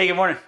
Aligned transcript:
Hey, 0.00 0.06
good 0.06 0.16
morning. 0.16 0.38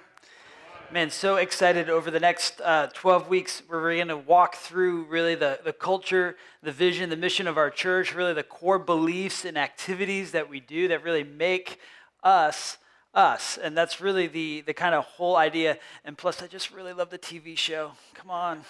Man, 0.90 1.10
so 1.10 1.36
excited 1.36 1.90
over 1.90 2.10
the 2.10 2.18
next 2.18 2.58
uh, 2.62 2.86
12 2.94 3.28
weeks 3.28 3.62
where 3.66 3.82
we're 3.82 3.96
going 3.96 4.08
to 4.08 4.16
walk 4.16 4.54
through 4.54 5.04
really 5.10 5.34
the, 5.34 5.60
the 5.62 5.74
culture, 5.74 6.36
the 6.62 6.72
vision, 6.72 7.10
the 7.10 7.18
mission 7.18 7.46
of 7.46 7.58
our 7.58 7.68
church, 7.68 8.14
really 8.14 8.32
the 8.32 8.44
core 8.44 8.78
beliefs 8.78 9.44
and 9.44 9.58
activities 9.58 10.30
that 10.30 10.48
we 10.48 10.58
do 10.58 10.88
that 10.88 11.04
really 11.04 11.22
make 11.22 11.78
us 12.22 12.78
us. 13.12 13.58
And 13.58 13.76
that's 13.76 14.00
really 14.00 14.26
the, 14.26 14.62
the 14.62 14.72
kind 14.72 14.94
of 14.94 15.04
whole 15.04 15.36
idea. 15.36 15.76
And 16.02 16.16
plus, 16.16 16.42
I 16.42 16.46
just 16.46 16.70
really 16.70 16.94
love 16.94 17.10
the 17.10 17.18
TV 17.18 17.54
show. 17.58 17.92
Come 18.14 18.30
on. 18.30 18.62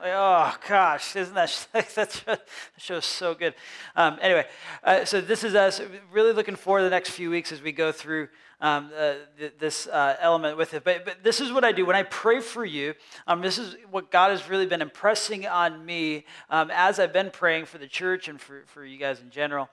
Like, 0.00 0.12
oh 0.14 0.54
gosh, 0.68 1.16
isn't 1.16 1.34
that 1.34 1.68
that 1.72 2.46
show's 2.76 3.04
so 3.04 3.34
good? 3.34 3.54
Um, 3.94 4.18
anyway, 4.20 4.46
uh, 4.82 5.04
so 5.04 5.20
this 5.20 5.42
is 5.44 5.54
us 5.56 5.80
really 6.12 6.32
looking 6.32 6.56
forward 6.56 6.80
to 6.80 6.84
the 6.84 6.90
next 6.90 7.10
few 7.10 7.30
weeks 7.30 7.52
as 7.52 7.60
we 7.60 7.72
go 7.72 7.92
through 7.92 8.28
um, 8.62 8.90
uh, 8.96 9.14
th- 9.38 9.52
this 9.58 9.86
uh, 9.86 10.16
element 10.20 10.56
with 10.56 10.72
it. 10.72 10.84
But, 10.84 11.04
but 11.04 11.22
this 11.22 11.42
is 11.42 11.52
what 11.52 11.64
I 11.64 11.72
do 11.72 11.84
when 11.84 11.96
I 11.96 12.04
pray 12.04 12.40
for 12.40 12.64
you. 12.64 12.94
Um, 13.26 13.42
this 13.42 13.58
is 13.58 13.76
what 13.90 14.10
God 14.10 14.30
has 14.30 14.48
really 14.48 14.66
been 14.66 14.80
impressing 14.80 15.46
on 15.46 15.84
me 15.84 16.24
um, 16.48 16.70
as 16.72 16.98
I've 16.98 17.12
been 17.12 17.30
praying 17.30 17.66
for 17.66 17.76
the 17.76 17.86
church 17.86 18.28
and 18.28 18.40
for, 18.40 18.62
for 18.66 18.84
you 18.84 18.96
guys 18.96 19.20
in 19.20 19.28
general. 19.28 19.68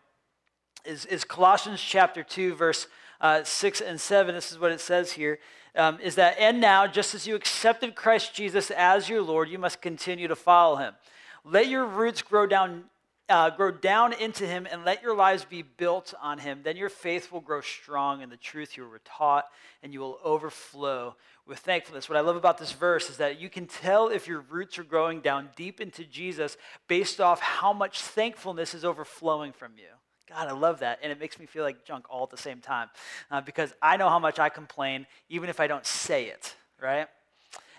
Is, 0.84 1.06
is 1.06 1.24
Colossians 1.24 1.80
chapter 1.82 2.24
2, 2.24 2.56
verse 2.56 2.88
uh, 3.22 3.44
6 3.44 3.80
and 3.80 4.02
7. 4.02 4.36
This 4.36 4.52
is 4.52 4.60
what 4.60 4.72
it 4.72 4.82
says 4.82 5.14
here 5.14 5.40
um, 5.76 6.00
is 6.02 6.16
that, 6.16 6.38
and 6.40 6.60
now, 6.60 6.88
just 6.88 7.14
as 7.14 7.28
you 7.28 7.36
accepted 7.36 7.96
Christ 7.96 8.34
Jesus 8.34 8.72
as 8.72 9.10
your 9.10 9.22
Lord, 9.22 9.50
you 9.50 9.60
must 9.60 9.82
continue 9.82 10.28
to 10.28 10.36
follow 10.36 10.78
him. 10.78 10.96
Let 11.44 11.68
your 11.68 11.86
roots 11.86 12.22
grow 12.22 12.46
down, 12.48 12.86
uh, 13.30 13.50
grow 13.52 13.72
down 13.72 14.14
into 14.14 14.46
him, 14.46 14.68
and 14.70 14.84
let 14.84 15.04
your 15.04 15.16
lives 15.16 15.46
be 15.46 15.62
built 15.62 16.14
on 16.22 16.40
him. 16.40 16.62
Then 16.64 16.78
your 16.78 16.90
faith 16.90 17.32
will 17.32 17.42
grow 17.42 17.62
strong 17.62 18.22
in 18.22 18.30
the 18.30 18.38
truth 18.38 18.76
you 18.76 18.88
were 18.88 19.02
taught, 19.06 19.46
and 19.84 19.94
you 19.94 20.00
will 20.00 20.20
overflow 20.24 21.16
with 21.46 21.60
thankfulness. 21.60 22.10
What 22.10 22.18
I 22.18 22.22
love 22.22 22.36
about 22.36 22.58
this 22.58 22.72
verse 22.72 23.10
is 23.10 23.18
that 23.18 23.40
you 23.40 23.50
can 23.50 23.66
tell 23.66 24.08
if 24.08 24.28
your 24.28 24.42
roots 24.42 24.78
are 24.78 24.84
growing 24.84 25.22
down 25.22 25.50
deep 25.56 25.80
into 25.80 26.04
Jesus 26.04 26.58
based 26.88 27.22
off 27.22 27.40
how 27.40 27.74
much 27.74 28.02
thankfulness 28.02 28.74
is 28.74 28.86
overflowing 28.86 29.54
from 29.54 29.74
you. 29.78 29.90
God, 30.30 30.48
I 30.48 30.52
love 30.52 30.80
that. 30.80 31.00
And 31.02 31.12
it 31.12 31.20
makes 31.20 31.40
me 31.40 31.48
feel 31.48 31.64
like 31.64 31.86
junk 31.86 32.06
all 32.10 32.24
at 32.24 32.30
the 32.30 32.38
same 32.38 32.62
time 32.62 32.90
uh, 33.32 33.42
because 33.42 33.74
I 33.82 33.98
know 33.98 34.10
how 34.10 34.20
much 34.20 34.38
I 34.38 34.50
complain, 34.50 35.08
even 35.28 35.50
if 35.50 35.60
I 35.60 35.66
don't 35.66 35.86
say 35.86 36.26
it, 36.26 36.56
right? 36.80 37.08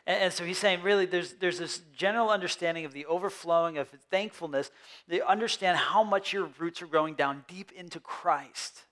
And, 0.06 0.25
and, 0.25 0.33
so 0.33 0.45
he's 0.45 0.59
saying, 0.59 0.83
really, 0.83 1.06
there's, 1.06 1.34
there's 1.34 1.59
this 1.59 1.81
general 1.97 2.31
understanding 2.31 2.84
of 2.84 2.93
the 2.93 3.06
overflowing 3.06 3.79
of 3.79 3.89
thankfulness. 4.11 4.70
They 5.09 5.20
understand 5.20 5.77
how 5.77 6.03
much 6.03 6.33
your 6.33 6.48
roots 6.59 6.83
are 6.83 6.87
growing 6.87 7.15
down 7.15 7.45
deep 7.48 7.73
into 7.73 8.01
Christ. 8.01 8.84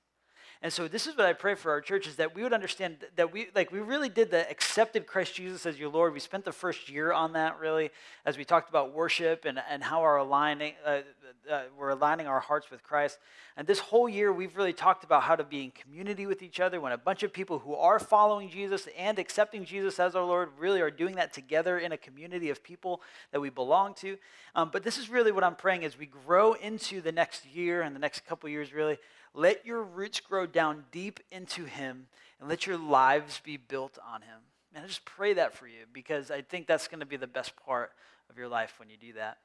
And 0.60 0.72
so 0.72 0.88
this 0.88 1.06
is 1.06 1.16
what 1.16 1.26
I 1.26 1.34
pray 1.34 1.54
for 1.54 1.70
our 1.70 1.80
church 1.80 2.08
is 2.08 2.16
that 2.16 2.34
we 2.34 2.42
would 2.42 2.52
understand 2.52 2.96
that 3.14 3.32
we 3.32 3.48
like 3.54 3.70
we 3.70 3.78
really 3.78 4.08
did 4.08 4.32
the 4.32 4.50
accepted 4.50 5.06
Christ 5.06 5.36
Jesus 5.36 5.66
as 5.66 5.78
your 5.78 5.88
Lord. 5.88 6.12
We 6.12 6.18
spent 6.18 6.44
the 6.44 6.52
first 6.52 6.88
year 6.88 7.12
on 7.12 7.34
that 7.34 7.60
really 7.60 7.90
as 8.26 8.36
we 8.36 8.44
talked 8.44 8.68
about 8.68 8.92
worship 8.92 9.44
and, 9.44 9.60
and 9.70 9.84
how 9.84 10.00
our 10.00 10.16
aligning 10.16 10.72
uh, 10.84 11.02
uh, 11.50 11.62
we're 11.78 11.90
aligning 11.90 12.26
our 12.26 12.40
hearts 12.40 12.70
with 12.70 12.82
Christ. 12.82 13.18
And 13.56 13.66
this 13.66 13.78
whole 13.78 14.08
year 14.08 14.32
we've 14.32 14.56
really 14.56 14.72
talked 14.72 15.04
about 15.04 15.22
how 15.22 15.36
to 15.36 15.44
be 15.44 15.64
in 15.64 15.70
community 15.70 16.26
with 16.26 16.42
each 16.42 16.60
other 16.60 16.80
when 16.80 16.92
a 16.92 16.98
bunch 16.98 17.22
of 17.22 17.32
people 17.32 17.58
who 17.58 17.74
are 17.74 17.98
following 17.98 18.48
Jesus 18.48 18.88
and 18.96 19.18
accepting 19.18 19.64
Jesus 19.64 19.98
as 19.98 20.14
our 20.14 20.24
Lord 20.24 20.50
really 20.58 20.80
are 20.80 20.90
doing 20.90 21.16
that 21.16 21.32
together 21.32 21.78
in 21.78 21.92
a 21.92 21.96
community 21.96 22.50
of 22.50 22.62
people 22.62 23.00
that 23.32 23.40
we 23.40 23.50
belong 23.50 23.94
to. 23.94 24.16
Um, 24.54 24.70
but 24.72 24.82
this 24.82 24.98
is 24.98 25.08
really 25.08 25.32
what 25.32 25.44
I'm 25.44 25.56
praying 25.56 25.84
as 25.84 25.98
we 25.98 26.06
grow 26.06 26.54
into 26.54 27.00
the 27.00 27.12
next 27.12 27.46
year 27.46 27.82
and 27.82 27.94
the 27.94 28.00
next 28.00 28.26
couple 28.26 28.48
years 28.48 28.72
really 28.72 28.98
let 29.34 29.64
your 29.64 29.82
roots 29.82 30.20
grow 30.20 30.46
down 30.46 30.84
deep 30.90 31.20
into 31.30 31.64
Him 31.64 32.06
and 32.40 32.48
let 32.48 32.66
your 32.66 32.78
lives 32.78 33.40
be 33.44 33.56
built 33.56 33.98
on 34.12 34.22
Him. 34.22 34.40
And 34.74 34.84
I 34.84 34.86
just 34.86 35.04
pray 35.04 35.34
that 35.34 35.54
for 35.54 35.66
you 35.66 35.86
because 35.92 36.30
I 36.30 36.42
think 36.42 36.66
that's 36.66 36.88
going 36.88 37.00
to 37.00 37.06
be 37.06 37.16
the 37.16 37.26
best 37.26 37.54
part 37.64 37.92
of 38.30 38.36
your 38.36 38.48
life 38.48 38.78
when 38.78 38.90
you 38.90 38.96
do 38.96 39.14
that. 39.14 39.38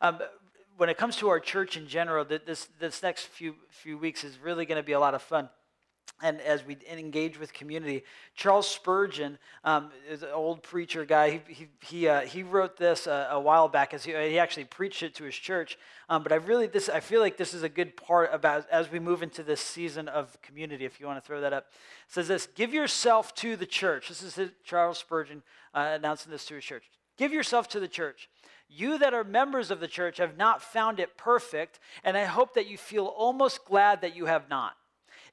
Um, 0.00 0.18
when 0.76 0.88
it 0.88 0.96
comes 0.96 1.16
to 1.16 1.28
our 1.28 1.40
church 1.40 1.76
in 1.76 1.86
general, 1.86 2.24
this, 2.24 2.68
this 2.78 3.02
next 3.02 3.26
few, 3.26 3.54
few 3.70 3.98
weeks 3.98 4.24
is 4.24 4.38
really 4.38 4.66
going 4.66 4.76
to 4.76 4.82
be 4.82 4.92
a 4.92 5.00
lot 5.00 5.14
of 5.14 5.22
fun 5.22 5.48
and 6.22 6.40
as 6.40 6.64
we 6.64 6.76
engage 6.90 7.38
with 7.38 7.52
community. 7.52 8.04
Charles 8.34 8.68
Spurgeon 8.68 9.38
um, 9.64 9.90
is 10.08 10.22
an 10.22 10.30
old 10.32 10.62
preacher 10.62 11.04
guy. 11.04 11.30
He, 11.30 11.40
he, 11.54 11.68
he, 11.80 12.08
uh, 12.08 12.20
he 12.20 12.42
wrote 12.42 12.76
this 12.76 13.06
a, 13.06 13.28
a, 13.32 13.40
while 13.40 13.68
back. 13.68 13.92
As 13.92 14.04
he, 14.04 14.12
he 14.12 14.38
actually 14.38 14.64
preached 14.64 15.02
it 15.02 15.14
to 15.16 15.24
his 15.24 15.34
church. 15.34 15.76
Um, 16.08 16.22
but 16.22 16.32
I 16.32 16.36
really 16.36 16.66
this 16.66 16.88
I 16.88 17.00
feel 17.00 17.20
like 17.20 17.36
this 17.36 17.52
is 17.52 17.62
a 17.62 17.68
good 17.68 17.96
part 17.96 18.30
about 18.32 18.68
as 18.70 18.90
we 18.90 19.00
move 19.00 19.22
into 19.22 19.42
this 19.42 19.60
season 19.60 20.08
of 20.08 20.40
community. 20.40 20.84
If 20.84 21.00
you 21.00 21.06
want 21.06 21.22
to 21.22 21.26
throw 21.26 21.40
that 21.40 21.52
up, 21.52 21.66
it 22.06 22.12
says 22.12 22.28
this: 22.28 22.46
Give 22.46 22.72
yourself 22.72 23.34
to 23.36 23.56
the 23.56 23.66
church. 23.66 24.08
This 24.08 24.22
is 24.22 24.50
Charles 24.64 24.98
Spurgeon 24.98 25.42
uh, 25.74 25.92
announcing 25.94 26.30
this 26.30 26.44
to 26.46 26.54
his 26.54 26.64
church. 26.64 26.84
Give 27.16 27.32
yourself 27.32 27.68
to 27.68 27.80
the 27.80 27.88
church. 27.88 28.28
You 28.68 28.98
that 28.98 29.14
are 29.14 29.24
members 29.24 29.70
of 29.70 29.80
the 29.80 29.88
church 29.88 30.18
have 30.18 30.36
not 30.36 30.62
found 30.62 30.98
it 30.98 31.16
perfect, 31.16 31.78
and 32.02 32.16
I 32.16 32.24
hope 32.24 32.54
that 32.54 32.66
you 32.66 32.76
feel 32.76 33.06
almost 33.06 33.64
glad 33.64 34.00
that 34.00 34.16
you 34.16 34.26
have 34.26 34.48
not. 34.48 34.74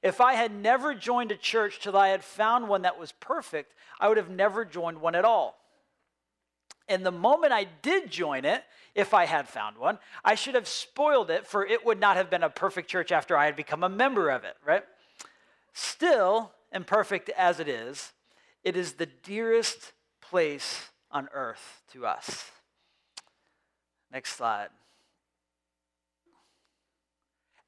If 0.02 0.20
I 0.20 0.34
had 0.34 0.52
never 0.52 0.94
joined 0.94 1.32
a 1.32 1.36
church 1.36 1.80
till 1.80 1.96
I 1.96 2.08
had 2.08 2.24
found 2.24 2.68
one 2.68 2.82
that 2.82 2.98
was 2.98 3.12
perfect, 3.12 3.74
I 4.00 4.08
would 4.08 4.16
have 4.16 4.30
never 4.30 4.64
joined 4.64 5.00
one 5.00 5.14
at 5.14 5.24
all. 5.24 5.58
And 6.88 7.06
the 7.06 7.12
moment 7.12 7.52
I 7.52 7.64
did 7.82 8.10
join 8.10 8.44
it, 8.44 8.64
if 8.94 9.14
I 9.14 9.24
had 9.24 9.48
found 9.48 9.78
one, 9.78 9.98
I 10.24 10.34
should 10.34 10.54
have 10.54 10.68
spoiled 10.68 11.30
it, 11.30 11.46
for 11.46 11.64
it 11.64 11.86
would 11.86 12.00
not 12.00 12.16
have 12.16 12.30
been 12.30 12.42
a 12.42 12.50
perfect 12.50 12.90
church 12.90 13.12
after 13.12 13.36
I 13.36 13.46
had 13.46 13.56
become 13.56 13.82
a 13.82 13.88
member 13.88 14.28
of 14.30 14.44
it, 14.44 14.56
right? 14.64 14.82
Still, 15.72 16.52
imperfect 16.72 17.30
as 17.30 17.60
it 17.60 17.68
is, 17.68 18.12
it 18.64 18.76
is 18.76 18.94
the 18.94 19.06
dearest 19.06 19.92
place 20.20 20.90
on 21.10 21.28
earth 21.32 21.82
to 21.92 22.06
us. 22.06 22.50
Next 24.12 24.36
slide. 24.36 24.68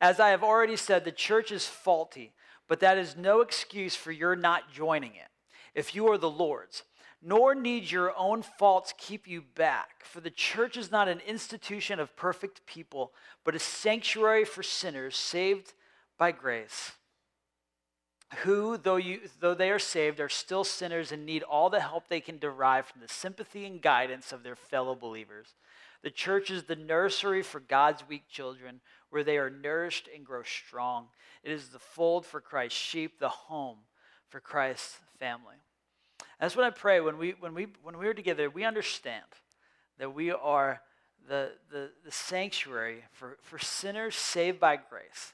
As 0.00 0.20
I 0.20 0.28
have 0.30 0.44
already 0.44 0.76
said, 0.76 1.04
the 1.04 1.12
church 1.12 1.50
is 1.50 1.66
faulty, 1.66 2.32
but 2.68 2.80
that 2.80 2.98
is 2.98 3.16
no 3.16 3.40
excuse 3.40 3.96
for 3.96 4.12
your 4.12 4.36
not 4.36 4.70
joining 4.72 5.12
it 5.12 5.30
if 5.74 5.94
you 5.94 6.08
are 6.08 6.18
the 6.18 6.30
Lord's. 6.30 6.82
Nor 7.26 7.54
need 7.54 7.90
your 7.90 8.12
own 8.18 8.42
faults 8.42 8.92
keep 8.98 9.26
you 9.26 9.42
back, 9.54 10.04
for 10.04 10.20
the 10.20 10.28
church 10.28 10.76
is 10.76 10.90
not 10.90 11.08
an 11.08 11.20
institution 11.26 11.98
of 11.98 12.14
perfect 12.16 12.66
people, 12.66 13.12
but 13.44 13.54
a 13.54 13.58
sanctuary 13.58 14.44
for 14.44 14.62
sinners 14.62 15.16
saved 15.16 15.72
by 16.18 16.32
grace, 16.32 16.92
who, 18.42 18.76
though, 18.76 18.96
you, 18.96 19.20
though 19.40 19.54
they 19.54 19.70
are 19.70 19.78
saved, 19.78 20.20
are 20.20 20.28
still 20.28 20.64
sinners 20.64 21.12
and 21.12 21.24
need 21.24 21.42
all 21.42 21.70
the 21.70 21.80
help 21.80 22.08
they 22.08 22.20
can 22.20 22.36
derive 22.36 22.84
from 22.84 23.00
the 23.00 23.08
sympathy 23.08 23.64
and 23.64 23.80
guidance 23.80 24.30
of 24.30 24.42
their 24.42 24.56
fellow 24.56 24.94
believers. 24.94 25.54
The 26.04 26.10
church 26.10 26.50
is 26.50 26.64
the 26.64 26.76
nursery 26.76 27.42
for 27.42 27.58
God's 27.60 28.06
weak 28.06 28.28
children 28.28 28.80
where 29.08 29.24
they 29.24 29.38
are 29.38 29.50
nourished 29.50 30.08
and 30.14 30.24
grow 30.24 30.42
strong. 30.42 31.06
It 31.42 31.50
is 31.50 31.70
the 31.70 31.78
fold 31.78 32.26
for 32.26 32.40
Christ's 32.40 32.78
sheep, 32.78 33.18
the 33.18 33.28
home 33.28 33.78
for 34.28 34.38
Christ's 34.38 34.98
family. 35.18 35.56
That's 36.38 36.54
what 36.54 36.66
I 36.66 36.70
pray 36.70 37.00
when 37.00 37.16
we 37.16 37.34
when 37.40 37.54
we 37.54 37.68
when 37.82 37.98
we 37.98 38.06
are 38.06 38.14
together, 38.14 38.50
we 38.50 38.64
understand 38.64 39.24
that 39.98 40.14
we 40.14 40.30
are 40.30 40.82
the, 41.28 41.52
the, 41.70 41.90
the 42.04 42.12
sanctuary 42.12 43.04
for, 43.12 43.38
for 43.42 43.58
sinners 43.58 44.14
saved 44.14 44.60
by 44.60 44.76
grace. 44.76 45.32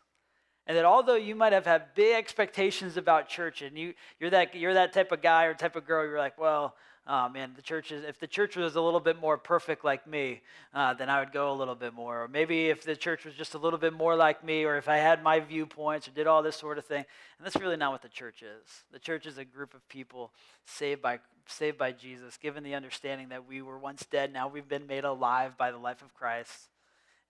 And 0.67 0.77
that 0.77 0.85
although 0.85 1.17
you 1.17 1.35
might 1.35 1.53
have 1.53 1.67
had 1.67 1.95
big 1.95 2.15
expectations 2.15 2.97
about 2.97 3.29
church 3.29 3.63
and 3.63 3.77
you, 3.77 3.95
you're, 4.21 4.31
that, 4.31 4.55
you're 4.55 4.75
that 4.75 4.93
type 4.93 5.11
of 5.11 5.21
guy 5.21 5.47
or 5.47 5.55
type 5.55 5.75
of 5.75 5.85
girl, 5.85 6.07
you're 6.07 6.19
like, 6.19 6.39
well, 6.39 6.77
oh 7.07 7.29
man, 7.29 7.53
the 7.57 7.63
church 7.63 7.93
is, 7.93 8.05
if 8.05 8.19
the 8.19 8.27
church 8.27 8.57
was 8.57 8.77
a 8.77 8.81
little 8.81 9.01
bit 9.01 9.21
more 9.21 9.37
perfect 9.37 9.85
like 9.85 10.07
me, 10.07 10.43
uh, 10.75 10.95
then 10.95 11.09
I 11.09 11.21
would 11.21 11.33
go 11.33 11.53
a 11.53 11.55
little 11.55 11.75
bit 11.75 11.95
more. 11.95 12.25
Or 12.25 12.29
maybe 12.29 12.69
if 12.69 12.85
the 12.85 12.97
church 12.97 13.25
was 13.25 13.35
just 13.35 13.55
a 13.55 13.59
little 13.59 13.79
bit 13.79 13.93
more 13.93 14.17
like 14.17 14.45
me, 14.45 14.65
or 14.65 14.77
if 14.77 14.89
I 14.89 14.97
had 14.97 15.23
my 15.23 15.41
viewpoints 15.41 16.09
or 16.09 16.13
did 16.13 16.27
all 16.27 16.43
this 16.43 16.57
sort 16.57 16.79
of 16.79 16.85
thing. 16.85 17.05
And 17.39 17.47
that's 17.47 17.57
really 17.57 17.77
not 17.77 17.93
what 17.93 18.03
the 18.03 18.09
church 18.09 18.43
is. 18.43 18.85
The 18.93 18.99
church 18.99 19.27
is 19.27 19.39
a 19.39 19.45
group 19.45 19.75
of 19.75 19.87
people 19.89 20.33
saved 20.65 21.03
by, 21.03 21.19
saved 21.47 21.79
by 21.79 21.93
Jesus, 21.93 22.37
given 22.37 22.63
the 22.63 22.75
understanding 22.75 23.31
that 23.31 23.47
we 23.47 23.63
were 23.63 23.79
once 23.79 24.07
dead, 24.11 24.33
now 24.33 24.49
we've 24.49 24.69
been 24.69 24.87
made 24.87 25.05
alive 25.05 25.57
by 25.57 25.71
the 25.71 25.79
life 25.79 26.03
of 26.03 26.15
Christ 26.15 26.70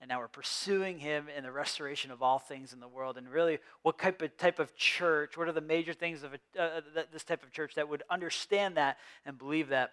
and 0.01 0.09
now 0.09 0.19
we're 0.19 0.29
pursuing 0.29 0.99
him 0.99 1.27
in 1.35 1.43
the 1.43 1.53
restoration 1.53 2.11
of 2.11 2.23
all 2.23 2.39
things 2.39 2.73
in 2.73 2.81
the 2.81 2.89
world 2.89 3.19
and 3.19 3.29
really 3.29 3.59
what 3.83 3.99
type 3.99 4.23
of, 4.23 4.37
type 4.37 4.59
of 4.59 4.75
church 4.77 5.37
what 5.37 5.49
are 5.49 5.53
the 5.53 5.61
major 5.61 5.93
things 5.93 6.23
of 6.23 6.35
a, 6.35 6.61
uh, 6.61 6.81
this 7.13 7.25
type 7.25 7.43
of 7.43 7.53
church 7.53 7.75
that 7.75 7.89
would 7.89 8.03
understand 8.11 8.77
that 8.77 8.99
and 9.27 9.39
believe 9.39 9.69
that 9.69 9.93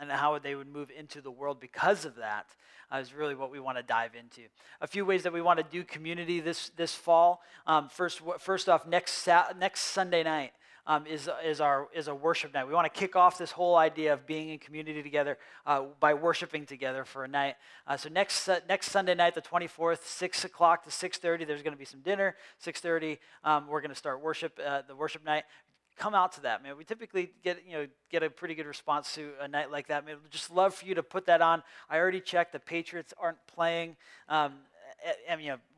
and 0.00 0.10
how 0.10 0.38
they 0.38 0.54
would 0.54 0.68
move 0.68 0.90
into 0.96 1.20
the 1.20 1.30
world 1.30 1.60
because 1.60 2.04
of 2.04 2.16
that 2.16 2.46
uh, 2.92 2.98
is 2.98 3.12
really 3.12 3.34
what 3.34 3.50
we 3.50 3.60
want 3.60 3.76
to 3.76 3.82
dive 3.82 4.12
into. 4.14 4.42
A 4.80 4.86
few 4.86 5.04
ways 5.04 5.22
that 5.24 5.32
we 5.32 5.42
want 5.42 5.58
to 5.58 5.64
do 5.64 5.84
community 5.84 6.40
this 6.40 6.70
this 6.76 6.94
fall. 6.94 7.42
Um, 7.66 7.88
first, 7.88 8.20
first 8.38 8.68
off, 8.68 8.86
next 8.86 9.26
next 9.58 9.80
Sunday 9.80 10.22
night, 10.22 10.52
um, 10.88 11.06
is, 11.06 11.28
is, 11.44 11.60
our, 11.60 11.86
is 11.94 12.08
a 12.08 12.14
worship 12.14 12.54
night. 12.54 12.66
We 12.66 12.72
want 12.72 12.92
to 12.92 12.98
kick 12.98 13.14
off 13.14 13.36
this 13.36 13.52
whole 13.52 13.76
idea 13.76 14.14
of 14.14 14.26
being 14.26 14.48
in 14.48 14.58
community 14.58 15.02
together 15.02 15.36
uh, 15.66 15.82
by 16.00 16.14
worshiping 16.14 16.64
together 16.64 17.04
for 17.04 17.24
a 17.24 17.28
night. 17.28 17.56
Uh, 17.86 17.98
so 17.98 18.08
next, 18.08 18.48
uh, 18.48 18.60
next 18.68 18.90
Sunday 18.90 19.14
night, 19.14 19.34
the 19.34 19.42
24th, 19.42 20.02
6 20.02 20.44
o'clock 20.46 20.84
to 20.84 20.90
6.30, 20.90 21.46
there's 21.46 21.62
going 21.62 21.74
to 21.74 21.78
be 21.78 21.84
some 21.84 22.00
dinner. 22.00 22.36
6.30, 22.64 23.18
um, 23.44 23.68
we're 23.68 23.82
going 23.82 23.90
to 23.90 23.94
start 23.94 24.22
worship, 24.22 24.58
uh, 24.66 24.82
the 24.88 24.96
worship 24.96 25.24
night 25.24 25.44
come 25.98 26.14
out 26.14 26.30
to 26.30 26.40
that, 26.42 26.62
man. 26.62 26.76
We 26.78 26.84
typically 26.84 27.32
get, 27.42 27.58
you 27.66 27.72
know, 27.72 27.86
get 28.08 28.22
a 28.22 28.30
pretty 28.30 28.54
good 28.54 28.66
response 28.66 29.14
to 29.16 29.32
a 29.40 29.48
night 29.48 29.72
like 29.72 29.88
that. 29.88 30.06
Man, 30.06 30.18
just 30.30 30.48
love 30.48 30.72
for 30.72 30.86
you 30.86 30.94
to 30.94 31.02
put 31.02 31.26
that 31.26 31.42
on. 31.42 31.60
I 31.90 31.98
already 31.98 32.20
checked. 32.20 32.52
The 32.52 32.60
Patriots 32.60 33.12
aren't 33.18 33.44
playing. 33.48 33.96
Um, 34.28 34.54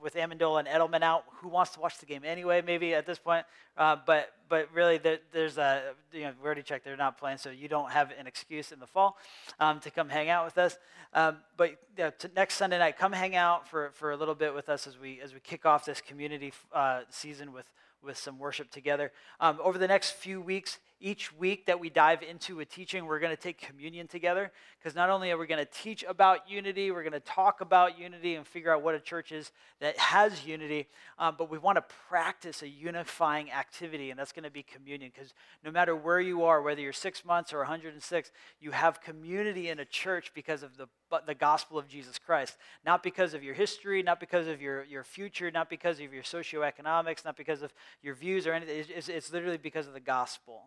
with 0.00 0.14
Amendola 0.14 0.60
and 0.60 0.68
Edelman 0.68 1.02
out, 1.02 1.24
who 1.40 1.48
wants 1.48 1.72
to 1.72 1.80
watch 1.80 1.98
the 1.98 2.06
game 2.06 2.22
anyway? 2.24 2.62
Maybe 2.62 2.94
at 2.94 3.06
this 3.06 3.18
point, 3.18 3.44
uh, 3.76 3.96
but 4.06 4.32
but 4.48 4.68
really, 4.74 4.98
there, 4.98 5.18
there's 5.32 5.58
a 5.58 5.94
you 6.12 6.22
know 6.22 6.32
we 6.40 6.46
already 6.46 6.62
checked 6.62 6.84
they're 6.84 6.96
not 6.96 7.18
playing, 7.18 7.38
so 7.38 7.50
you 7.50 7.68
don't 7.68 7.90
have 7.90 8.10
an 8.18 8.26
excuse 8.26 8.72
in 8.72 8.80
the 8.80 8.86
fall 8.86 9.16
um, 9.58 9.80
to 9.80 9.90
come 9.90 10.08
hang 10.08 10.28
out 10.28 10.44
with 10.44 10.58
us. 10.58 10.78
Um, 11.12 11.38
but 11.56 11.70
you 11.96 12.04
know, 12.04 12.12
next 12.34 12.54
Sunday 12.54 12.78
night, 12.78 12.98
come 12.98 13.12
hang 13.12 13.36
out 13.36 13.68
for 13.68 13.90
for 13.94 14.12
a 14.12 14.16
little 14.16 14.34
bit 14.34 14.54
with 14.54 14.68
us 14.68 14.86
as 14.86 14.98
we 14.98 15.20
as 15.20 15.34
we 15.34 15.40
kick 15.40 15.66
off 15.66 15.84
this 15.84 16.00
community 16.00 16.52
uh, 16.72 17.02
season 17.10 17.52
with 17.52 17.66
with 18.02 18.16
some 18.16 18.38
worship 18.38 18.70
together. 18.70 19.12
Um, 19.40 19.58
over 19.62 19.78
the 19.78 19.88
next 19.88 20.12
few 20.12 20.40
weeks, 20.40 20.78
each 21.00 21.32
week 21.32 21.64
that 21.66 21.80
we 21.80 21.88
dive 21.88 22.22
into 22.22 22.60
a 22.60 22.64
teaching, 22.64 23.06
we're 23.06 23.20
going 23.20 23.34
to 23.34 23.42
take 23.42 23.58
communion 23.58 24.06
together 24.06 24.52
because 24.78 24.94
not 24.94 25.08
only 25.08 25.30
are 25.30 25.38
we 25.38 25.46
going 25.46 25.64
to 25.64 25.70
teach 25.72 26.04
about 26.06 26.48
unity, 26.48 26.90
we're 26.90 27.02
going 27.02 27.12
to 27.12 27.20
talk 27.20 27.62
about 27.62 27.98
unity 27.98 28.34
and 28.34 28.46
figure 28.46 28.74
out 28.74 28.82
what 28.82 28.94
a 28.94 29.00
church 29.00 29.32
is 29.32 29.50
that 29.80 29.96
has 29.98 30.44
unity, 30.46 30.88
um, 31.18 31.36
but 31.38 31.50
we 31.50 31.56
want 31.56 31.76
to 31.76 31.84
practice 32.08 32.62
a 32.62 32.68
unifying 32.68 33.50
activity, 33.50 34.10
and 34.10 34.18
that's 34.18 34.32
going 34.32 34.44
to 34.44 34.50
be 34.50 34.62
communion 34.62 35.10
because 35.14 35.32
no 35.64 35.70
matter 35.70 35.96
where 35.96 36.20
you 36.20 36.44
are, 36.44 36.60
whether 36.60 36.82
you're 36.82 36.92
six 36.92 37.24
months 37.24 37.52
or 37.52 37.58
106, 37.58 38.30
you 38.60 38.70
have 38.70 39.00
community 39.00 39.70
in 39.70 39.80
a 39.80 39.84
church 39.86 40.32
because 40.34 40.62
of 40.62 40.76
the, 40.76 40.86
the 41.26 41.34
gospel 41.34 41.78
of 41.78 41.88
Jesus 41.88 42.18
Christ. 42.18 42.58
Not 42.84 43.02
because 43.02 43.32
of 43.32 43.42
your 43.42 43.54
history, 43.54 44.02
not 44.02 44.20
because 44.20 44.46
of 44.46 44.60
your, 44.60 44.84
your 44.84 45.02
future, 45.02 45.50
not 45.50 45.70
because 45.70 45.98
of 45.98 46.12
your 46.12 46.22
socioeconomics, 46.22 47.24
not 47.24 47.36
because 47.36 47.62
of 47.62 47.72
your 48.02 48.14
views 48.14 48.46
or 48.46 48.52
anything. 48.52 48.84
It's, 48.94 49.08
it's 49.08 49.32
literally 49.32 49.58
because 49.58 49.86
of 49.86 49.94
the 49.94 50.00
gospel 50.00 50.62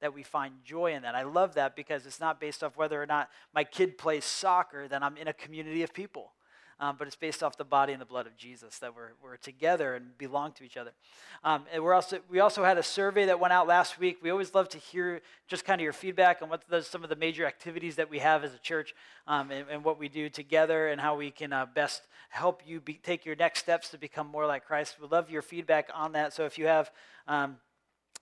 that 0.00 0.14
we 0.14 0.22
find 0.22 0.54
joy 0.64 0.94
in 0.94 1.02
that. 1.02 1.14
I 1.14 1.22
love 1.22 1.54
that 1.54 1.74
because 1.74 2.06
it's 2.06 2.20
not 2.20 2.40
based 2.40 2.62
off 2.62 2.76
whether 2.76 3.02
or 3.02 3.06
not 3.06 3.30
my 3.54 3.64
kid 3.64 3.96
plays 3.96 4.24
soccer, 4.24 4.88
then 4.88 5.02
I'm 5.02 5.16
in 5.16 5.28
a 5.28 5.32
community 5.32 5.82
of 5.82 5.92
people. 5.94 6.32
Um, 6.78 6.96
but 6.98 7.06
it's 7.06 7.16
based 7.16 7.42
off 7.42 7.56
the 7.56 7.64
body 7.64 7.94
and 7.94 8.02
the 8.02 8.06
blood 8.06 8.26
of 8.26 8.36
Jesus 8.36 8.78
that 8.80 8.94
we're, 8.94 9.12
we're 9.22 9.36
together 9.36 9.94
and 9.94 10.16
belong 10.18 10.52
to 10.52 10.64
each 10.64 10.76
other. 10.76 10.92
Um, 11.42 11.64
and 11.72 11.82
we're 11.82 11.94
also, 11.94 12.18
we 12.28 12.40
also 12.40 12.64
had 12.64 12.76
a 12.76 12.82
survey 12.82 13.26
that 13.26 13.40
went 13.40 13.52
out 13.52 13.66
last 13.66 13.98
week. 13.98 14.18
We 14.22 14.28
always 14.28 14.54
love 14.54 14.68
to 14.70 14.78
hear 14.78 15.22
just 15.48 15.64
kind 15.64 15.80
of 15.80 15.84
your 15.84 15.94
feedback 15.94 16.42
on 16.42 16.50
what 16.50 16.64
some 16.84 17.02
of 17.02 17.08
the 17.08 17.16
major 17.16 17.46
activities 17.46 17.96
that 17.96 18.10
we 18.10 18.18
have 18.18 18.44
as 18.44 18.52
a 18.52 18.58
church 18.58 18.94
um, 19.26 19.50
and, 19.50 19.66
and, 19.70 19.84
what 19.84 19.98
we 19.98 20.08
do 20.08 20.28
together 20.28 20.88
and 20.88 21.00
how 21.00 21.16
we 21.16 21.30
can 21.30 21.52
uh, 21.52 21.64
best 21.64 22.02
help 22.28 22.62
you 22.66 22.80
be, 22.80 22.94
take 22.94 23.24
your 23.24 23.36
next 23.36 23.60
steps 23.60 23.88
to 23.90 23.98
become 23.98 24.26
more 24.26 24.46
like 24.46 24.66
Christ. 24.66 24.96
We 25.00 25.08
love 25.08 25.30
your 25.30 25.42
feedback 25.42 25.88
on 25.94 26.12
that. 26.12 26.34
So 26.34 26.44
if 26.44 26.58
you 26.58 26.66
have 26.66 26.90
um, 27.26 27.56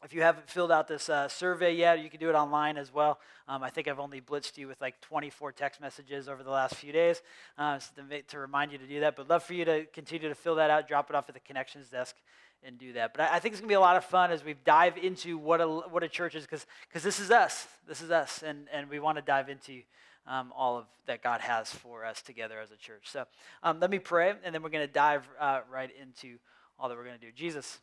if 0.04 0.12
you 0.12 0.22
haven't 0.22 0.48
filled 0.48 0.70
out 0.70 0.88
this 0.88 1.08
uh, 1.08 1.28
survey 1.28 1.74
yet, 1.74 2.02
you 2.02 2.10
can 2.10 2.20
do 2.20 2.28
it 2.28 2.34
online 2.34 2.76
as 2.76 2.92
well. 2.92 3.18
Um, 3.48 3.62
I 3.62 3.70
think 3.70 3.88
I've 3.88 3.98
only 3.98 4.20
blitzed 4.20 4.58
you 4.58 4.68
with 4.68 4.80
like 4.80 5.00
24 5.00 5.52
text 5.52 5.80
messages 5.80 6.28
over 6.28 6.42
the 6.42 6.50
last 6.50 6.74
few 6.74 6.92
days 6.92 7.22
uh, 7.58 7.78
so 7.78 7.90
to, 8.02 8.22
to, 8.22 8.38
remind 8.38 8.72
you 8.72 8.78
to 8.78 8.86
do 8.86 9.00
that. 9.00 9.16
But 9.16 9.28
love 9.28 9.42
for 9.42 9.54
you 9.54 9.64
to 9.64 9.84
continue 9.86 10.28
to 10.28 10.34
fill 10.34 10.56
that 10.56 10.70
out, 10.70 10.88
drop 10.88 11.08
it 11.10 11.16
off 11.16 11.28
at 11.28 11.34
the 11.34 11.40
connections 11.40 11.88
desk, 11.88 12.16
and 12.62 12.78
do 12.78 12.92
that. 12.94 13.12
But 13.14 13.22
I, 13.22 13.36
I 13.36 13.38
think 13.38 13.52
it's 13.52 13.60
going 13.60 13.68
to 13.68 13.72
be 13.72 13.74
a 13.74 13.80
lot 13.80 13.96
of 13.96 14.04
fun 14.04 14.30
as 14.30 14.44
we 14.44 14.54
dive 14.64 14.98
into 14.98 15.38
what 15.38 15.60
a, 15.60 15.68
what 15.68 16.02
a 16.02 16.08
church 16.08 16.34
is 16.34 16.44
because 16.44 16.66
this 17.02 17.20
is 17.20 17.30
us. 17.30 17.66
This 17.86 18.02
is 18.02 18.10
us. 18.10 18.42
And, 18.42 18.66
and 18.72 18.90
we 18.90 18.98
want 18.98 19.16
to 19.18 19.22
dive 19.22 19.48
into 19.48 19.82
um, 20.26 20.52
all 20.56 20.78
of 20.78 20.86
that 21.06 21.22
God 21.22 21.40
has 21.40 21.70
for 21.70 22.04
us 22.04 22.22
together 22.22 22.60
as 22.60 22.70
a 22.70 22.76
church. 22.76 23.10
So 23.10 23.24
um, 23.62 23.80
let 23.80 23.90
me 23.90 23.98
pray, 23.98 24.32
and 24.42 24.54
then 24.54 24.62
we're 24.62 24.70
going 24.70 24.86
to 24.86 24.92
dive 24.92 25.28
uh, 25.38 25.60
right 25.70 25.90
into 26.00 26.38
all 26.78 26.88
that 26.88 26.96
we're 26.96 27.04
going 27.04 27.18
to 27.18 27.24
do. 27.24 27.32
Jesus. 27.32 27.78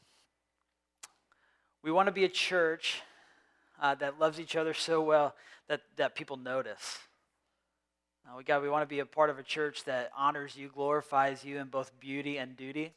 We 1.83 1.91
want 1.91 2.05
to 2.05 2.11
be 2.11 2.25
a 2.25 2.29
church 2.29 3.01
uh, 3.81 3.95
that 3.95 4.19
loves 4.19 4.39
each 4.39 4.55
other 4.55 4.71
so 4.75 5.01
well 5.01 5.33
that, 5.67 5.81
that 5.95 6.13
people 6.13 6.37
notice. 6.37 6.99
Uh, 8.23 8.37
we, 8.37 8.43
got, 8.43 8.61
we 8.61 8.69
want 8.69 8.83
to 8.83 8.87
be 8.87 8.99
a 8.99 9.05
part 9.05 9.31
of 9.31 9.39
a 9.39 9.43
church 9.43 9.83
that 9.85 10.11
honors 10.15 10.55
you, 10.55 10.69
glorifies 10.71 11.43
you 11.43 11.57
in 11.57 11.69
both 11.69 11.99
beauty 11.99 12.37
and 12.37 12.55
duty. 12.55 12.93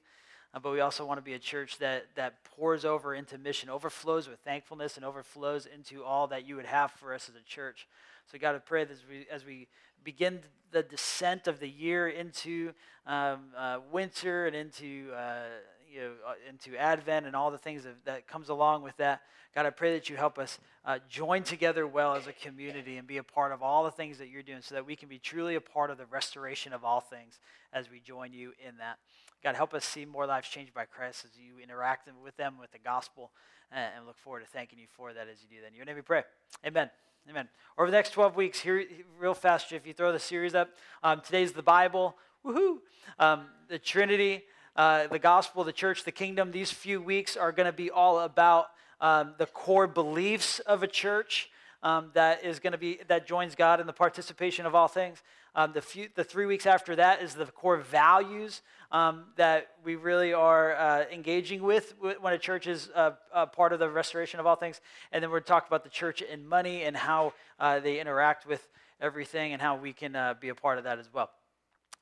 Uh, 0.52 0.58
but 0.58 0.70
we 0.70 0.80
also 0.80 1.06
want 1.06 1.16
to 1.16 1.22
be 1.22 1.32
a 1.32 1.38
church 1.38 1.78
that, 1.78 2.04
that 2.14 2.44
pours 2.44 2.84
over 2.84 3.14
into 3.14 3.38
mission, 3.38 3.70
overflows 3.70 4.28
with 4.28 4.38
thankfulness, 4.40 4.96
and 4.96 5.04
overflows 5.06 5.64
into 5.64 6.04
all 6.04 6.26
that 6.26 6.46
you 6.46 6.54
would 6.54 6.66
have 6.66 6.90
for 6.90 7.14
us 7.14 7.30
as 7.30 7.36
a 7.36 7.44
church. 7.48 7.88
So, 8.30 8.36
God, 8.36 8.54
I 8.54 8.58
pray 8.58 8.84
that 8.84 8.92
as 8.92 9.02
we, 9.08 9.26
as 9.32 9.46
we 9.46 9.66
begin 10.04 10.40
the 10.72 10.82
descent 10.82 11.48
of 11.48 11.58
the 11.58 11.68
year 11.70 12.08
into 12.08 12.72
um, 13.06 13.44
uh, 13.56 13.78
winter 13.90 14.46
and 14.46 14.54
into 14.54 15.10
uh, 15.16 15.44
you 15.94 16.00
know, 16.00 16.10
uh, 16.26 16.32
into 16.48 16.76
Advent 16.76 17.24
and 17.24 17.36
all 17.36 17.52
the 17.52 17.58
things 17.58 17.84
that, 17.84 18.04
that 18.04 18.26
comes 18.26 18.48
along 18.48 18.82
with 18.82 18.96
that. 18.96 19.22
God, 19.54 19.64
I 19.64 19.70
pray 19.70 19.92
that 19.92 20.10
you 20.10 20.16
help 20.16 20.38
us 20.38 20.58
uh, 20.84 20.98
join 21.08 21.44
together 21.44 21.86
well 21.86 22.16
as 22.16 22.26
a 22.26 22.32
community 22.32 22.96
and 22.96 23.06
be 23.06 23.18
a 23.18 23.22
part 23.22 23.52
of 23.52 23.62
all 23.62 23.84
the 23.84 23.92
things 23.92 24.18
that 24.18 24.28
you're 24.28 24.42
doing 24.42 24.60
so 24.60 24.74
that 24.74 24.84
we 24.84 24.96
can 24.96 25.08
be 25.08 25.18
truly 25.18 25.54
a 25.54 25.60
part 25.60 25.90
of 25.90 25.98
the 25.98 26.06
restoration 26.06 26.72
of 26.72 26.84
all 26.84 27.00
things 27.00 27.38
as 27.72 27.88
we 27.88 28.00
join 28.00 28.32
you 28.32 28.52
in 28.66 28.76
that. 28.78 28.98
God, 29.44 29.54
help 29.54 29.72
us 29.72 29.84
see 29.84 30.04
more 30.04 30.26
lives 30.26 30.48
changed 30.48 30.74
by 30.74 30.84
Christ 30.84 31.24
as 31.24 31.30
you 31.38 31.62
interact 31.62 32.08
with 32.24 32.36
them 32.36 32.54
with 32.58 32.72
the 32.72 32.78
gospel 32.78 33.30
and, 33.70 33.88
and 33.96 34.06
look 34.06 34.18
forward 34.18 34.40
to 34.40 34.46
thanking 34.46 34.80
you 34.80 34.86
for 34.90 35.12
that 35.12 35.28
as 35.30 35.38
you 35.42 35.56
do 35.56 35.62
that. 35.62 35.68
In 35.68 35.74
your 35.74 35.84
name 35.84 35.96
we 35.96 36.02
pray. 36.02 36.24
Amen. 36.66 36.90
Amen. 37.30 37.48
Over 37.78 37.90
the 37.90 37.96
next 37.96 38.10
12 38.10 38.34
weeks, 38.34 38.60
here, 38.60 38.84
real 39.18 39.32
fast, 39.32 39.70
if 39.70 39.86
you 39.86 39.92
throw 39.92 40.10
the 40.10 40.18
series 40.18 40.56
up, 40.56 40.70
um, 41.04 41.22
today's 41.24 41.52
the 41.52 41.62
Bible. 41.62 42.16
Woohoo! 42.44 42.78
Um, 43.18 43.46
the 43.68 43.78
Trinity 43.78 44.42
uh, 44.76 45.06
the 45.06 45.18
gospel, 45.18 45.64
the 45.64 45.72
church, 45.72 46.04
the 46.04 46.12
kingdom, 46.12 46.50
these 46.50 46.70
few 46.70 47.00
weeks 47.00 47.36
are 47.36 47.52
going 47.52 47.66
to 47.66 47.72
be 47.72 47.90
all 47.90 48.20
about 48.20 48.68
um, 49.00 49.34
the 49.38 49.46
core 49.46 49.86
beliefs 49.86 50.58
of 50.60 50.82
a 50.82 50.86
church 50.86 51.50
um, 51.82 52.10
that 52.14 52.44
is 52.44 52.58
going 52.58 52.72
to 52.72 52.78
be 52.78 52.98
that 53.08 53.26
joins 53.26 53.54
God 53.54 53.80
in 53.80 53.86
the 53.86 53.92
participation 53.92 54.66
of 54.66 54.74
all 54.74 54.88
things. 54.88 55.22
Um, 55.54 55.72
the, 55.72 55.82
few, 55.82 56.08
the 56.14 56.24
three 56.24 56.46
weeks 56.46 56.66
after 56.66 56.96
that 56.96 57.22
is 57.22 57.34
the 57.34 57.46
core 57.46 57.76
values 57.76 58.62
um, 58.90 59.26
that 59.36 59.68
we 59.84 59.94
really 59.94 60.32
are 60.32 60.74
uh, 60.74 61.04
engaging 61.12 61.62
with 61.62 61.94
when 62.20 62.32
a 62.32 62.38
church 62.38 62.66
is 62.66 62.90
uh, 62.94 63.12
part 63.46 63.72
of 63.72 63.78
the 63.78 63.88
restoration 63.88 64.40
of 64.40 64.46
all 64.46 64.56
things. 64.56 64.80
And 65.12 65.22
then 65.22 65.30
we're 65.30 65.40
talking 65.40 65.68
about 65.68 65.84
the 65.84 65.90
church 65.90 66.22
and 66.28 66.48
money 66.48 66.82
and 66.82 66.96
how 66.96 67.34
uh, 67.60 67.78
they 67.78 68.00
interact 68.00 68.46
with 68.46 68.66
everything 69.00 69.52
and 69.52 69.62
how 69.62 69.76
we 69.76 69.92
can 69.92 70.16
uh, 70.16 70.34
be 70.40 70.48
a 70.48 70.54
part 70.54 70.78
of 70.78 70.84
that 70.84 70.98
as 70.98 71.12
well 71.12 71.30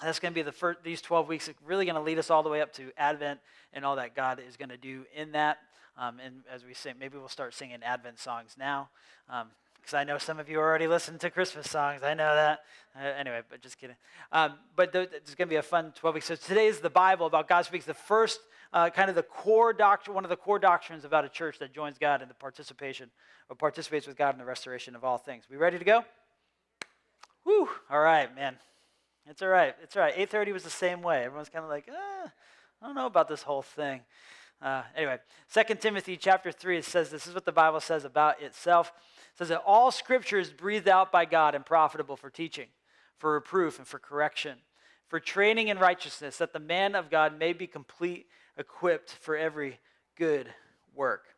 that's 0.07 0.19
going 0.19 0.33
to 0.33 0.35
be 0.35 0.43
the 0.43 0.53
first, 0.53 0.83
these 0.83 1.01
12 1.01 1.29
weeks, 1.29 1.51
really 1.65 1.85
going 1.85 1.95
to 1.95 2.01
lead 2.01 2.19
us 2.19 2.31
all 2.31 2.43
the 2.43 2.49
way 2.49 2.61
up 2.61 2.73
to 2.75 2.91
Advent 2.97 3.41
and 3.73 3.85
all 3.85 3.97
that 3.97 4.15
God 4.15 4.41
is 4.47 4.57
going 4.57 4.69
to 4.71 4.77
do 4.77 5.05
in 5.15 5.33
that. 5.33 5.59
Um, 5.97 6.19
and 6.25 6.43
as 6.51 6.65
we 6.65 6.75
say, 6.75 6.95
maybe 6.99 7.19
we'll 7.19 7.29
start 7.29 7.55
singing 7.55 7.83
Advent 7.83 8.19
songs 8.19 8.57
now. 8.59 8.89
because 9.27 9.95
um, 9.95 9.99
I 9.99 10.05
know 10.05 10.19
some 10.19 10.39
of 10.39 10.49
you 10.49 10.59
already 10.59 10.87
listened 10.87 11.21
to 11.21 11.31
Christmas 11.31 11.71
songs. 11.71 12.03
I 12.03 12.15
know 12.15 12.35
that. 12.35 12.61
Uh, 12.99 13.05
anyway, 13.19 13.43
but 13.49 13.61
just 13.61 13.79
kidding. 13.79 13.97
Um, 14.33 14.55
but 14.75 14.95
it's 14.95 15.35
going 15.35 15.49
to 15.49 15.53
be 15.53 15.57
a 15.57 15.63
fun 15.63 15.93
12 15.95 16.15
weeks. 16.15 16.27
So 16.27 16.35
today 16.35 16.67
is 16.67 16.81
the 16.81 16.91
Bible 16.91 17.27
about 17.27 17.49
God 17.49 17.63
speaks. 17.65 17.85
The 17.85 17.95
first 17.95 18.41
uh, 18.73 18.91
kind 18.91 19.11
of 19.11 19.15
the 19.15 19.23
core 19.23 19.73
doctrine, 19.73 20.15
one 20.15 20.25
of 20.25 20.31
the 20.31 20.37
core 20.37 20.59
doctrines 20.59 21.05
about 21.05 21.25
a 21.25 21.29
church 21.29 21.59
that 21.59 21.75
joins 21.75 21.99
God 21.99 22.23
in 22.23 22.29
the 22.29 22.35
participation 22.35 23.11
or 23.49 23.57
participates 23.57 24.07
with 24.07 24.17
God 24.17 24.35
in 24.35 24.39
the 24.39 24.45
restoration 24.45 24.97
of 24.97 25.05
all 25.05 25.19
things. 25.19 25.45
We 25.51 25.57
ready 25.57 25.79
to 25.79 25.85
go? 25.85 26.05
Whew. 27.45 27.69
All 27.91 28.01
right, 28.01 28.35
man. 28.35 28.57
It's 29.29 29.43
all 29.43 29.49
right. 29.49 29.75
It's 29.83 29.97
all 29.97 30.03
right. 30.03 30.15
8:30 30.17 30.53
was 30.53 30.65
the 30.65 30.71
same 30.71 31.03
way. 31.03 31.25
Everyone's 31.25 31.49
kind 31.49 31.65
of 31.65 31.71
like, 31.71 31.89
ah, 31.91 32.33
I 32.81 32.87
don't 32.87 32.95
know 32.95 33.07
about 33.07 33.29
this 33.29 33.43
whole 33.43 33.63
thing. 33.63 34.03
Uh, 34.61 34.83
anyway, 34.97 35.19
2 35.53 35.75
Timothy 35.77 36.17
chapter 36.17 36.53
3, 36.53 36.79
it 36.79 36.85
says 36.85 37.11
this 37.11 37.27
is 37.27 37.35
what 37.35 37.45
the 37.45 37.53
Bible 37.53 37.81
says 37.81 38.05
about 38.05 38.41
itself. 38.41 38.93
It 39.33 39.39
says 39.39 39.49
that 39.49 39.63
all 39.67 39.91
scripture 39.91 40.39
is 40.39 40.53
breathed 40.53 40.89
out 40.89 41.11
by 41.11 41.25
God 41.25 41.55
and 41.57 41.67
profitable 41.67 42.17
for 42.17 42.31
teaching, 42.31 42.69
for 43.19 43.33
reproof, 43.33 43.79
and 43.79 43.87
for 43.89 43.99
correction, 43.99 44.59
for 45.09 45.19
training 45.19 45.67
in 45.67 45.79
righteousness, 45.79 46.39
that 46.39 46.53
the 46.53 46.61
man 46.61 46.95
of 46.95 47.11
God 47.11 47.37
may 47.37 47.53
be 47.53 47.67
complete, 47.67 48.27
equipped 48.57 49.11
for 49.11 49.37
every 49.37 49.81
good 50.17 50.49
work 50.95 51.32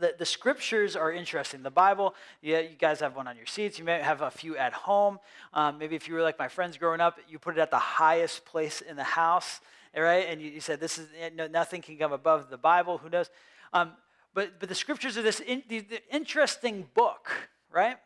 the, 0.00 0.14
the 0.18 0.26
scriptures 0.26 0.96
are 0.96 1.12
interesting. 1.12 1.62
The 1.62 1.70
Bible, 1.70 2.14
yeah, 2.42 2.60
you 2.60 2.76
guys 2.78 3.00
have 3.00 3.16
one 3.16 3.26
on 3.26 3.36
your 3.36 3.46
seats. 3.46 3.78
You 3.78 3.84
may 3.84 4.00
have 4.00 4.22
a 4.22 4.30
few 4.30 4.56
at 4.56 4.72
home. 4.72 5.18
Um, 5.52 5.78
maybe 5.78 5.96
if 5.96 6.08
you 6.08 6.14
were 6.14 6.22
like 6.22 6.38
my 6.38 6.48
friends 6.48 6.76
growing 6.76 7.00
up, 7.00 7.18
you 7.28 7.38
put 7.38 7.56
it 7.56 7.60
at 7.60 7.70
the 7.70 7.78
highest 7.78 8.44
place 8.44 8.80
in 8.80 8.96
the 8.96 9.04
house, 9.04 9.60
right? 9.96 10.26
And 10.28 10.40
you, 10.40 10.50
you 10.50 10.60
said, 10.60 10.80
"This 10.80 10.98
is 10.98 11.08
eh, 11.20 11.30
no, 11.34 11.46
nothing 11.46 11.82
can 11.82 11.96
come 11.96 12.12
above 12.12 12.50
the 12.50 12.58
Bible." 12.58 12.98
Who 12.98 13.08
knows? 13.08 13.30
Um, 13.72 13.92
but 14.32 14.58
but 14.60 14.68
the 14.68 14.74
scriptures 14.74 15.16
are 15.16 15.22
this 15.22 15.40
in, 15.40 15.62
the, 15.68 15.80
the 15.80 16.00
interesting 16.12 16.88
book, 16.94 17.30
right? 17.70 17.96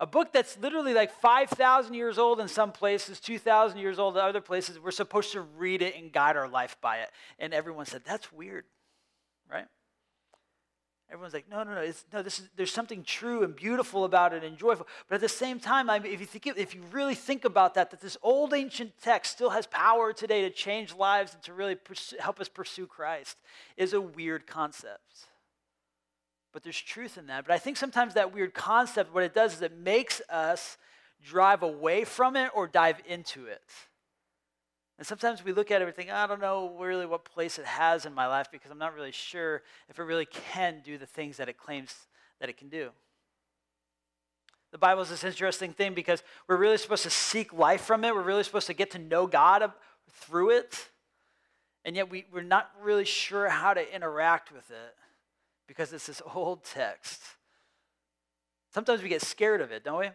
A 0.00 0.06
book 0.06 0.32
that's 0.32 0.56
literally 0.58 0.94
like 0.94 1.10
5,000 1.12 1.92
years 1.92 2.18
old 2.18 2.38
in 2.38 2.46
some 2.46 2.70
places, 2.70 3.18
2,000 3.18 3.80
years 3.80 3.98
old 3.98 4.16
in 4.16 4.22
other 4.22 4.40
places. 4.40 4.78
We're 4.78 4.92
supposed 4.92 5.32
to 5.32 5.40
read 5.40 5.82
it 5.82 5.96
and 5.96 6.12
guide 6.12 6.36
our 6.36 6.48
life 6.48 6.76
by 6.80 6.98
it. 6.98 7.10
And 7.40 7.52
everyone 7.52 7.84
said, 7.84 8.02
that's 8.06 8.32
weird, 8.32 8.64
right? 9.50 9.66
Everyone's 11.10 11.32
like, 11.32 11.48
no, 11.50 11.62
no, 11.62 11.74
no, 11.74 11.92
no. 12.12 12.22
This 12.22 12.38
is, 12.38 12.50
there's 12.54 12.70
something 12.70 13.02
true 13.02 13.42
and 13.42 13.56
beautiful 13.56 14.04
about 14.04 14.34
it 14.34 14.44
and 14.44 14.58
joyful. 14.58 14.86
But 15.08 15.14
at 15.14 15.20
the 15.22 15.28
same 15.28 15.58
time, 15.58 15.88
I 15.88 15.98
mean, 15.98 16.12
if 16.12 16.20
you 16.20 16.26
think, 16.26 16.46
if 16.46 16.74
you 16.74 16.82
really 16.92 17.14
think 17.14 17.46
about 17.46 17.72
that, 17.74 17.90
that 17.90 18.00
this 18.02 18.18
old 18.22 18.52
ancient 18.52 18.92
text 19.00 19.32
still 19.32 19.48
has 19.50 19.66
power 19.66 20.12
today 20.12 20.42
to 20.42 20.50
change 20.50 20.94
lives 20.94 21.32
and 21.32 21.42
to 21.44 21.54
really 21.54 21.76
pursue, 21.76 22.16
help 22.20 22.40
us 22.40 22.48
pursue 22.50 22.86
Christ, 22.86 23.38
is 23.78 23.94
a 23.94 24.00
weird 24.02 24.46
concept. 24.46 25.28
but 26.52 26.62
there's 26.62 26.80
truth 26.80 27.18
in 27.18 27.26
that. 27.28 27.46
But 27.46 27.54
I 27.54 27.58
think 27.58 27.76
sometimes 27.76 28.14
that 28.14 28.34
weird 28.34 28.52
concept, 28.54 29.14
what 29.14 29.22
it 29.22 29.34
does 29.34 29.54
is 29.54 29.62
it 29.62 29.76
makes 29.76 30.20
us 30.28 30.76
drive 31.24 31.62
away 31.62 32.04
from 32.04 32.36
it 32.36 32.50
or 32.54 32.66
dive 32.66 33.00
into 33.06 33.46
it. 33.46 33.62
And 34.98 35.06
sometimes 35.06 35.44
we 35.44 35.52
look 35.52 35.70
at 35.70 35.80
it 35.80 35.86
and 35.86 35.94
think, 35.94 36.10
I 36.10 36.26
don't 36.26 36.40
know 36.40 36.74
really 36.78 37.06
what 37.06 37.24
place 37.24 37.58
it 37.58 37.64
has 37.64 38.04
in 38.04 38.12
my 38.12 38.26
life 38.26 38.48
because 38.50 38.70
I'm 38.70 38.78
not 38.78 38.94
really 38.94 39.12
sure 39.12 39.62
if 39.88 39.98
it 39.98 40.02
really 40.02 40.26
can 40.26 40.82
do 40.84 40.98
the 40.98 41.06
things 41.06 41.36
that 41.36 41.48
it 41.48 41.56
claims 41.56 41.94
that 42.40 42.48
it 42.48 42.56
can 42.56 42.68
do. 42.68 42.90
The 44.72 44.78
Bible 44.78 45.02
is 45.02 45.08
this 45.08 45.24
interesting 45.24 45.72
thing 45.72 45.94
because 45.94 46.22
we're 46.48 46.56
really 46.56 46.76
supposed 46.76 47.04
to 47.04 47.10
seek 47.10 47.52
life 47.52 47.82
from 47.82 48.04
it. 48.04 48.14
We're 48.14 48.22
really 48.22 48.42
supposed 48.42 48.66
to 48.66 48.74
get 48.74 48.90
to 48.90 48.98
know 48.98 49.26
God 49.26 49.72
through 50.10 50.50
it. 50.50 50.88
And 51.84 51.94
yet 51.94 52.10
we, 52.10 52.26
we're 52.32 52.42
not 52.42 52.70
really 52.82 53.04
sure 53.04 53.48
how 53.48 53.72
to 53.72 53.94
interact 53.94 54.52
with 54.52 54.68
it 54.70 54.94
because 55.68 55.92
it's 55.92 56.06
this 56.06 56.20
old 56.34 56.64
text. 56.64 57.22
Sometimes 58.74 59.02
we 59.02 59.08
get 59.08 59.22
scared 59.22 59.60
of 59.60 59.70
it, 59.70 59.84
don't 59.84 60.00
we? 60.00 60.10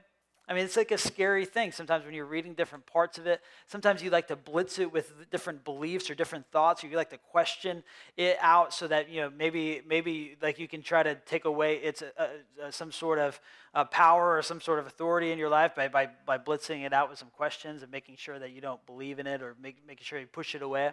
I 0.46 0.54
mean, 0.54 0.66
it's 0.66 0.76
like 0.76 0.92
a 0.92 0.98
scary 0.98 1.46
thing 1.46 1.72
sometimes 1.72 2.04
when 2.04 2.14
you're 2.14 2.26
reading 2.26 2.54
different 2.54 2.86
parts 2.86 3.18
of 3.18 3.28
it. 3.28 3.40
Sometimes 3.68 4.04
you 4.04 4.10
like 4.10 4.28
to 4.28 4.36
blitz 4.36 4.78
it 4.78 4.92
with 4.92 5.30
different 5.32 5.64
beliefs 5.64 6.10
or 6.10 6.16
different 6.16 6.46
thoughts, 6.52 6.84
or 6.84 6.88
you 6.88 6.98
like 6.98 7.12
to 7.12 7.18
question 7.18 7.82
it 8.18 8.38
out 8.42 8.74
so 8.74 8.86
that, 8.90 9.10
you 9.10 9.22
know, 9.22 9.30
maybe, 9.30 9.82
maybe 9.88 10.36
like 10.42 10.60
you 10.60 10.68
can 10.68 10.82
try 10.82 11.02
to 11.02 11.16
take 11.16 11.46
away 11.46 11.78
its 11.78 12.02
a, 12.02 12.30
a, 12.62 12.72
some 12.74 12.92
sort 12.92 13.20
of 13.20 13.40
uh, 13.74 13.86
power 13.86 14.38
or 14.38 14.42
some 14.42 14.60
sort 14.60 14.80
of 14.80 14.86
authority 14.86 15.32
in 15.32 15.40
your 15.40 15.48
life 15.48 15.76
by, 15.76 15.88
by, 15.88 16.10
by 16.26 16.38
blitzing 16.38 16.86
it 16.86 16.92
out 16.92 17.10
with 17.10 17.18
some 17.18 17.30
questions 17.30 17.82
and 17.82 17.90
making 17.90 18.18
sure 18.18 18.38
that 18.38 18.52
you 18.52 18.60
don't 18.60 18.86
believe 18.86 19.20
in 19.20 19.28
it 19.28 19.42
or 19.42 19.56
make, 19.62 19.78
making 19.88 20.04
sure 20.04 20.20
you 20.20 20.28
push 20.28 20.56
it 20.56 20.62
away. 20.62 20.92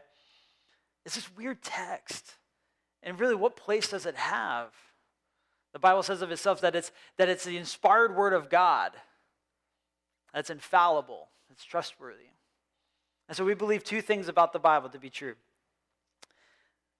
It's 1.04 1.16
this 1.16 1.34
weird 1.36 1.60
text. 1.60 2.36
And 3.02 3.18
really, 3.18 3.34
what 3.34 3.56
place 3.56 3.88
does 3.88 4.06
it 4.06 4.14
have? 4.14 4.68
The 5.72 5.80
Bible 5.80 6.04
says 6.04 6.22
of 6.22 6.30
itself 6.30 6.60
that 6.60 6.76
it's, 6.76 6.92
that 7.16 7.28
it's 7.28 7.44
the 7.44 7.56
inspired 7.56 8.14
word 8.14 8.32
of 8.32 8.48
God 8.48 8.92
that's 10.32 10.50
infallible, 10.50 11.28
it's 11.50 11.64
trustworthy. 11.64 12.30
And 13.28 13.36
so 13.36 13.44
we 13.44 13.54
believe 13.54 13.84
two 13.84 14.02
things 14.02 14.28
about 14.28 14.52
the 14.52 14.58
Bible 14.58 14.88
to 14.88 14.98
be 14.98 15.10
true 15.10 15.34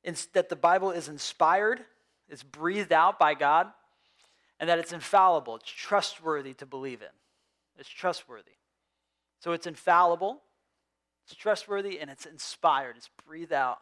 it's 0.02 0.26
that 0.26 0.49
the 0.49 0.56
Bible 0.56 0.90
is 0.90 1.08
inspired, 1.08 1.84
it's 2.28 2.42
breathed 2.42 2.92
out 2.92 3.18
by 3.18 3.34
God, 3.34 3.66
and 4.58 4.68
that 4.68 4.78
it's 4.78 4.92
infallible, 4.92 5.56
it's 5.56 5.70
trustworthy 5.70 6.54
to 6.54 6.66
believe 6.66 7.02
in. 7.02 7.08
It's 7.78 7.88
trustworthy. 7.88 8.52
So 9.40 9.52
it's 9.52 9.66
infallible, 9.66 10.40
it's 11.26 11.34
trustworthy, 11.34 11.99
and 11.99 12.10
it's 12.10 12.26
inspired, 12.26 12.96
it's 12.96 13.10
breathed 13.26 13.52
out 13.52 13.78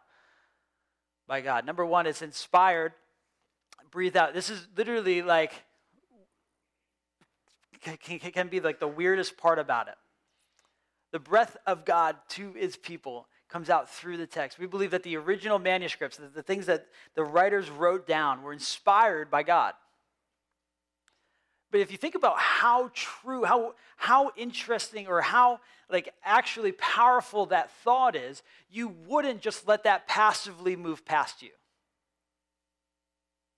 by 1.26 1.40
God. 1.40 1.66
Number 1.66 1.84
one, 1.84 2.06
it's 2.06 2.22
inspired, 2.22 2.92
breathed 3.90 4.16
out. 4.16 4.34
This 4.34 4.50
is 4.50 4.66
literally 4.76 5.22
like 5.22 5.52
can, 7.80 8.18
can 8.18 8.48
be 8.48 8.60
like 8.60 8.80
the 8.80 8.88
weirdest 8.88 9.36
part 9.36 9.58
about 9.58 9.88
it. 9.88 9.94
The 11.12 11.18
breath 11.18 11.56
of 11.66 11.84
God 11.84 12.16
to 12.30 12.52
his 12.52 12.76
people 12.76 13.26
comes 13.48 13.70
out 13.70 13.88
through 13.90 14.18
the 14.18 14.26
text. 14.26 14.58
We 14.58 14.66
believe 14.66 14.90
that 14.90 15.02
the 15.02 15.16
original 15.16 15.58
manuscripts, 15.58 16.18
the 16.18 16.42
things 16.42 16.66
that 16.66 16.86
the 17.14 17.24
writers 17.24 17.70
wrote 17.70 18.06
down, 18.06 18.42
were 18.42 18.52
inspired 18.52 19.30
by 19.30 19.42
God. 19.42 19.72
But 21.70 21.80
if 21.80 21.90
you 21.90 21.98
think 21.98 22.14
about 22.14 22.38
how 22.38 22.90
true, 22.94 23.44
how, 23.44 23.74
how 23.96 24.32
interesting, 24.36 25.06
or 25.06 25.20
how 25.20 25.60
like 25.90 26.12
actually 26.24 26.72
powerful 26.72 27.46
that 27.46 27.70
thought 27.82 28.16
is, 28.16 28.42
you 28.70 28.94
wouldn't 29.06 29.40
just 29.40 29.66
let 29.66 29.84
that 29.84 30.06
passively 30.06 30.76
move 30.76 31.04
past 31.04 31.42
you. 31.42 31.50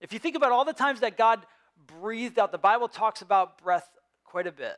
If 0.00 0.12
you 0.12 0.18
think 0.18 0.36
about 0.36 0.52
all 0.52 0.64
the 0.64 0.72
times 0.72 1.00
that 1.00 1.16
God 1.16 1.44
breathed 1.86 2.38
out, 2.38 2.52
the 2.52 2.58
Bible 2.58 2.88
talks 2.88 3.22
about 3.22 3.62
breath 3.62 3.88
quite 4.30 4.46
a 4.46 4.52
bit. 4.52 4.76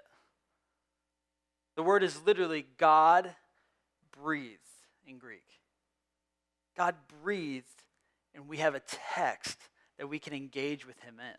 The 1.77 1.83
word 1.83 2.03
is 2.03 2.23
literally 2.25 2.65
God 2.79 3.35
breathed 4.23 4.59
in 5.07 5.19
Greek. 5.19 5.45
God 6.77 6.95
breathed, 7.23 7.67
and 8.35 8.49
we 8.49 8.59
have 8.59 8.75
a 8.75 8.83
text 9.15 9.59
that 9.99 10.09
we 10.09 10.19
can 10.19 10.33
engage 10.33 10.87
with 10.87 10.99
Him 11.01 11.21
in. 11.21 11.37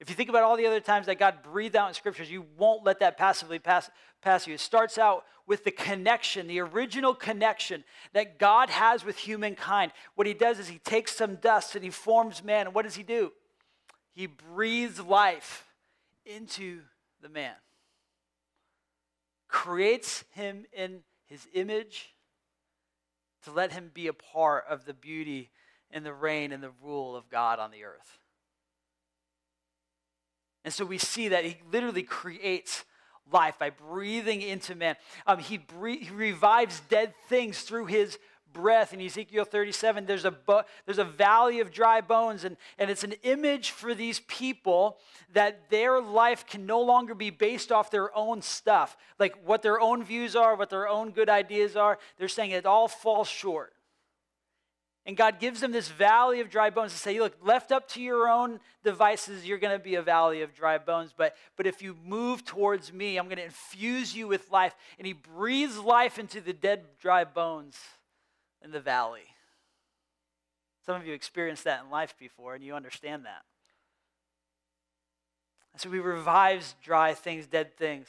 If 0.00 0.10
you 0.10 0.14
think 0.14 0.28
about 0.28 0.42
all 0.42 0.56
the 0.56 0.66
other 0.66 0.80
times 0.80 1.06
that 1.06 1.18
God 1.18 1.42
breathed 1.42 1.76
out 1.76 1.88
in 1.88 1.94
scriptures, 1.94 2.30
you 2.30 2.44
won't 2.58 2.84
let 2.84 3.00
that 3.00 3.16
passively 3.16 3.58
pass, 3.58 3.90
pass 4.20 4.46
you. 4.46 4.54
It 4.54 4.60
starts 4.60 4.98
out 4.98 5.24
with 5.46 5.64
the 5.64 5.70
connection, 5.70 6.46
the 6.46 6.60
original 6.60 7.14
connection 7.14 7.84
that 8.12 8.38
God 8.38 8.68
has 8.68 9.02
with 9.02 9.16
humankind. 9.16 9.92
What 10.14 10.26
He 10.26 10.34
does 10.34 10.58
is 10.58 10.68
He 10.68 10.78
takes 10.78 11.16
some 11.16 11.36
dust 11.36 11.74
and 11.74 11.84
He 11.84 11.90
forms 11.90 12.44
man. 12.44 12.66
And 12.66 12.74
what 12.74 12.84
does 12.84 12.96
He 12.96 13.02
do? 13.02 13.32
He 14.14 14.26
breathes 14.26 15.00
life 15.00 15.64
into 16.26 16.80
the 17.22 17.28
man, 17.28 17.54
creates 19.48 20.24
him 20.30 20.64
in 20.72 21.00
his 21.26 21.46
image 21.54 22.14
to 23.44 23.52
let 23.52 23.72
him 23.72 23.90
be 23.92 24.06
a 24.06 24.12
part 24.12 24.64
of 24.68 24.84
the 24.84 24.94
beauty 24.94 25.50
and 25.90 26.04
the 26.04 26.12
reign 26.12 26.52
and 26.52 26.62
the 26.62 26.72
rule 26.82 27.16
of 27.16 27.28
God 27.30 27.58
on 27.58 27.70
the 27.70 27.84
earth. 27.84 28.18
And 30.64 30.72
so 30.72 30.84
we 30.84 30.98
see 30.98 31.28
that 31.28 31.44
he 31.44 31.56
literally 31.72 32.02
creates 32.02 32.84
life 33.32 33.58
by 33.58 33.70
breathing 33.70 34.42
into 34.42 34.74
man. 34.74 34.96
Um, 35.26 35.38
he, 35.38 35.58
bre- 35.58 35.88
he 35.88 36.10
revives 36.10 36.80
dead 36.88 37.14
things 37.28 37.62
through 37.62 37.86
his 37.86 38.18
breath 38.52 38.92
in 38.92 39.00
Ezekiel 39.00 39.44
37. 39.44 40.06
There's 40.06 40.24
a, 40.24 40.30
bu- 40.30 40.62
there's 40.86 40.98
a 40.98 41.04
valley 41.04 41.60
of 41.60 41.70
dry 41.70 42.00
bones, 42.00 42.44
and, 42.44 42.56
and 42.78 42.90
it's 42.90 43.04
an 43.04 43.14
image 43.22 43.70
for 43.70 43.94
these 43.94 44.20
people 44.20 44.98
that 45.32 45.70
their 45.70 46.00
life 46.00 46.46
can 46.46 46.66
no 46.66 46.80
longer 46.80 47.14
be 47.14 47.30
based 47.30 47.72
off 47.72 47.90
their 47.90 48.16
own 48.16 48.42
stuff, 48.42 48.96
like 49.18 49.36
what 49.44 49.62
their 49.62 49.80
own 49.80 50.02
views 50.02 50.36
are, 50.36 50.56
what 50.56 50.70
their 50.70 50.88
own 50.88 51.10
good 51.10 51.28
ideas 51.28 51.76
are. 51.76 51.98
They're 52.18 52.28
saying 52.28 52.50
it 52.50 52.66
all 52.66 52.88
falls 52.88 53.28
short. 53.28 53.72
And 55.06 55.16
God 55.16 55.40
gives 55.40 55.60
them 55.60 55.72
this 55.72 55.88
valley 55.88 56.40
of 56.40 56.50
dry 56.50 56.68
bones 56.68 56.92
to 56.92 56.98
say, 56.98 57.18
look, 57.18 57.34
left 57.42 57.72
up 57.72 57.88
to 57.88 58.02
your 58.02 58.28
own 58.28 58.60
devices, 58.84 59.46
you're 59.46 59.58
going 59.58 59.76
to 59.76 59.82
be 59.82 59.94
a 59.94 60.02
valley 60.02 60.42
of 60.42 60.54
dry 60.54 60.76
bones. 60.76 61.12
But, 61.16 61.36
but 61.56 61.66
if 61.66 61.80
you 61.80 61.96
move 62.04 62.44
towards 62.44 62.92
me, 62.92 63.16
I'm 63.16 63.24
going 63.24 63.38
to 63.38 63.44
infuse 63.44 64.14
you 64.14 64.28
with 64.28 64.50
life. 64.50 64.74
And 64.98 65.06
he 65.06 65.14
breathes 65.14 65.78
life 65.78 66.18
into 66.18 66.40
the 66.40 66.52
dead, 66.52 66.84
dry 67.00 67.24
bones 67.24 67.78
in 68.64 68.70
the 68.70 68.80
valley. 68.80 69.34
Some 70.86 70.96
of 70.96 71.06
you 71.06 71.12
experienced 71.12 71.64
that 71.64 71.82
in 71.84 71.90
life 71.90 72.14
before, 72.18 72.54
and 72.54 72.64
you 72.64 72.74
understand 72.74 73.24
that. 73.24 73.42
So 75.76 75.90
he 75.90 75.98
revives 75.98 76.74
dry 76.82 77.14
things, 77.14 77.46
dead 77.46 77.76
things. 77.76 78.06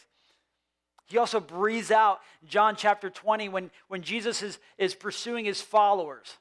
He 1.05 1.17
also 1.17 1.39
breathes 1.39 1.91
out 1.91 2.21
John 2.47 2.75
chapter 2.75 3.09
20 3.09 3.49
when, 3.49 3.69
when 3.87 4.01
Jesus 4.01 4.41
is, 4.41 4.59
is 4.77 4.95
pursuing 4.95 5.45
his 5.45 5.61
followers. 5.61 6.37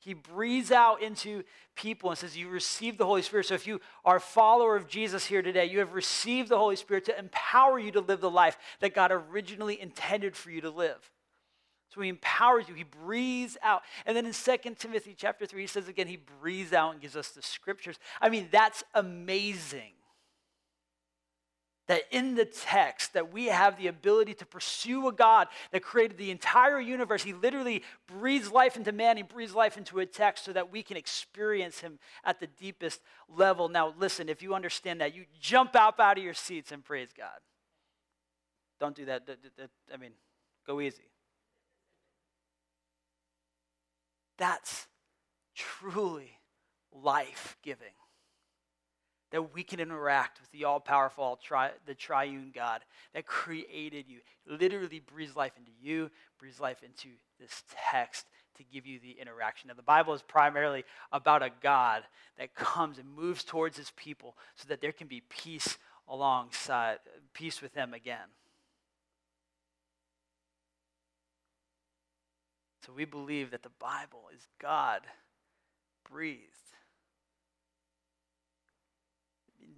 He 0.00 0.14
breathes 0.14 0.70
out 0.70 1.02
into 1.02 1.42
people 1.74 2.10
and 2.10 2.18
says, 2.18 2.36
You 2.36 2.48
receive 2.48 2.96
the 2.96 3.06
Holy 3.06 3.22
Spirit. 3.22 3.46
So 3.46 3.54
if 3.54 3.66
you 3.66 3.80
are 4.04 4.16
a 4.16 4.20
follower 4.20 4.76
of 4.76 4.88
Jesus 4.88 5.26
here 5.26 5.42
today, 5.42 5.66
you 5.66 5.80
have 5.80 5.94
received 5.94 6.48
the 6.48 6.58
Holy 6.58 6.76
Spirit 6.76 7.04
to 7.06 7.18
empower 7.18 7.78
you 7.78 7.90
to 7.92 8.00
live 8.00 8.20
the 8.20 8.30
life 8.30 8.56
that 8.80 8.94
God 8.94 9.10
originally 9.12 9.80
intended 9.80 10.36
for 10.36 10.50
you 10.50 10.60
to 10.62 10.70
live. 10.70 11.10
So 11.94 12.00
he 12.00 12.08
empowers 12.08 12.68
you, 12.68 12.74
he 12.74 12.84
breathes 12.84 13.56
out. 13.62 13.82
And 14.04 14.16
then 14.16 14.26
in 14.26 14.32
2 14.32 14.74
Timothy 14.76 15.14
chapter 15.16 15.46
3, 15.46 15.60
he 15.60 15.66
says 15.66 15.88
again, 15.88 16.08
he 16.08 16.18
breathes 16.40 16.72
out 16.72 16.92
and 16.92 17.00
gives 17.00 17.16
us 17.16 17.30
the 17.30 17.42
scriptures. 17.42 17.98
I 18.20 18.28
mean, 18.28 18.48
that's 18.50 18.82
amazing. 18.94 19.92
That 21.88 22.02
in 22.10 22.34
the 22.34 22.44
text 22.44 23.12
that 23.12 23.32
we 23.32 23.46
have 23.46 23.78
the 23.78 23.86
ability 23.86 24.34
to 24.34 24.46
pursue 24.46 25.06
a 25.06 25.12
God 25.12 25.46
that 25.70 25.84
created 25.84 26.18
the 26.18 26.32
entire 26.32 26.80
universe. 26.80 27.22
He 27.22 27.32
literally 27.32 27.84
breathes 28.08 28.50
life 28.50 28.76
into 28.76 28.90
man, 28.90 29.16
he 29.16 29.22
breathes 29.22 29.54
life 29.54 29.76
into 29.76 30.00
a 30.00 30.06
text 30.06 30.44
so 30.46 30.52
that 30.52 30.72
we 30.72 30.82
can 30.82 30.96
experience 30.96 31.78
him 31.78 32.00
at 32.24 32.40
the 32.40 32.48
deepest 32.48 33.00
level. 33.28 33.68
Now, 33.68 33.94
listen, 33.96 34.28
if 34.28 34.42
you 34.42 34.52
understand 34.52 35.00
that, 35.00 35.14
you 35.14 35.26
jump 35.40 35.76
up 35.76 36.00
out 36.00 36.18
of 36.18 36.24
your 36.24 36.34
seats 36.34 36.72
and 36.72 36.84
praise 36.84 37.10
God. 37.16 37.38
Don't 38.80 38.96
do 38.96 39.04
that. 39.04 39.22
I 39.94 39.96
mean, 39.96 40.10
go 40.66 40.80
easy. 40.80 41.04
That's 44.38 44.86
truly 45.54 46.38
life 46.92 47.56
giving. 47.62 47.94
That 49.32 49.54
we 49.54 49.64
can 49.64 49.80
interact 49.80 50.40
with 50.40 50.50
the 50.52 50.64
all 50.64 50.78
powerful, 50.78 51.38
tri- 51.42 51.72
the 51.84 51.94
triune 51.94 52.52
God 52.54 52.82
that 53.12 53.26
created 53.26 54.06
you, 54.08 54.18
literally 54.46 55.00
breathes 55.00 55.34
life 55.36 55.52
into 55.58 55.72
you, 55.80 56.10
breathes 56.38 56.60
life 56.60 56.82
into 56.82 57.08
this 57.40 57.64
text 57.90 58.26
to 58.56 58.64
give 58.64 58.86
you 58.86 58.98
the 59.00 59.16
interaction. 59.20 59.68
Now, 59.68 59.74
the 59.74 59.82
Bible 59.82 60.14
is 60.14 60.22
primarily 60.22 60.84
about 61.12 61.42
a 61.42 61.50
God 61.60 62.02
that 62.38 62.54
comes 62.54 62.98
and 62.98 63.14
moves 63.14 63.44
towards 63.44 63.76
his 63.76 63.90
people 63.96 64.36
so 64.54 64.66
that 64.68 64.80
there 64.80 64.92
can 64.92 65.08
be 65.08 65.22
peace 65.28 65.76
alongside, 66.08 66.98
peace 67.34 67.60
with 67.60 67.74
them 67.74 67.94
again. 67.94 68.28
So 72.86 72.92
we 72.94 73.04
believe 73.04 73.50
that 73.50 73.64
the 73.64 73.68
Bible 73.80 74.28
is 74.32 74.46
God 74.60 75.02
breathed. 76.08 76.56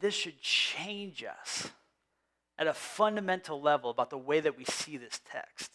this 0.00 0.14
should 0.14 0.40
change 0.40 1.24
us 1.24 1.70
at 2.58 2.66
a 2.66 2.74
fundamental 2.74 3.60
level 3.60 3.90
about 3.90 4.10
the 4.10 4.18
way 4.18 4.40
that 4.40 4.56
we 4.56 4.64
see 4.64 4.96
this 4.96 5.20
text. 5.30 5.72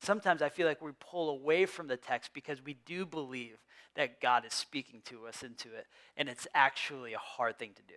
Sometimes 0.00 0.42
I 0.42 0.50
feel 0.50 0.66
like 0.66 0.82
we 0.82 0.92
pull 1.00 1.30
away 1.30 1.66
from 1.66 1.86
the 1.86 1.96
text 1.96 2.30
because 2.34 2.62
we 2.62 2.76
do 2.86 3.06
believe 3.06 3.56
that 3.96 4.20
God 4.20 4.44
is 4.44 4.52
speaking 4.52 5.00
to 5.06 5.26
us 5.26 5.42
into 5.42 5.68
it, 5.68 5.86
and 6.16 6.28
it's 6.28 6.46
actually 6.54 7.14
a 7.14 7.18
hard 7.18 7.58
thing 7.58 7.70
to 7.76 7.82
do. 7.82 7.94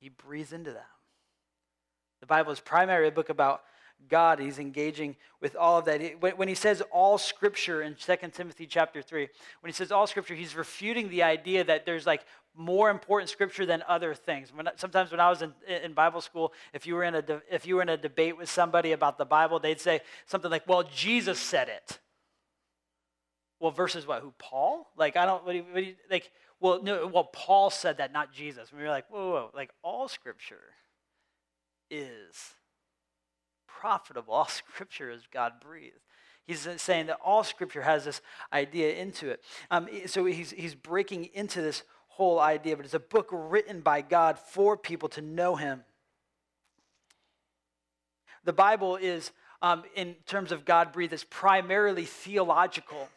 He 0.00 0.08
breathes 0.08 0.52
into 0.52 0.72
them. 0.72 0.82
The 2.20 2.26
Bible 2.26 2.52
is 2.52 2.60
primarily 2.60 3.08
a 3.08 3.12
book 3.12 3.28
about 3.28 3.62
God. 4.08 4.38
He's 4.38 4.58
engaging 4.58 5.16
with 5.40 5.56
all 5.56 5.78
of 5.78 5.84
that. 5.86 6.00
When 6.36 6.48
he 6.48 6.54
says 6.54 6.82
all 6.90 7.18
scripture 7.18 7.82
in 7.82 7.94
2 7.94 8.16
Timothy 8.32 8.66
chapter 8.66 9.02
3, 9.02 9.28
when 9.60 9.68
he 9.68 9.72
says 9.72 9.92
all 9.92 10.06
scripture, 10.06 10.34
he's 10.34 10.54
refuting 10.54 11.08
the 11.08 11.22
idea 11.22 11.64
that 11.64 11.86
there's 11.86 12.06
like 12.06 12.24
more 12.54 12.90
important 12.90 13.30
scripture 13.30 13.64
than 13.64 13.82
other 13.88 14.14
things. 14.14 14.52
When, 14.54 14.68
sometimes 14.76 15.10
when 15.10 15.20
I 15.20 15.30
was 15.30 15.42
in, 15.42 15.52
in 15.68 15.92
Bible 15.92 16.20
school, 16.20 16.52
if 16.72 16.86
you, 16.86 16.94
were 16.94 17.04
in 17.04 17.14
a 17.14 17.22
de, 17.22 17.42
if 17.50 17.66
you 17.66 17.76
were 17.76 17.82
in 17.82 17.88
a 17.88 17.96
debate 17.96 18.36
with 18.36 18.50
somebody 18.50 18.92
about 18.92 19.18
the 19.18 19.24
Bible, 19.24 19.58
they'd 19.58 19.80
say 19.80 20.00
something 20.26 20.50
like, 20.50 20.68
well, 20.68 20.82
Jesus 20.82 21.38
said 21.38 21.68
it. 21.68 21.98
Well, 23.60 23.70
versus 23.70 24.06
what? 24.06 24.22
Who? 24.22 24.32
Paul? 24.38 24.88
Like, 24.96 25.16
I 25.16 25.26
don't, 25.26 25.44
what 25.44 25.52
do 25.52 25.58
you, 25.58 25.64
what 25.64 25.80
do 25.80 25.86
you, 25.86 25.94
like, 26.10 26.30
well, 26.60 26.82
no, 26.82 27.06
well, 27.06 27.24
Paul 27.24 27.70
said 27.70 27.98
that, 27.98 28.12
not 28.12 28.32
Jesus. 28.32 28.70
And 28.70 28.78
we 28.78 28.84
were 28.84 28.90
like, 28.90 29.08
whoa, 29.10 29.18
whoa, 29.18 29.32
whoa. 29.32 29.50
like 29.54 29.70
all 29.82 30.08
scripture 30.08 30.74
is 31.90 32.36
profitable. 33.80 34.34
All 34.34 34.48
scripture 34.48 35.10
is 35.10 35.22
God 35.32 35.54
breathed. 35.60 35.96
He's 36.46 36.66
saying 36.78 37.06
that 37.06 37.18
all 37.22 37.44
scripture 37.44 37.82
has 37.82 38.04
this 38.04 38.20
idea 38.52 38.94
into 38.96 39.30
it. 39.30 39.40
Um, 39.70 39.88
so 40.06 40.24
he's, 40.24 40.50
he's 40.50 40.74
breaking 40.74 41.26
into 41.32 41.62
this 41.62 41.84
whole 42.08 42.40
idea, 42.40 42.76
but 42.76 42.84
it's 42.84 42.94
a 42.94 42.98
book 42.98 43.28
written 43.30 43.82
by 43.82 44.00
God 44.00 44.36
for 44.36 44.76
people 44.76 45.08
to 45.10 45.20
know 45.20 45.54
him. 45.54 45.84
The 48.42 48.52
Bible 48.52 48.96
is, 48.96 49.30
um, 49.62 49.84
in 49.94 50.16
terms 50.26 50.50
of 50.50 50.64
God 50.64 50.90
breathed, 50.90 51.12
is 51.12 51.22
primarily 51.22 52.04
theological 52.04 53.08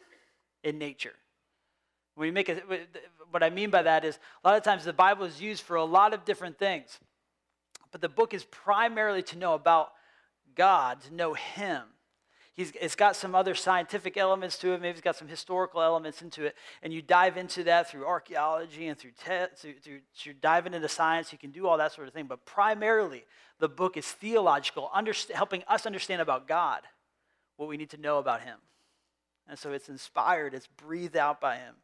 in 0.62 0.78
nature. 0.78 1.14
When 2.14 2.26
you 2.26 2.32
make 2.32 2.48
it, 2.48 2.62
what 3.32 3.42
I 3.42 3.50
mean 3.50 3.70
by 3.70 3.82
that 3.82 4.04
is 4.04 4.16
a 4.44 4.48
lot 4.48 4.56
of 4.56 4.62
times 4.62 4.84
the 4.84 4.92
Bible 4.92 5.24
is 5.24 5.40
used 5.40 5.64
for 5.64 5.74
a 5.74 5.84
lot 5.84 6.14
of 6.14 6.24
different 6.24 6.56
things, 6.56 7.00
but 7.90 8.00
the 8.00 8.08
book 8.08 8.32
is 8.32 8.44
primarily 8.44 9.24
to 9.24 9.38
know 9.38 9.54
about 9.54 9.90
God, 10.54 11.00
to 11.02 11.14
know 11.14 11.34
Him. 11.34 11.82
He's, 12.54 12.72
it's 12.80 12.94
got 12.94 13.16
some 13.16 13.34
other 13.34 13.56
scientific 13.56 14.16
elements 14.16 14.58
to 14.58 14.72
it. 14.72 14.80
Maybe 14.80 14.90
it's 14.90 15.00
got 15.00 15.16
some 15.16 15.26
historical 15.26 15.82
elements 15.82 16.22
into 16.22 16.44
it. 16.44 16.54
And 16.84 16.92
you 16.92 17.02
dive 17.02 17.36
into 17.36 17.64
that 17.64 17.90
through 17.90 18.06
archaeology 18.06 18.86
and 18.86 18.96
through, 18.96 19.10
te- 19.10 19.54
through, 19.56 19.74
through, 19.82 20.00
through 20.16 20.34
diving 20.34 20.72
into 20.72 20.88
science. 20.88 21.32
You 21.32 21.38
can 21.38 21.50
do 21.50 21.66
all 21.66 21.76
that 21.78 21.92
sort 21.92 22.06
of 22.06 22.14
thing. 22.14 22.26
But 22.26 22.46
primarily, 22.46 23.24
the 23.58 23.68
book 23.68 23.96
is 23.96 24.06
theological, 24.06 24.88
underst- 24.94 25.32
helping 25.32 25.64
us 25.66 25.84
understand 25.84 26.22
about 26.22 26.46
God, 26.46 26.82
what 27.56 27.68
we 27.68 27.76
need 27.76 27.90
to 27.90 27.96
know 27.96 28.18
about 28.18 28.42
Him. 28.42 28.58
And 29.48 29.58
so 29.58 29.72
it's 29.72 29.88
inspired, 29.88 30.54
it's 30.54 30.68
breathed 30.68 31.16
out 31.16 31.40
by 31.40 31.56
Him. 31.56 31.74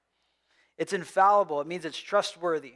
It's 0.79 0.93
infallible, 0.93 1.61
it 1.61 1.67
means 1.67 1.85
it's 1.85 1.99
trustworthy. 1.99 2.75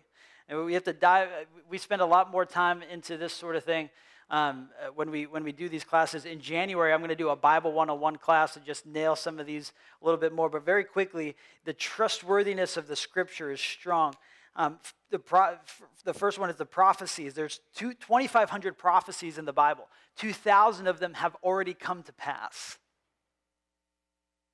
And 0.49 0.65
we 0.65 0.75
have 0.75 0.85
to 0.85 0.93
dive, 0.93 1.29
we 1.71 1.79
spend 1.79 2.03
a 2.03 2.07
lot 2.07 2.31
more 2.31 2.45
time 2.45 2.83
into 2.83 3.17
this 3.17 3.33
sort 3.33 3.55
of 3.55 3.65
thing 3.65 3.89
um, 4.31 4.69
uh, 4.81 4.89
when, 4.95 5.11
we, 5.11 5.27
when 5.27 5.45
we 5.45 5.53
do 5.53 5.69
these 5.69 5.85
classes. 5.85 6.25
In 6.25 6.41
January, 6.41 6.93
I'm 6.93 7.01
going 7.01 7.09
to 7.11 7.15
do 7.15 7.29
a 7.29 7.37
Bible 7.37 7.73
101 7.73 8.17
class 8.17 8.55
to 8.55 8.61
just 8.61 8.87
nail 8.87 9.17
some 9.17 9.39
of 9.39 9.47
these 9.47 9.73
a 10.01 10.05
little 10.05 10.21
bit 10.21 10.33
more. 10.33 10.49
But 10.49 10.65
very 10.65 10.85
quickly, 10.85 11.37
the 11.65 11.73
trustworthiness 11.73 12.77
of 12.77 12.87
the 12.87 12.97
scripture 12.97 13.51
is 13.51 13.61
strong. 13.61 14.15
Um, 14.57 14.79
the, 15.11 15.19
pro- 15.19 15.57
the 16.05 16.15
first 16.15 16.39
one 16.39 16.51
is 16.51 16.57
the 16.57 16.67
prophecies. 16.67 17.35
There's 17.35 17.61
2,500 17.77 18.79
prophecies 18.79 19.39
in 19.39 19.45
the 19.45 19.53
Bible. 19.53 19.89
2,000 20.17 20.87
of 20.87 21.01
them 21.01 21.15
have 21.15 21.37
already 21.43 21.75
come 21.75 22.03
to 22.05 22.13
pass. 22.13 22.79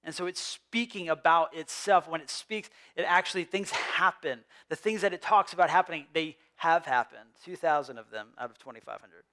And 0.02 0.14
so 0.14 0.26
it's 0.26 0.40
speaking 0.40 1.10
about 1.10 1.54
itself. 1.54 2.08
When 2.08 2.22
it 2.22 2.30
speaks, 2.30 2.70
it 2.96 3.02
actually, 3.02 3.44
things 3.44 3.70
happen. 3.70 4.40
The 4.70 4.76
things 4.76 5.02
that 5.02 5.12
it 5.12 5.20
talks 5.20 5.52
about 5.52 5.68
happening, 5.68 6.06
they 6.14 6.36
have 6.56 6.86
happened. 6.86 7.28
2,000 7.44 7.98
of 7.98 8.10
them 8.10 8.28
out 8.38 8.50
of 8.50 8.58
2,500. 8.58 9.24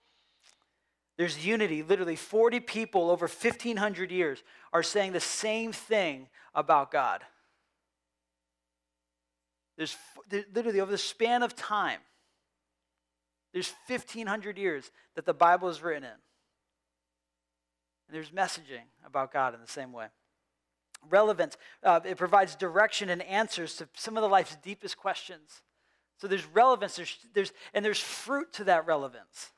There's 1.17 1.43
unity. 1.43 1.81
Literally, 1.81 2.15
40 2.15 2.59
people 2.61 3.09
over 3.09 3.25
1,500 3.25 4.11
years 4.11 4.43
are 4.71 4.83
saying 4.83 5.13
the 5.13 5.19
same 5.19 5.71
thing 5.71 6.27
about 6.53 6.91
God. 6.91 7.23
There's 9.77 9.95
literally 10.53 10.79
over 10.79 10.91
the 10.91 10.97
span 10.97 11.43
of 11.43 11.55
time, 11.55 11.99
there's 13.53 13.73
1,500 13.87 14.57
years 14.57 14.91
that 15.15 15.25
the 15.25 15.33
Bible 15.33 15.69
is 15.69 15.81
written 15.81 16.03
in. 16.03 16.09
And 18.07 18.15
there's 18.15 18.29
messaging 18.29 18.85
about 19.05 19.33
God 19.33 19.55
in 19.55 19.61
the 19.61 19.67
same 19.67 19.91
way. 19.91 20.07
Relevance, 21.09 21.57
uh, 21.83 21.99
it 22.03 22.17
provides 22.17 22.55
direction 22.55 23.09
and 23.09 23.21
answers 23.23 23.75
to 23.77 23.87
some 23.95 24.17
of 24.17 24.21
the 24.21 24.29
life's 24.29 24.55
deepest 24.57 24.97
questions. 24.97 25.61
So 26.19 26.27
there's 26.27 26.45
relevance, 26.45 26.95
there's, 26.95 27.17
there's, 27.33 27.53
and 27.73 27.83
there's 27.83 27.99
fruit 27.99 28.53
to 28.53 28.63
that 28.65 28.85
relevance 28.85 29.51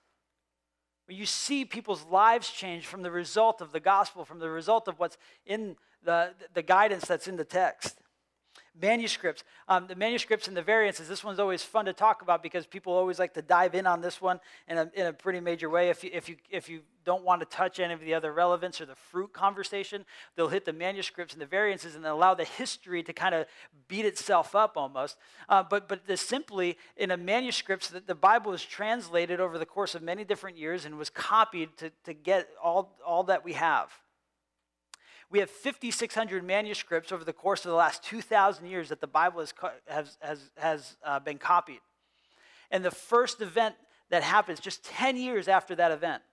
you 1.10 1.26
see 1.26 1.66
people's 1.66 2.06
lives 2.06 2.50
change 2.50 2.86
from 2.86 3.02
the 3.02 3.12
result 3.12 3.62
of 3.62 3.72
the 3.72 3.80
gospel, 3.80 4.26
from 4.26 4.40
the 4.40 4.50
result 4.50 4.88
of 4.88 5.00
what's 5.00 5.18
in 5.46 5.76
the, 6.04 6.34
the 6.54 6.62
guidance 6.62 7.06
that's 7.06 7.28
in 7.28 7.36
the 7.36 7.46
text. 7.46 8.00
Manuscripts, 8.80 9.44
um, 9.68 9.88
the 9.88 9.96
manuscripts 9.96 10.48
and 10.48 10.56
the 10.56 10.62
variances, 10.62 11.08
this 11.08 11.24
one's 11.24 11.40
always 11.40 11.64
fun 11.64 11.86
to 11.86 11.94
talk 11.94 12.22
about 12.22 12.42
because 12.42 12.66
people 12.66 12.94
always 12.94 13.20
like 13.20 13.34
to 13.34 13.42
dive 13.42 13.76
in 13.76 13.86
on 13.86 14.02
this 14.02 14.22
one 14.22 14.40
in 14.68 14.78
a, 14.78 14.90
in 14.94 15.08
a 15.08 15.14
pretty 15.14 15.40
major 15.40 15.70
way. 15.70 15.90
If 15.90 16.04
you, 16.04 16.12
if, 16.14 16.30
you, 16.30 16.38
if 16.50 16.70
you 16.70 16.82
don't 17.04 17.24
want 17.24 17.42
to 17.42 17.46
touch 17.46 17.80
any 17.80 17.94
of 17.94 18.00
the 18.00 18.14
other 18.14 18.32
relevance 18.32 18.80
or 18.80 18.86
the 18.86 18.96
fruit 18.96 19.34
conversation, 19.34 20.06
they'll 20.36 20.48
hit 20.48 20.66
the 20.66 20.74
manuscripts 20.74 21.34
and 21.34 21.42
the 21.42 21.46
variances 21.46 21.96
and 21.96 22.06
allow 22.06 22.34
the 22.34 22.46
history 22.46 23.04
to 23.04 23.12
kind 23.12 23.36
of 23.36 23.46
beat 23.88 24.06
itself 24.06 24.56
up 24.56 24.78
almost. 24.78 25.18
Uh, 25.50 25.64
but 25.64 25.88
but 25.90 26.06
the, 26.06 26.16
simply, 26.16 26.78
in 26.96 27.12
a 27.12 27.18
manuscript, 27.18 27.92
that 27.92 28.08
the 28.08 28.16
Bible 28.16 28.52
was 28.52 28.64
translated 28.64 29.40
over 29.40 29.58
the 29.58 29.66
course 29.66 29.96
of 29.96 30.02
many 30.02 30.24
different 30.24 30.58
years 30.58 30.86
and 30.86 30.98
was 30.98 31.10
copied 31.10 31.76
to, 31.78 31.92
to 32.04 32.14
get 32.14 32.48
all, 32.64 32.96
all 33.06 33.24
that 33.24 33.44
we 33.44 33.54
have. 33.54 33.92
We 35.32 35.40
have 35.40 35.50
5,600 35.50 36.44
manuscripts 36.44 37.12
over 37.12 37.24
the 37.24 37.34
course 37.34 37.64
of 37.66 37.70
the 37.70 37.76
last 37.76 38.04
2,000 38.04 38.66
years 38.66 38.90
that 38.90 39.00
the 39.00 39.08
Bible 39.08 39.42
has, 39.42 40.18
has, 40.18 40.50
has, 40.58 40.98
uh, 41.04 41.20
been 41.20 41.38
copied. 41.38 41.82
And 42.72 42.84
the 42.84 42.92
first 42.92 43.42
event 43.42 43.76
that 44.10 44.24
happens 44.24 44.60
just 44.60 44.84
10 44.86 45.18
years 45.18 45.48
after 45.48 45.76
that 45.76 45.92
event. 45.92 46.24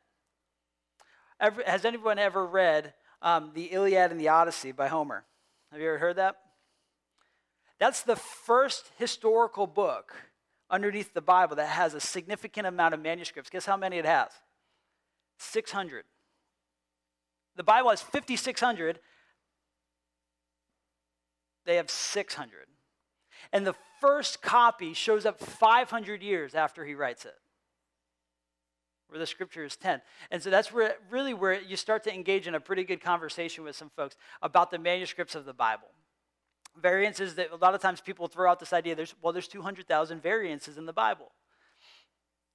Ever, 1.39 1.63
has 1.67 1.85
anyone 1.85 2.19
ever 2.19 2.47
read 2.47 2.95
um, 3.21 3.51
the 3.55 3.65
Iliad 3.65 4.11
and 4.11 4.19
the 4.19 4.29
Odyssey 4.29 4.73
by 4.73 4.89
Homer? 4.89 5.25
Have 5.73 5.81
you 5.81 5.89
ever 5.89 5.99
heard 5.99 6.17
that? 6.17 6.37
That's 7.79 8.03
the 8.03 8.17
first 8.17 8.91
historical 8.97 9.67
book 9.67 10.15
underneath 10.71 11.13
the 11.13 11.21
Bible 11.21 11.57
that 11.57 11.69
has 11.69 11.93
a 11.93 12.01
significant 12.01 12.67
amount 12.67 12.95
of 12.95 13.01
manuscripts. 13.01 13.51
Guess 13.51 13.67
how 13.67 13.77
many 13.77 13.99
it 13.99 14.07
has? 14.07 14.31
600. 15.39 16.05
The 17.57 17.65
Bible 17.65 17.91
has 17.91 18.03
5,600. 18.03 19.01
They 21.65 21.77
have 21.77 21.91
600. 21.91 22.67
And 23.53 23.67
the 23.67 23.75
first 24.01 24.43
copy 24.43 24.93
shows 24.93 25.27
up 25.27 25.41
500 25.41 26.23
years 26.23 26.55
after 26.55 26.85
he 26.85 26.95
writes 26.95 27.25
it, 27.25 27.35
where 29.09 29.19
the 29.19 29.27
scripture 29.27 29.65
is 29.65 29.77
10. 29.77 30.03
And 30.31 30.43
so 30.43 30.51
that's 30.51 30.73
where 30.73 30.97
really 31.11 31.35
where 31.35 31.61
you 31.61 31.77
start 31.77 32.05
to 32.05 32.15
engage 32.15 32.47
in 32.47 32.55
a 32.55 32.61
pretty 32.61 32.85
good 32.85 33.01
conversation 33.01 33.65
with 33.65 33.77
some 33.77 33.91
folks 33.97 34.17
about 34.43 34.71
the 34.71 34.79
manuscripts 34.79 35.35
of 35.35 35.45
the 35.45 35.55
Bible. 35.55 35.89
Variances 36.81 37.37
that 37.37 37.53
a 37.53 37.57
lot 37.57 37.75
of 37.75 37.81
times 37.81 38.01
people 38.01 38.29
throw 38.29 38.51
out 38.51 38.61
this 38.61 38.73
idea 38.73 38.95
there's, 38.95 39.15
well, 39.23 39.33
there's 39.33 39.49
200,000 39.49 40.23
variances 40.23 40.77
in 40.77 40.87
the 40.87 40.93
Bible. 40.93 41.33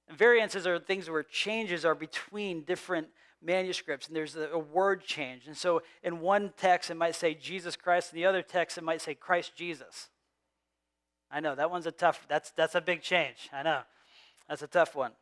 And 0.08 0.16
variances 0.16 0.66
are 0.66 0.78
things 0.78 1.10
where 1.10 1.22
changes 1.22 1.84
are 1.84 1.94
between 1.94 2.64
different 2.64 3.08
manuscripts 3.42 4.06
and 4.06 4.16
there's 4.16 4.36
a, 4.36 4.58
word 4.58 5.04
change. 5.04 5.46
And 5.46 5.56
so 5.56 5.82
in 6.02 6.20
one 6.20 6.52
text 6.56 6.90
it 6.90 6.96
might 6.96 7.14
say 7.14 7.34
Jesus 7.34 7.76
Christ, 7.76 8.12
in 8.12 8.16
the 8.16 8.26
other 8.26 8.42
text 8.42 8.78
it 8.78 8.84
might 8.84 9.00
say 9.00 9.14
Christ 9.14 9.56
Jesus. 9.56 10.08
I 11.30 11.40
know 11.40 11.54
that 11.54 11.70
one's 11.70 11.86
a 11.86 11.92
tough, 11.92 12.26
that's, 12.28 12.50
that's 12.50 12.74
a 12.74 12.80
big 12.80 13.02
change. 13.02 13.48
I 13.52 13.62
know. 13.62 13.80
That's 14.48 14.62
a 14.62 14.66
tough 14.66 14.94
one. 14.94 15.12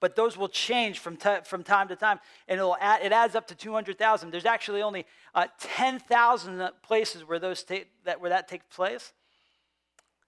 But 0.00 0.16
those 0.16 0.36
will 0.36 0.48
change 0.48 0.98
from, 0.98 1.16
t- 1.16 1.38
from 1.44 1.62
time 1.62 1.86
to 1.88 1.96
time, 1.96 2.18
and 2.48 2.58
it'll 2.58 2.76
add, 2.80 3.02
it 3.02 3.12
adds 3.12 3.36
up 3.36 3.46
to 3.48 3.54
200,000. 3.54 4.30
There's 4.30 4.44
actually 4.44 4.82
only 4.82 5.06
uh, 5.32 5.46
10,000 5.60 6.70
places 6.82 7.22
where, 7.22 7.38
those 7.38 7.62
ta- 7.62 7.84
that, 8.04 8.20
where 8.20 8.30
that 8.30 8.48
takes 8.48 8.64
place. 8.74 9.12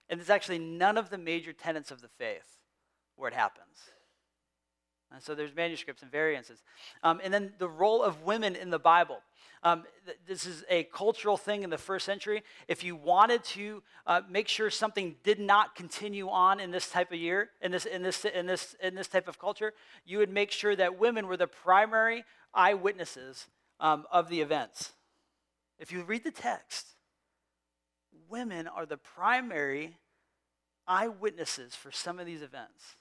And 0.09 0.21
there's 0.21 0.31
actually 0.31 0.61
none 0.61 0.97
of 0.97 1.11
the 1.11 1.19
major 1.19 1.53
tenets 1.53 1.91
of 1.91 2.03
the 2.03 2.09
faith 2.09 2.61
where 3.17 3.29
it 3.29 3.35
happens. 3.35 3.91
And 5.13 5.23
so 5.23 5.35
there's 5.35 5.55
manuscripts 5.55 6.03
and 6.03 6.11
variances. 6.11 6.63
Um, 7.03 7.21
and 7.23 7.33
then 7.33 7.53
the 7.59 7.69
role 7.69 8.03
of 8.03 8.23
women 8.23 8.57
in 8.57 8.71
the 8.71 8.79
Bible. 8.79 9.19
Um, 9.63 9.85
th- 10.05 10.19
this 10.27 10.45
is 10.45 10.65
a 10.69 10.85
cultural 10.85 11.37
thing 11.37 11.63
in 11.63 11.71
the 11.71 11.79
first 11.79 12.05
century. 12.05 12.43
If 12.69 12.83
you 12.83 12.97
wanted 12.97 13.45
to 13.45 13.83
uh, 14.07 14.23
make 14.29 14.49
sure 14.49 14.71
something 14.71 15.17
did 15.23 15.39
not 15.39 15.75
continue 15.75 16.29
on 16.29 16.59
in 16.61 16.71
this 16.71 16.91
type 16.91 17.13
of 17.13 17.19
year, 17.19 17.51
in 17.63 17.71
this, 17.71 17.87
in, 17.87 18.03
this, 18.03 18.25
in, 18.25 18.47
this, 18.47 18.75
in 18.83 18.95
this 18.95 19.09
type 19.09 19.29
of 19.29 19.39
culture, 19.39 19.73
you 20.05 20.19
would 20.19 20.31
make 20.31 20.51
sure 20.51 20.75
that 20.77 20.99
women 20.99 21.27
were 21.27 21.37
the 21.37 21.47
primary 21.47 22.25
eyewitnesses 22.53 23.47
um, 23.81 24.05
of 24.11 24.29
the 24.29 24.41
events. 24.41 24.93
If 25.79 25.93
you 25.93 26.03
read 26.03 26.25
the 26.25 26.31
text, 26.31 26.87
women 28.29 28.67
are 28.67 28.87
the 28.87 28.97
primary 28.97 29.97
eyewitnesses 30.87 31.75
for 31.75 31.91
some 31.91 32.19
of 32.19 32.27
these 32.27 32.43
events. 32.43 32.97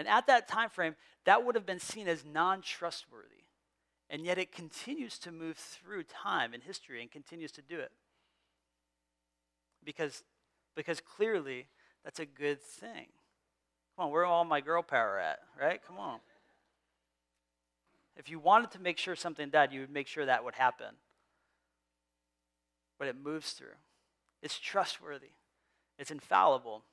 And 0.00 0.08
at 0.08 0.28
that 0.28 0.48
time 0.48 0.70
frame, 0.70 0.96
that 1.26 1.44
would 1.44 1.54
have 1.56 1.66
been 1.66 1.78
seen 1.78 2.08
as 2.08 2.24
non 2.24 2.62
trustworthy. 2.62 3.44
And 4.08 4.24
yet 4.24 4.38
it 4.38 4.50
continues 4.50 5.18
to 5.18 5.30
move 5.30 5.58
through 5.58 6.04
time 6.04 6.54
and 6.54 6.62
history 6.62 7.02
and 7.02 7.10
continues 7.10 7.52
to 7.52 7.60
do 7.60 7.78
it. 7.78 7.92
Because, 9.84 10.24
because 10.74 11.02
clearly, 11.02 11.66
that's 12.02 12.18
a 12.18 12.24
good 12.24 12.62
thing. 12.62 13.08
Come 13.94 14.06
on, 14.06 14.10
where 14.10 14.22
are 14.22 14.24
all 14.24 14.46
my 14.46 14.62
girl 14.62 14.82
power 14.82 15.18
at, 15.18 15.40
right? 15.60 15.82
Come 15.86 15.98
on. 15.98 16.20
If 18.16 18.30
you 18.30 18.38
wanted 18.38 18.70
to 18.70 18.80
make 18.80 18.96
sure 18.96 19.14
something 19.14 19.50
died, 19.50 19.70
you 19.70 19.80
would 19.80 19.92
make 19.92 20.06
sure 20.06 20.24
that 20.24 20.44
would 20.44 20.54
happen. 20.54 20.94
But 22.98 23.08
it 23.08 23.16
moves 23.22 23.52
through. 23.52 23.76
It's 24.42 24.58
trustworthy. 24.58 25.32
It's 25.98 26.10
infallible. 26.10 26.84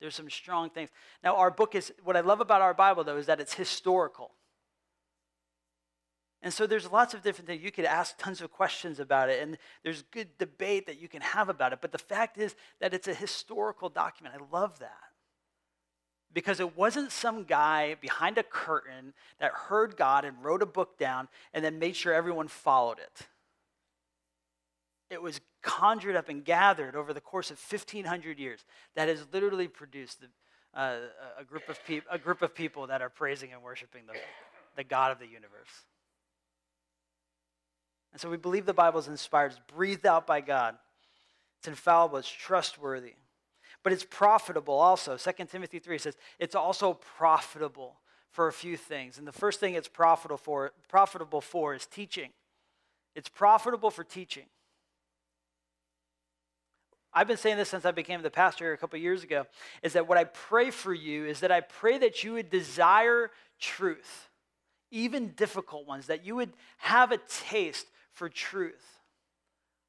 There's 0.00 0.14
some 0.14 0.28
strong 0.28 0.70
things. 0.70 0.90
Now, 1.22 1.36
our 1.36 1.50
book 1.50 1.74
is, 1.74 1.92
what 2.02 2.16
I 2.16 2.20
love 2.20 2.40
about 2.40 2.60
our 2.60 2.74
Bible, 2.74 3.04
though, 3.04 3.16
is 3.16 3.26
that 3.26 3.40
it's 3.40 3.54
historical. 3.54 4.32
And 6.42 6.52
so 6.52 6.66
there's 6.66 6.92
lots 6.92 7.14
of 7.14 7.22
different 7.22 7.46
things. 7.46 7.62
You 7.62 7.72
could 7.72 7.86
ask 7.86 8.18
tons 8.18 8.42
of 8.42 8.52
questions 8.52 9.00
about 9.00 9.30
it, 9.30 9.42
and 9.42 9.56
there's 9.82 10.02
good 10.02 10.36
debate 10.36 10.86
that 10.86 11.00
you 11.00 11.08
can 11.08 11.22
have 11.22 11.48
about 11.48 11.72
it. 11.72 11.78
But 11.80 11.90
the 11.90 11.98
fact 11.98 12.36
is 12.36 12.54
that 12.80 12.92
it's 12.92 13.08
a 13.08 13.14
historical 13.14 13.88
document. 13.88 14.34
I 14.38 14.54
love 14.54 14.78
that. 14.80 14.90
Because 16.34 16.60
it 16.60 16.76
wasn't 16.76 17.12
some 17.12 17.44
guy 17.44 17.94
behind 17.94 18.36
a 18.36 18.42
curtain 18.42 19.14
that 19.38 19.52
heard 19.52 19.96
God 19.96 20.26
and 20.26 20.44
wrote 20.44 20.62
a 20.62 20.66
book 20.66 20.98
down 20.98 21.28
and 21.54 21.64
then 21.64 21.78
made 21.78 21.96
sure 21.96 22.12
everyone 22.12 22.48
followed 22.48 22.98
it. 22.98 23.22
It 25.08 25.22
was 25.22 25.40
conjured 25.64 26.14
up 26.14 26.28
and 26.28 26.44
gathered 26.44 26.94
over 26.94 27.12
the 27.12 27.20
course 27.20 27.50
of 27.50 27.58
1,500 27.58 28.38
years 28.38 28.64
that 28.94 29.08
has 29.08 29.26
literally 29.32 29.66
produced 29.66 30.20
the, 30.20 30.28
uh, 30.78 30.96
a, 31.40 31.44
group 31.44 31.68
of 31.68 31.84
peop- 31.86 32.04
a 32.10 32.18
group 32.18 32.42
of 32.42 32.54
people 32.54 32.86
that 32.86 33.02
are 33.02 33.08
praising 33.08 33.52
and 33.52 33.62
worshiping 33.62 34.02
the, 34.06 34.12
the 34.76 34.84
God 34.84 35.10
of 35.10 35.18
the 35.18 35.26
universe. 35.26 35.86
And 38.12 38.20
so 38.20 38.30
we 38.30 38.36
believe 38.36 38.66
the 38.66 38.74
Bible 38.74 39.00
is 39.00 39.08
inspired, 39.08 39.52
it's 39.52 39.60
breathed 39.74 40.06
out 40.06 40.26
by 40.26 40.40
God. 40.40 40.76
It's 41.58 41.66
infallible, 41.66 42.18
it's 42.18 42.28
trustworthy. 42.28 43.14
But 43.82 43.92
it's 43.92 44.04
profitable 44.04 44.74
also. 44.74 45.16
2 45.16 45.32
Timothy 45.46 45.78
3 45.78 45.98
says 45.98 46.16
it's 46.38 46.54
also 46.54 46.94
profitable 47.16 47.96
for 48.30 48.48
a 48.48 48.52
few 48.52 48.76
things. 48.76 49.18
And 49.18 49.26
the 49.26 49.32
first 49.32 49.60
thing 49.60 49.74
it's 49.74 49.88
profitable 49.88 50.36
for, 50.36 50.72
profitable 50.88 51.40
for 51.40 51.74
is 51.74 51.86
teaching. 51.86 52.30
It's 53.14 53.28
profitable 53.28 53.90
for 53.90 54.04
teaching. 54.04 54.44
I've 57.14 57.28
been 57.28 57.36
saying 57.36 57.56
this 57.56 57.68
since 57.68 57.84
I 57.84 57.92
became 57.92 58.22
the 58.22 58.30
pastor 58.30 58.72
a 58.72 58.78
couple 58.78 58.98
years 58.98 59.22
ago, 59.22 59.46
is 59.82 59.92
that 59.92 60.08
what 60.08 60.18
I 60.18 60.24
pray 60.24 60.70
for 60.70 60.92
you 60.92 61.26
is 61.26 61.40
that 61.40 61.52
I 61.52 61.60
pray 61.60 61.96
that 61.98 62.24
you 62.24 62.32
would 62.32 62.50
desire 62.50 63.30
truth, 63.60 64.28
even 64.90 65.28
difficult 65.28 65.86
ones, 65.86 66.06
that 66.06 66.26
you 66.26 66.34
would 66.34 66.52
have 66.78 67.12
a 67.12 67.18
taste 67.18 67.86
for 68.12 68.28
truth. 68.28 68.84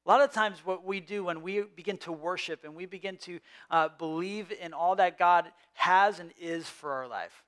A 0.04 0.08
lot 0.08 0.20
of 0.20 0.30
times, 0.30 0.64
what 0.64 0.84
we 0.84 1.00
do 1.00 1.24
when 1.24 1.42
we 1.42 1.62
begin 1.62 1.98
to 1.98 2.12
worship 2.12 2.62
and 2.62 2.76
we 2.76 2.86
begin 2.86 3.16
to 3.18 3.40
uh, 3.72 3.88
believe 3.98 4.52
in 4.52 4.72
all 4.72 4.94
that 4.96 5.18
God 5.18 5.46
has 5.72 6.20
and 6.20 6.30
is 6.40 6.68
for 6.68 6.92
our 6.92 7.08
life, 7.08 7.42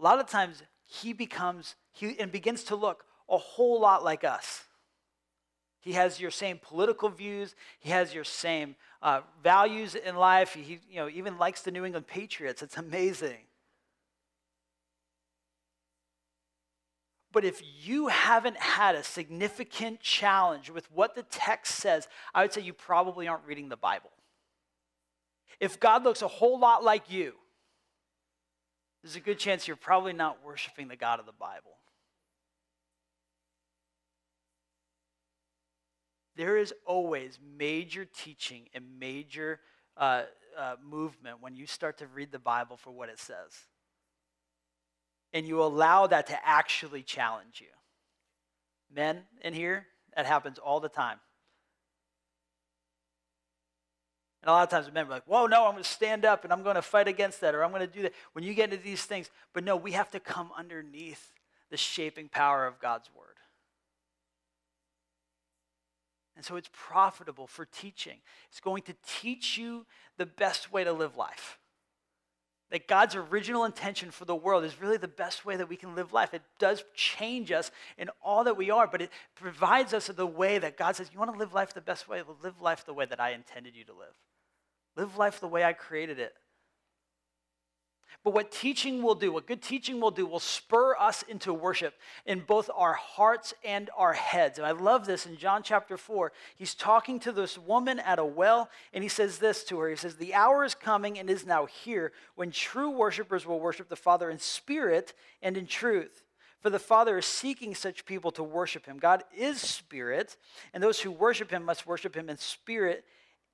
a 0.00 0.02
lot 0.02 0.20
of 0.20 0.26
times 0.26 0.62
He 0.84 1.12
becomes, 1.12 1.74
He 1.92 2.18
and 2.18 2.32
begins 2.32 2.64
to 2.64 2.76
look 2.76 3.04
a 3.28 3.36
whole 3.36 3.78
lot 3.78 4.02
like 4.02 4.24
us. 4.24 4.64
He 5.86 5.92
has 5.92 6.18
your 6.18 6.32
same 6.32 6.58
political 6.60 7.08
views. 7.08 7.54
He 7.78 7.90
has 7.90 8.12
your 8.12 8.24
same 8.24 8.74
uh, 9.02 9.20
values 9.40 9.94
in 9.94 10.16
life. 10.16 10.52
He 10.52 10.80
you 10.90 10.96
know, 10.96 11.08
even 11.08 11.38
likes 11.38 11.62
the 11.62 11.70
New 11.70 11.84
England 11.84 12.08
Patriots. 12.08 12.60
It's 12.60 12.76
amazing. 12.76 13.38
But 17.30 17.44
if 17.44 17.62
you 17.84 18.08
haven't 18.08 18.56
had 18.56 18.96
a 18.96 19.04
significant 19.04 20.00
challenge 20.00 20.70
with 20.70 20.90
what 20.90 21.14
the 21.14 21.22
text 21.22 21.76
says, 21.76 22.08
I 22.34 22.42
would 22.42 22.52
say 22.52 22.62
you 22.62 22.72
probably 22.72 23.28
aren't 23.28 23.46
reading 23.46 23.68
the 23.68 23.76
Bible. 23.76 24.10
If 25.60 25.78
God 25.78 26.02
looks 26.02 26.20
a 26.20 26.26
whole 26.26 26.58
lot 26.58 26.82
like 26.82 27.12
you, 27.12 27.34
there's 29.04 29.14
a 29.14 29.20
good 29.20 29.38
chance 29.38 29.68
you're 29.68 29.76
probably 29.76 30.14
not 30.14 30.44
worshiping 30.44 30.88
the 30.88 30.96
God 30.96 31.20
of 31.20 31.26
the 31.26 31.32
Bible. 31.32 31.76
There 36.36 36.56
is 36.56 36.72
always 36.84 37.38
major 37.58 38.04
teaching 38.04 38.68
and 38.74 38.84
major 38.98 39.60
uh, 39.96 40.22
uh, 40.56 40.76
movement 40.84 41.38
when 41.40 41.56
you 41.56 41.66
start 41.66 41.98
to 41.98 42.06
read 42.06 42.30
the 42.30 42.38
Bible 42.38 42.76
for 42.76 42.90
what 42.90 43.08
it 43.08 43.18
says. 43.18 43.52
And 45.32 45.46
you 45.46 45.62
allow 45.62 46.06
that 46.06 46.28
to 46.28 46.38
actually 46.46 47.02
challenge 47.02 47.60
you. 47.60 47.66
Men 48.94 49.22
in 49.42 49.54
here, 49.54 49.86
that 50.14 50.26
happens 50.26 50.58
all 50.58 50.80
the 50.80 50.88
time. 50.88 51.18
And 54.42 54.50
a 54.50 54.52
lot 54.52 54.62
of 54.62 54.68
times 54.70 54.92
men 54.94 55.06
are 55.06 55.10
like, 55.10 55.24
whoa, 55.26 55.46
no, 55.46 55.66
I'm 55.66 55.72
going 55.72 55.82
to 55.82 55.88
stand 55.88 56.24
up 56.24 56.44
and 56.44 56.52
I'm 56.52 56.62
going 56.62 56.76
to 56.76 56.82
fight 56.82 57.08
against 57.08 57.40
that 57.40 57.54
or 57.54 57.64
I'm 57.64 57.70
going 57.70 57.80
to 57.80 57.92
do 57.92 58.02
that. 58.02 58.12
When 58.32 58.44
you 58.44 58.54
get 58.54 58.72
into 58.72 58.82
these 58.82 59.02
things, 59.02 59.30
but 59.52 59.64
no, 59.64 59.76
we 59.76 59.92
have 59.92 60.10
to 60.12 60.20
come 60.20 60.50
underneath 60.56 61.32
the 61.70 61.76
shaping 61.76 62.28
power 62.28 62.66
of 62.66 62.78
God's 62.78 63.10
word. 63.14 63.35
And 66.36 66.44
so 66.44 66.56
it's 66.56 66.70
profitable 66.72 67.46
for 67.46 67.64
teaching. 67.64 68.18
It's 68.50 68.60
going 68.60 68.82
to 68.82 68.94
teach 69.06 69.56
you 69.56 69.86
the 70.18 70.26
best 70.26 70.70
way 70.70 70.84
to 70.84 70.92
live 70.92 71.16
life. 71.16 71.58
That 72.70 72.88
God's 72.88 73.14
original 73.14 73.64
intention 73.64 74.10
for 74.10 74.24
the 74.24 74.34
world 74.34 74.64
is 74.64 74.80
really 74.80 74.96
the 74.96 75.08
best 75.08 75.46
way 75.46 75.56
that 75.56 75.68
we 75.68 75.76
can 75.76 75.94
live 75.94 76.12
life. 76.12 76.34
It 76.34 76.42
does 76.58 76.84
change 76.94 77.52
us 77.52 77.70
in 77.96 78.10
all 78.22 78.44
that 78.44 78.56
we 78.56 78.70
are, 78.70 78.86
but 78.86 79.00
it 79.00 79.10
provides 79.36 79.94
us 79.94 80.08
the 80.08 80.26
way 80.26 80.58
that 80.58 80.76
God 80.76 80.96
says, 80.96 81.10
You 81.12 81.18
want 81.18 81.32
to 81.32 81.38
live 81.38 81.54
life 81.54 81.72
the 81.72 81.80
best 81.80 82.08
way? 82.08 82.22
Live 82.42 82.60
life 82.60 82.84
the 82.84 82.92
way 82.92 83.06
that 83.06 83.20
I 83.20 83.30
intended 83.30 83.76
you 83.76 83.84
to 83.84 83.92
live. 83.92 84.14
Live 84.96 85.16
life 85.16 85.40
the 85.40 85.48
way 85.48 85.64
I 85.64 85.72
created 85.72 86.18
it. 86.18 86.34
But 88.24 88.34
what 88.34 88.50
teaching 88.50 89.02
will 89.02 89.14
do, 89.14 89.32
what 89.32 89.46
good 89.46 89.62
teaching 89.62 90.00
will 90.00 90.10
do, 90.10 90.26
will 90.26 90.40
spur 90.40 90.96
us 90.96 91.22
into 91.22 91.52
worship 91.52 91.94
in 92.24 92.40
both 92.40 92.68
our 92.74 92.94
hearts 92.94 93.54
and 93.64 93.90
our 93.96 94.12
heads. 94.12 94.58
And 94.58 94.66
I 94.66 94.72
love 94.72 95.06
this 95.06 95.26
in 95.26 95.36
John 95.36 95.62
chapter 95.62 95.96
4. 95.96 96.32
He's 96.56 96.74
talking 96.74 97.20
to 97.20 97.32
this 97.32 97.56
woman 97.56 97.98
at 98.00 98.18
a 98.18 98.24
well, 98.24 98.68
and 98.92 99.02
he 99.02 99.08
says 99.08 99.38
this 99.38 99.64
to 99.64 99.78
her 99.78 99.88
He 99.88 99.96
says, 99.96 100.16
The 100.16 100.34
hour 100.34 100.64
is 100.64 100.74
coming 100.74 101.18
and 101.18 101.30
is 101.30 101.46
now 101.46 101.66
here 101.66 102.12
when 102.34 102.50
true 102.50 102.90
worshipers 102.90 103.46
will 103.46 103.60
worship 103.60 103.88
the 103.88 103.96
Father 103.96 104.30
in 104.30 104.38
spirit 104.38 105.14
and 105.42 105.56
in 105.56 105.66
truth. 105.66 106.24
For 106.60 106.70
the 106.70 106.78
Father 106.78 107.18
is 107.18 107.26
seeking 107.26 107.74
such 107.74 108.06
people 108.06 108.32
to 108.32 108.42
worship 108.42 108.86
him. 108.86 108.98
God 108.98 109.22
is 109.36 109.60
spirit, 109.60 110.36
and 110.74 110.82
those 110.82 111.00
who 111.00 111.12
worship 111.12 111.50
him 111.50 111.64
must 111.64 111.86
worship 111.86 112.16
him 112.16 112.28
in 112.28 112.38
spirit 112.38 113.04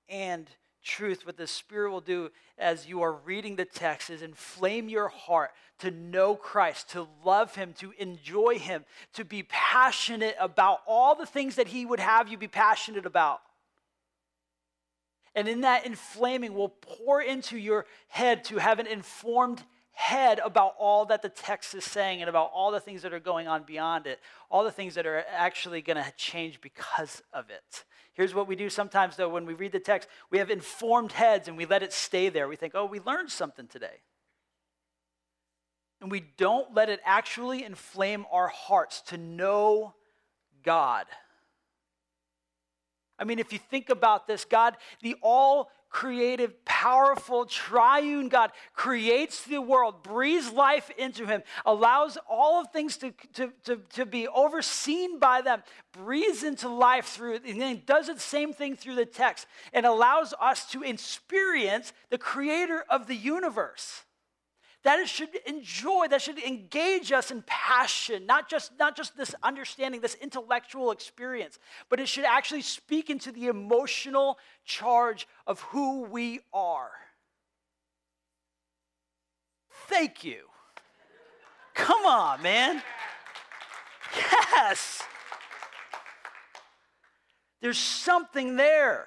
and 0.08 0.48
truth, 0.82 1.24
what 1.24 1.36
the 1.36 1.46
Spirit 1.46 1.90
will 1.90 2.00
do 2.00 2.30
as 2.58 2.86
you 2.86 3.02
are 3.02 3.12
reading 3.12 3.56
the 3.56 3.64
text 3.64 4.10
is 4.10 4.22
inflame 4.22 4.88
your 4.88 5.08
heart 5.08 5.50
to 5.78 5.90
know 5.90 6.34
Christ, 6.34 6.90
to 6.90 7.06
love 7.24 7.54
Him, 7.54 7.74
to 7.78 7.92
enjoy 7.98 8.58
Him, 8.58 8.84
to 9.14 9.24
be 9.24 9.42
passionate 9.44 10.36
about 10.38 10.80
all 10.86 11.14
the 11.14 11.26
things 11.26 11.56
that 11.56 11.68
He 11.68 11.84
would 11.84 12.00
have 12.00 12.28
you 12.28 12.36
be 12.36 12.48
passionate 12.48 13.06
about. 13.06 13.40
And 15.34 15.48
in 15.48 15.62
that 15.62 15.86
inflaming 15.86 16.54
will 16.54 16.68
pour 16.68 17.22
into 17.22 17.56
your 17.56 17.86
head 18.08 18.44
to 18.44 18.58
have 18.58 18.78
an 18.78 18.86
informed 18.86 19.62
head 19.92 20.40
about 20.44 20.74
all 20.78 21.06
that 21.06 21.22
the 21.22 21.28
text 21.28 21.74
is 21.74 21.84
saying 21.84 22.20
and 22.20 22.28
about 22.28 22.50
all 22.54 22.70
the 22.70 22.80
things 22.80 23.02
that 23.02 23.12
are 23.12 23.20
going 23.20 23.46
on 23.46 23.62
beyond 23.62 24.06
it, 24.06 24.20
all 24.50 24.64
the 24.64 24.70
things 24.70 24.94
that 24.94 25.06
are 25.06 25.24
actually 25.30 25.80
going 25.82 26.02
to 26.02 26.12
change 26.16 26.60
because 26.60 27.22
of 27.32 27.50
it. 27.50 27.84
Here's 28.14 28.34
what 28.34 28.46
we 28.46 28.56
do 28.56 28.68
sometimes, 28.68 29.16
though, 29.16 29.28
when 29.28 29.46
we 29.46 29.54
read 29.54 29.72
the 29.72 29.80
text 29.80 30.08
we 30.30 30.38
have 30.38 30.50
informed 30.50 31.12
heads 31.12 31.48
and 31.48 31.56
we 31.56 31.66
let 31.66 31.82
it 31.82 31.92
stay 31.92 32.28
there. 32.28 32.48
We 32.48 32.56
think, 32.56 32.74
oh, 32.74 32.84
we 32.84 33.00
learned 33.00 33.30
something 33.30 33.66
today. 33.66 34.00
And 36.00 36.10
we 36.10 36.24
don't 36.36 36.74
let 36.74 36.88
it 36.88 37.00
actually 37.04 37.64
inflame 37.64 38.26
our 38.30 38.48
hearts 38.48 39.02
to 39.02 39.16
know 39.16 39.94
God. 40.62 41.06
I 43.18 43.24
mean, 43.24 43.38
if 43.38 43.52
you 43.52 43.58
think 43.58 43.88
about 43.88 44.26
this, 44.26 44.44
God, 44.44 44.76
the 45.00 45.14
all 45.22 45.70
creative, 45.92 46.64
powerful, 46.64 47.44
triune 47.44 48.28
God 48.28 48.50
creates 48.74 49.44
the 49.44 49.60
world, 49.60 50.02
breathes 50.02 50.50
life 50.50 50.90
into 50.96 51.26
him, 51.26 51.42
allows 51.64 52.18
all 52.28 52.62
of 52.62 52.72
things 52.72 52.96
to, 52.96 53.12
to, 53.34 53.52
to, 53.64 53.76
to 53.92 54.06
be 54.06 54.26
overseen 54.26 55.18
by 55.18 55.42
them, 55.42 55.62
breathes 55.92 56.42
into 56.42 56.68
life 56.68 57.06
through 57.06 57.38
and 57.46 57.60
then 57.60 57.82
does 57.86 58.06
the 58.06 58.18
same 58.18 58.52
thing 58.52 58.74
through 58.74 58.94
the 58.96 59.06
text, 59.06 59.46
and 59.72 59.84
allows 59.86 60.34
us 60.40 60.68
to 60.70 60.82
experience 60.82 61.92
the 62.10 62.18
creator 62.18 62.84
of 62.88 63.06
the 63.06 63.14
universe 63.14 64.02
that 64.84 64.98
it 64.98 65.08
should 65.08 65.34
enjoy, 65.46 66.08
that 66.08 66.20
should 66.20 66.38
engage 66.38 67.12
us 67.12 67.30
in 67.30 67.42
passion, 67.46 68.26
not 68.26 68.48
just, 68.48 68.72
not 68.78 68.96
just 68.96 69.16
this 69.16 69.34
understanding, 69.42 70.00
this 70.00 70.16
intellectual 70.16 70.90
experience, 70.90 71.58
but 71.88 72.00
it 72.00 72.08
should 72.08 72.24
actually 72.24 72.62
speak 72.62 73.08
into 73.08 73.30
the 73.30 73.46
emotional 73.46 74.38
charge 74.64 75.28
of 75.46 75.60
who 75.60 76.02
we 76.02 76.40
are. 76.52 76.90
Thank 79.86 80.24
you. 80.24 80.46
Come 81.74 82.04
on, 82.04 82.42
man. 82.42 82.82
Yes. 84.16 85.02
There's 87.60 87.78
something 87.78 88.56
there. 88.56 89.06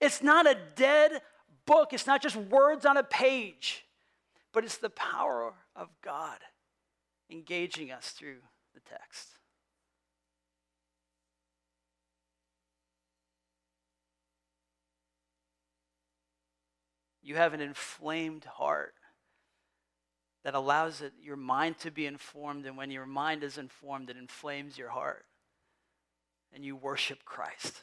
It's 0.00 0.22
not 0.22 0.46
a 0.46 0.56
dead 0.74 1.22
book, 1.64 1.92
it's 1.92 2.06
not 2.06 2.20
just 2.20 2.36
words 2.36 2.84
on 2.84 2.96
a 2.96 3.02
page 3.02 3.85
but 4.56 4.64
it's 4.64 4.78
the 4.78 4.88
power 4.88 5.52
of 5.76 5.90
God 6.02 6.38
engaging 7.30 7.92
us 7.92 8.08
through 8.08 8.38
the 8.72 8.80
text. 8.80 9.36
You 17.22 17.34
have 17.34 17.52
an 17.52 17.60
inflamed 17.60 18.46
heart 18.46 18.94
that 20.42 20.54
allows 20.54 21.02
it, 21.02 21.12
your 21.20 21.36
mind 21.36 21.78
to 21.80 21.90
be 21.90 22.06
informed, 22.06 22.64
and 22.64 22.78
when 22.78 22.90
your 22.90 23.04
mind 23.04 23.44
is 23.44 23.58
informed, 23.58 24.08
it 24.08 24.16
inflames 24.16 24.78
your 24.78 24.88
heart. 24.88 25.26
And 26.54 26.64
you 26.64 26.76
worship 26.76 27.26
Christ 27.26 27.82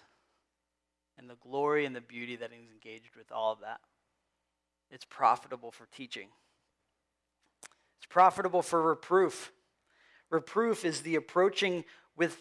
and 1.20 1.30
the 1.30 1.36
glory 1.36 1.86
and 1.86 1.96
the 1.96 2.02
beauty 2.02 2.36
that 2.38 2.50
is 2.50 2.72
engaged 2.74 3.16
with 3.16 3.32
all 3.32 3.54
of 3.54 3.60
that. 3.60 3.82
It's 4.90 5.06
profitable 5.06 5.70
for 5.70 5.88
teaching. 5.96 6.30
It's 8.04 8.12
profitable 8.12 8.62
for 8.62 8.82
reproof. 8.82 9.54
Reproof 10.30 10.84
is 10.84 11.04
the 11.04 11.16
approaching 11.16 11.86
with 12.18 12.38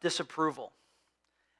disapproval, 0.00 0.72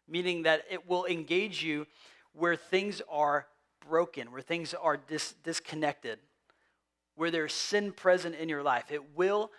meaning 0.09 0.43
that 0.43 0.65
it 0.69 0.89
will 0.89 1.07
engage 1.07 1.63
you 1.63 1.87
where 2.33 2.57
things 2.57 3.01
are 3.09 3.47
broken, 3.89 4.33
where 4.33 4.41
things 4.41 4.75
are 4.75 4.97
dis- 4.97 5.37
disconnected, 5.45 6.19
where 7.15 7.31
there's 7.31 7.53
sin 7.53 7.93
present 7.93 8.35
in 8.35 8.49
your 8.49 8.65
life. 8.65 8.91
It 8.91 9.15
will 9.17 9.53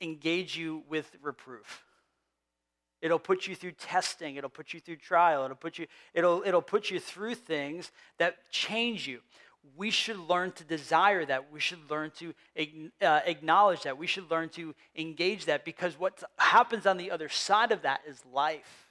engage 0.00 0.56
you 0.56 0.82
with 0.88 1.14
reproof. 1.20 1.84
It'll 3.02 3.18
put 3.18 3.46
you 3.46 3.54
through 3.54 3.72
testing, 3.72 4.36
it'll 4.36 4.48
put 4.48 4.72
you 4.72 4.80
through 4.80 4.96
trial, 4.96 5.44
it'll 5.44 5.54
put 5.54 5.78
you, 5.78 5.86
it'll, 6.14 6.42
it'll 6.46 6.62
put 6.62 6.90
you 6.90 6.98
through 6.98 7.34
things 7.34 7.92
that 8.16 8.50
change 8.50 9.06
you 9.06 9.20
we 9.76 9.90
should 9.90 10.18
learn 10.18 10.52
to 10.52 10.64
desire 10.64 11.24
that. 11.24 11.52
We 11.52 11.60
should 11.60 11.90
learn 11.90 12.10
to 12.18 12.34
uh, 13.00 13.20
acknowledge 13.24 13.82
that. 13.82 13.96
We 13.96 14.06
should 14.06 14.30
learn 14.30 14.48
to 14.50 14.74
engage 14.96 15.46
that 15.46 15.64
because 15.64 15.98
what 15.98 16.22
happens 16.38 16.86
on 16.86 16.96
the 16.96 17.10
other 17.10 17.28
side 17.28 17.72
of 17.72 17.82
that 17.82 18.00
is 18.06 18.20
life. 18.32 18.88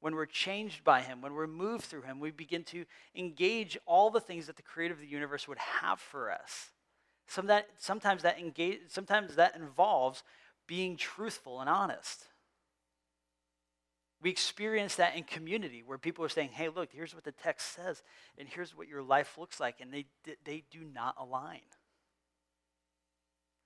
When 0.00 0.14
we're 0.14 0.26
changed 0.26 0.84
by 0.84 1.00
Him, 1.00 1.20
when 1.20 1.34
we're 1.34 1.48
moved 1.48 1.84
through 1.84 2.02
Him, 2.02 2.20
we 2.20 2.30
begin 2.30 2.62
to 2.64 2.84
engage 3.16 3.76
all 3.84 4.10
the 4.10 4.20
things 4.20 4.46
that 4.46 4.56
the 4.56 4.62
Creator 4.62 4.94
of 4.94 5.00
the 5.00 5.06
universe 5.06 5.48
would 5.48 5.58
have 5.58 5.98
for 6.00 6.30
us. 6.30 6.70
Some 7.26 7.46
that, 7.48 7.66
sometimes, 7.78 8.22
that 8.22 8.38
engage, 8.38 8.80
sometimes 8.88 9.34
that 9.34 9.56
involves 9.56 10.22
being 10.66 10.96
truthful 10.96 11.60
and 11.60 11.68
honest. 11.68 12.26
We 14.20 14.30
experience 14.30 14.96
that 14.96 15.16
in 15.16 15.22
community 15.22 15.82
where 15.86 15.98
people 15.98 16.24
are 16.24 16.28
saying, 16.28 16.50
hey, 16.52 16.68
look, 16.68 16.88
here's 16.92 17.14
what 17.14 17.24
the 17.24 17.32
text 17.32 17.74
says, 17.74 18.02
and 18.36 18.48
here's 18.48 18.76
what 18.76 18.88
your 18.88 19.02
life 19.02 19.38
looks 19.38 19.60
like, 19.60 19.80
and 19.80 19.92
they, 19.92 20.06
they 20.44 20.64
do 20.70 20.80
not 20.92 21.14
align. 21.18 21.60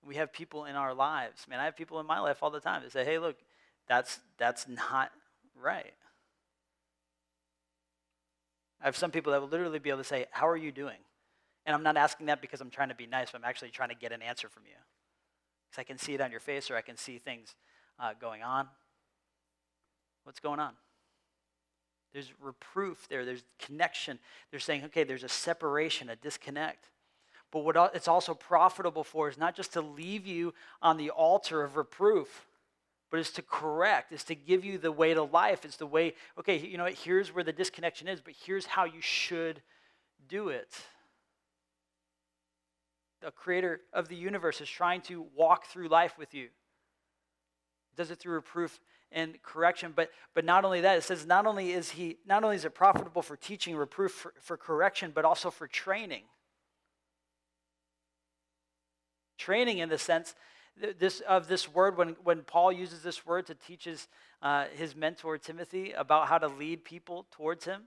We 0.04 0.16
have 0.16 0.32
people 0.32 0.66
in 0.66 0.76
our 0.76 0.92
lives. 0.92 1.46
Man, 1.48 1.60
I 1.60 1.64
have 1.64 1.76
people 1.76 2.00
in 2.00 2.06
my 2.06 2.18
life 2.20 2.42
all 2.42 2.50
the 2.50 2.60
time 2.60 2.82
that 2.82 2.92
say, 2.92 3.04
hey, 3.04 3.18
look, 3.18 3.36
that's, 3.88 4.20
that's 4.36 4.66
not 4.68 5.10
right. 5.60 5.94
I 8.80 8.86
have 8.86 8.96
some 8.96 9.10
people 9.12 9.32
that 9.32 9.40
will 9.40 9.48
literally 9.48 9.78
be 9.78 9.90
able 9.90 10.00
to 10.00 10.04
say, 10.04 10.26
how 10.32 10.48
are 10.48 10.56
you 10.56 10.72
doing? 10.72 10.98
And 11.64 11.74
I'm 11.74 11.84
not 11.84 11.96
asking 11.96 12.26
that 12.26 12.40
because 12.40 12.60
I'm 12.60 12.70
trying 12.70 12.88
to 12.88 12.94
be 12.94 13.06
nice, 13.06 13.30
but 13.30 13.38
I'm 13.38 13.44
actually 13.44 13.70
trying 13.70 13.90
to 13.90 13.94
get 13.94 14.10
an 14.10 14.20
answer 14.20 14.48
from 14.48 14.64
you. 14.66 14.74
Because 15.70 15.80
I 15.80 15.84
can 15.84 15.98
see 15.98 16.14
it 16.14 16.20
on 16.20 16.32
your 16.32 16.40
face 16.40 16.70
or 16.70 16.76
I 16.76 16.80
can 16.82 16.96
see 16.96 17.18
things 17.18 17.54
uh, 18.00 18.12
going 18.20 18.42
on. 18.42 18.66
What's 20.24 20.40
going 20.40 20.60
on? 20.60 20.72
There's 22.12 22.32
reproof 22.40 23.08
there, 23.08 23.24
there's 23.24 23.44
connection. 23.58 24.18
They're 24.50 24.60
saying, 24.60 24.84
okay, 24.84 25.04
there's 25.04 25.24
a 25.24 25.28
separation, 25.28 26.10
a 26.10 26.16
disconnect. 26.16 26.90
But 27.50 27.64
what 27.64 27.92
it's 27.94 28.08
also 28.08 28.34
profitable 28.34 29.04
for 29.04 29.28
is 29.28 29.38
not 29.38 29.54
just 29.54 29.72
to 29.74 29.80
leave 29.80 30.26
you 30.26 30.54
on 30.80 30.96
the 30.96 31.10
altar 31.10 31.62
of 31.62 31.76
reproof, 31.76 32.46
but 33.10 33.20
it's 33.20 33.30
to 33.32 33.42
correct, 33.42 34.12
it's 34.12 34.24
to 34.24 34.34
give 34.34 34.64
you 34.64 34.78
the 34.78 34.90
way 34.90 35.12
to 35.12 35.22
life. 35.22 35.66
It's 35.66 35.76
the 35.76 35.86
way, 35.86 36.14
okay, 36.38 36.58
you 36.58 36.78
know, 36.78 36.86
here's 36.86 37.34
where 37.34 37.44
the 37.44 37.52
disconnection 37.52 38.08
is, 38.08 38.22
but 38.22 38.32
here's 38.44 38.64
how 38.64 38.84
you 38.84 39.00
should 39.02 39.60
do 40.28 40.48
it. 40.48 40.74
The 43.20 43.30
creator 43.30 43.82
of 43.92 44.08
the 44.08 44.16
universe 44.16 44.62
is 44.62 44.68
trying 44.68 45.02
to 45.02 45.26
walk 45.36 45.66
through 45.66 45.88
life 45.88 46.16
with 46.18 46.32
you. 46.34 46.48
Does 47.96 48.10
it 48.10 48.18
through 48.18 48.34
reproof 48.34 48.80
and 49.12 49.40
correction. 49.42 49.92
But, 49.94 50.10
but 50.34 50.44
not 50.44 50.64
only 50.64 50.80
that, 50.82 50.98
it 50.98 51.02
says 51.02 51.26
not 51.26 51.46
only 51.46 51.72
is 51.72 51.90
he 51.90 52.18
not 52.26 52.44
only 52.44 52.56
is 52.56 52.64
it 52.64 52.74
profitable 52.74 53.22
for 53.22 53.36
teaching, 53.36 53.76
reproof, 53.76 54.12
for, 54.12 54.34
for 54.40 54.56
correction, 54.56 55.12
but 55.14 55.24
also 55.24 55.50
for 55.50 55.66
training. 55.66 56.22
Training 59.38 59.78
in 59.78 59.88
the 59.88 59.98
sense 59.98 60.34
this, 60.98 61.20
of 61.20 61.48
this 61.48 61.72
word, 61.72 61.96
when, 61.96 62.16
when 62.24 62.42
Paul 62.42 62.72
uses 62.72 63.02
this 63.02 63.26
word 63.26 63.46
to 63.46 63.54
teach 63.54 63.84
his, 63.84 64.08
uh, 64.40 64.66
his 64.74 64.96
mentor 64.96 65.38
Timothy 65.38 65.92
about 65.92 66.28
how 66.28 66.38
to 66.38 66.48
lead 66.48 66.84
people 66.84 67.26
towards 67.30 67.64
him, 67.64 67.82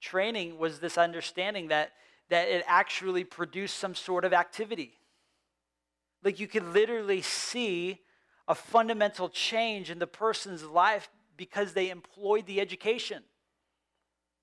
training 0.00 0.58
was 0.58 0.78
this 0.78 0.96
understanding 0.96 1.68
that, 1.68 1.92
that 2.28 2.48
it 2.48 2.64
actually 2.66 3.24
produced 3.24 3.78
some 3.78 3.94
sort 3.94 4.24
of 4.24 4.32
activity. 4.32 4.92
Like 6.22 6.38
you 6.38 6.46
could 6.46 6.72
literally 6.72 7.22
see 7.22 8.00
a 8.50 8.54
fundamental 8.56 9.28
change 9.28 9.92
in 9.92 10.00
the 10.00 10.08
person's 10.08 10.64
life 10.64 11.08
because 11.36 11.72
they 11.72 11.88
employed 11.88 12.46
the 12.46 12.60
education. 12.60 13.22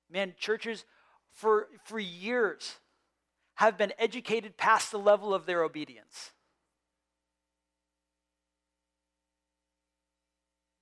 Man, 0.09 0.33
churches 0.39 0.85
for, 1.33 1.67
for 1.83 1.99
years 1.99 2.77
have 3.55 3.77
been 3.77 3.91
educated 3.99 4.55
past 4.55 4.91
the 4.91 4.97
level 4.97 5.33
of 5.33 5.45
their 5.45 5.61
obedience. 5.61 6.31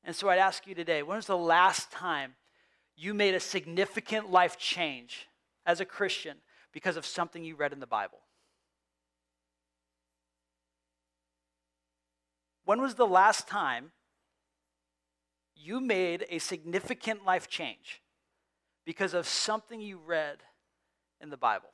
And 0.03 0.15
so 0.15 0.29
I'd 0.29 0.37
ask 0.37 0.67
you 0.67 0.75
today 0.75 1.01
when 1.01 1.15
was 1.15 1.25
the 1.25 1.35
last 1.35 1.91
time 1.91 2.35
you 2.95 3.15
made 3.15 3.33
a 3.33 3.39
significant 3.39 4.29
life 4.29 4.59
change 4.59 5.25
as 5.65 5.79
a 5.79 5.85
Christian 5.85 6.37
because 6.71 6.95
of 6.95 7.07
something 7.07 7.43
you 7.43 7.55
read 7.55 7.73
in 7.73 7.79
the 7.79 7.87
Bible? 7.87 8.19
When 12.65 12.81
was 12.81 12.95
the 12.95 13.07
last 13.07 13.47
time 13.47 13.91
you 15.55 15.79
made 15.79 16.25
a 16.29 16.39
significant 16.39 17.25
life 17.25 17.47
change 17.47 18.01
because 18.85 19.13
of 19.13 19.27
something 19.27 19.79
you 19.79 19.99
read 20.03 20.37
in 21.21 21.29
the 21.29 21.37
Bible? 21.37 21.69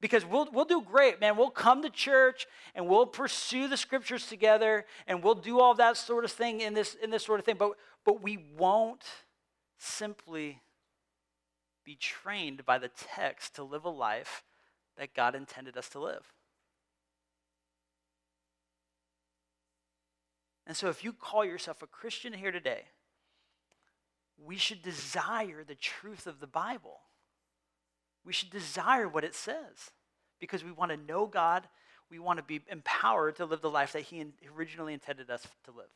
Because 0.00 0.24
we'll, 0.24 0.48
we'll 0.52 0.64
do 0.64 0.82
great, 0.82 1.20
man. 1.20 1.36
We'll 1.36 1.50
come 1.50 1.82
to 1.82 1.90
church 1.90 2.46
and 2.74 2.88
we'll 2.88 3.06
pursue 3.06 3.68
the 3.68 3.76
scriptures 3.76 4.26
together 4.26 4.86
and 5.06 5.22
we'll 5.22 5.34
do 5.34 5.60
all 5.60 5.74
that 5.74 5.96
sort 5.96 6.24
of 6.24 6.30
thing 6.30 6.60
in 6.60 6.72
this, 6.74 6.94
in 7.02 7.10
this 7.10 7.24
sort 7.24 7.40
of 7.40 7.46
thing. 7.46 7.56
But, 7.58 7.72
but 8.04 8.22
we 8.22 8.38
won't 8.56 9.04
simply 9.78 10.60
be 11.84 11.96
trained 11.96 12.64
by 12.64 12.78
the 12.78 12.88
text 12.88 13.54
to 13.56 13.62
live 13.62 13.84
a 13.84 13.90
life 13.90 14.42
that 14.96 15.14
God 15.14 15.34
intended 15.34 15.76
us 15.76 15.88
to 15.90 15.98
live. 15.98 16.32
And 20.70 20.76
so, 20.76 20.88
if 20.88 21.02
you 21.02 21.12
call 21.12 21.44
yourself 21.44 21.82
a 21.82 21.88
Christian 21.88 22.32
here 22.32 22.52
today, 22.52 22.82
we 24.38 24.56
should 24.56 24.82
desire 24.82 25.64
the 25.66 25.74
truth 25.74 26.28
of 26.28 26.38
the 26.38 26.46
Bible. 26.46 27.00
We 28.24 28.32
should 28.32 28.50
desire 28.50 29.08
what 29.08 29.24
it 29.24 29.34
says 29.34 29.90
because 30.38 30.62
we 30.62 30.70
want 30.70 30.92
to 30.92 30.96
know 30.96 31.26
God. 31.26 31.66
We 32.08 32.20
want 32.20 32.36
to 32.36 32.44
be 32.44 32.60
empowered 32.70 33.34
to 33.38 33.46
live 33.46 33.62
the 33.62 33.68
life 33.68 33.94
that 33.94 34.02
He 34.02 34.24
originally 34.56 34.94
intended 34.94 35.28
us 35.28 35.44
to 35.64 35.72
live. 35.72 35.90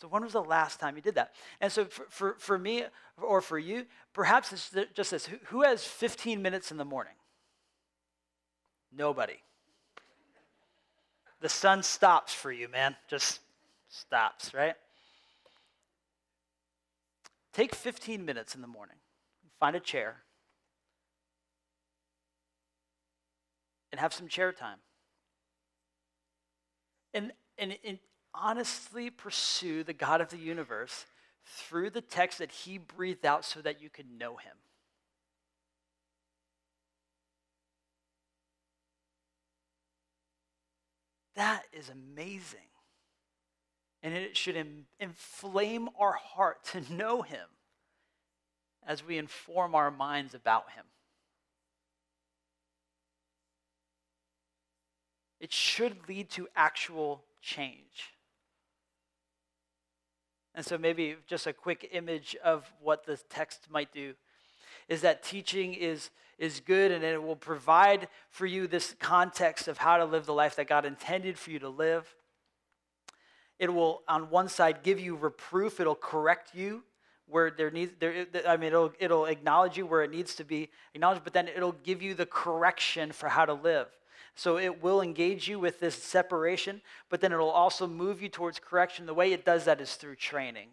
So 0.00 0.08
when 0.08 0.22
was 0.22 0.32
the 0.32 0.40
last 0.40 0.80
time 0.80 0.96
you 0.96 1.02
did 1.02 1.16
that? 1.16 1.34
And 1.60 1.70
so 1.70 1.84
for, 1.84 2.06
for, 2.08 2.36
for 2.38 2.58
me 2.58 2.84
or 3.20 3.42
for 3.42 3.58
you, 3.58 3.84
perhaps 4.14 4.50
it's 4.50 4.74
just 4.94 5.10
this. 5.10 5.26
Who, 5.26 5.36
who 5.48 5.62
has 5.62 5.84
15 5.84 6.40
minutes 6.40 6.70
in 6.70 6.78
the 6.78 6.86
morning? 6.86 7.16
Nobody. 8.90 9.36
The 11.40 11.48
sun 11.48 11.82
stops 11.82 12.34
for 12.34 12.52
you, 12.52 12.68
man. 12.68 12.96
Just 13.08 13.40
stops, 13.88 14.52
right? 14.52 14.74
Take 17.52 17.74
15 17.74 18.24
minutes 18.24 18.54
in 18.54 18.60
the 18.60 18.66
morning. 18.66 18.96
Find 19.58 19.74
a 19.74 19.80
chair. 19.80 20.16
And 23.90 24.00
have 24.00 24.12
some 24.12 24.28
chair 24.28 24.52
time. 24.52 24.78
And, 27.12 27.32
and, 27.58 27.76
and 27.84 27.98
honestly 28.34 29.10
pursue 29.10 29.82
the 29.82 29.92
God 29.92 30.20
of 30.20 30.28
the 30.28 30.38
universe 30.38 31.06
through 31.44 31.90
the 31.90 32.00
text 32.00 32.38
that 32.38 32.52
he 32.52 32.78
breathed 32.78 33.26
out 33.26 33.44
so 33.44 33.60
that 33.62 33.82
you 33.82 33.90
could 33.90 34.06
know 34.16 34.36
him. 34.36 34.56
That 41.36 41.62
is 41.72 41.88
amazing. 41.90 42.60
And 44.02 44.14
it 44.14 44.36
should 44.36 44.56
inflame 44.98 45.88
our 45.98 46.12
heart 46.12 46.64
to 46.72 46.80
know 46.94 47.22
him 47.22 47.46
as 48.86 49.04
we 49.04 49.18
inform 49.18 49.74
our 49.74 49.90
minds 49.90 50.34
about 50.34 50.70
him. 50.70 50.84
It 55.38 55.52
should 55.52 56.08
lead 56.08 56.30
to 56.30 56.48
actual 56.54 57.24
change. 57.40 58.14
And 60.54 60.66
so, 60.66 60.76
maybe 60.76 61.16
just 61.26 61.46
a 61.46 61.52
quick 61.52 61.88
image 61.92 62.36
of 62.42 62.70
what 62.82 63.06
the 63.06 63.16
text 63.16 63.68
might 63.70 63.92
do 63.92 64.14
is 64.90 65.00
that 65.00 65.22
teaching 65.22 65.72
is, 65.72 66.10
is 66.38 66.60
good 66.60 66.92
and 66.92 67.02
it 67.02 67.22
will 67.22 67.34
provide 67.34 68.08
for 68.28 68.44
you 68.44 68.66
this 68.66 68.94
context 69.00 69.68
of 69.68 69.78
how 69.78 69.96
to 69.96 70.04
live 70.04 70.26
the 70.26 70.34
life 70.34 70.56
that 70.56 70.68
God 70.68 70.84
intended 70.84 71.38
for 71.38 71.50
you 71.50 71.58
to 71.60 71.70
live. 71.70 72.14
It 73.58 73.72
will, 73.72 74.02
on 74.06 74.28
one 74.28 74.50
side, 74.50 74.82
give 74.82 75.00
you 75.00 75.16
reproof, 75.16 75.80
it'll 75.80 75.94
correct 75.94 76.54
you 76.54 76.82
where 77.26 77.48
there 77.48 77.70
needs 77.70 77.92
there 78.00 78.26
i 78.44 78.56
mean 78.56 78.66
it'll, 78.66 78.92
it'll 78.98 79.26
acknowledge 79.26 79.76
you 79.76 79.86
where 79.86 80.02
it 80.02 80.10
needs 80.10 80.34
to 80.34 80.42
be 80.42 80.68
acknowledged 80.94 81.22
but 81.22 81.32
then 81.32 81.46
it'll 81.46 81.76
give 81.84 82.02
you 82.02 82.12
the 82.12 82.26
correction 82.26 83.12
for 83.12 83.28
how 83.28 83.44
to 83.44 83.54
live 83.54 83.86
so 84.34 84.58
it 84.58 84.82
will 84.82 85.02
engage 85.02 85.48
you 85.48 85.58
with 85.58 85.80
this 85.80 85.94
separation, 85.94 86.80
but 87.08 87.20
then 87.20 87.32
it'll 87.32 87.50
also 87.50 87.86
move 87.86 88.22
you 88.22 88.28
towards 88.28 88.58
correction. 88.58 89.06
The 89.06 89.14
way 89.14 89.32
it 89.32 89.44
does 89.44 89.64
that 89.64 89.80
is 89.80 89.94
through 89.94 90.16
training. 90.16 90.68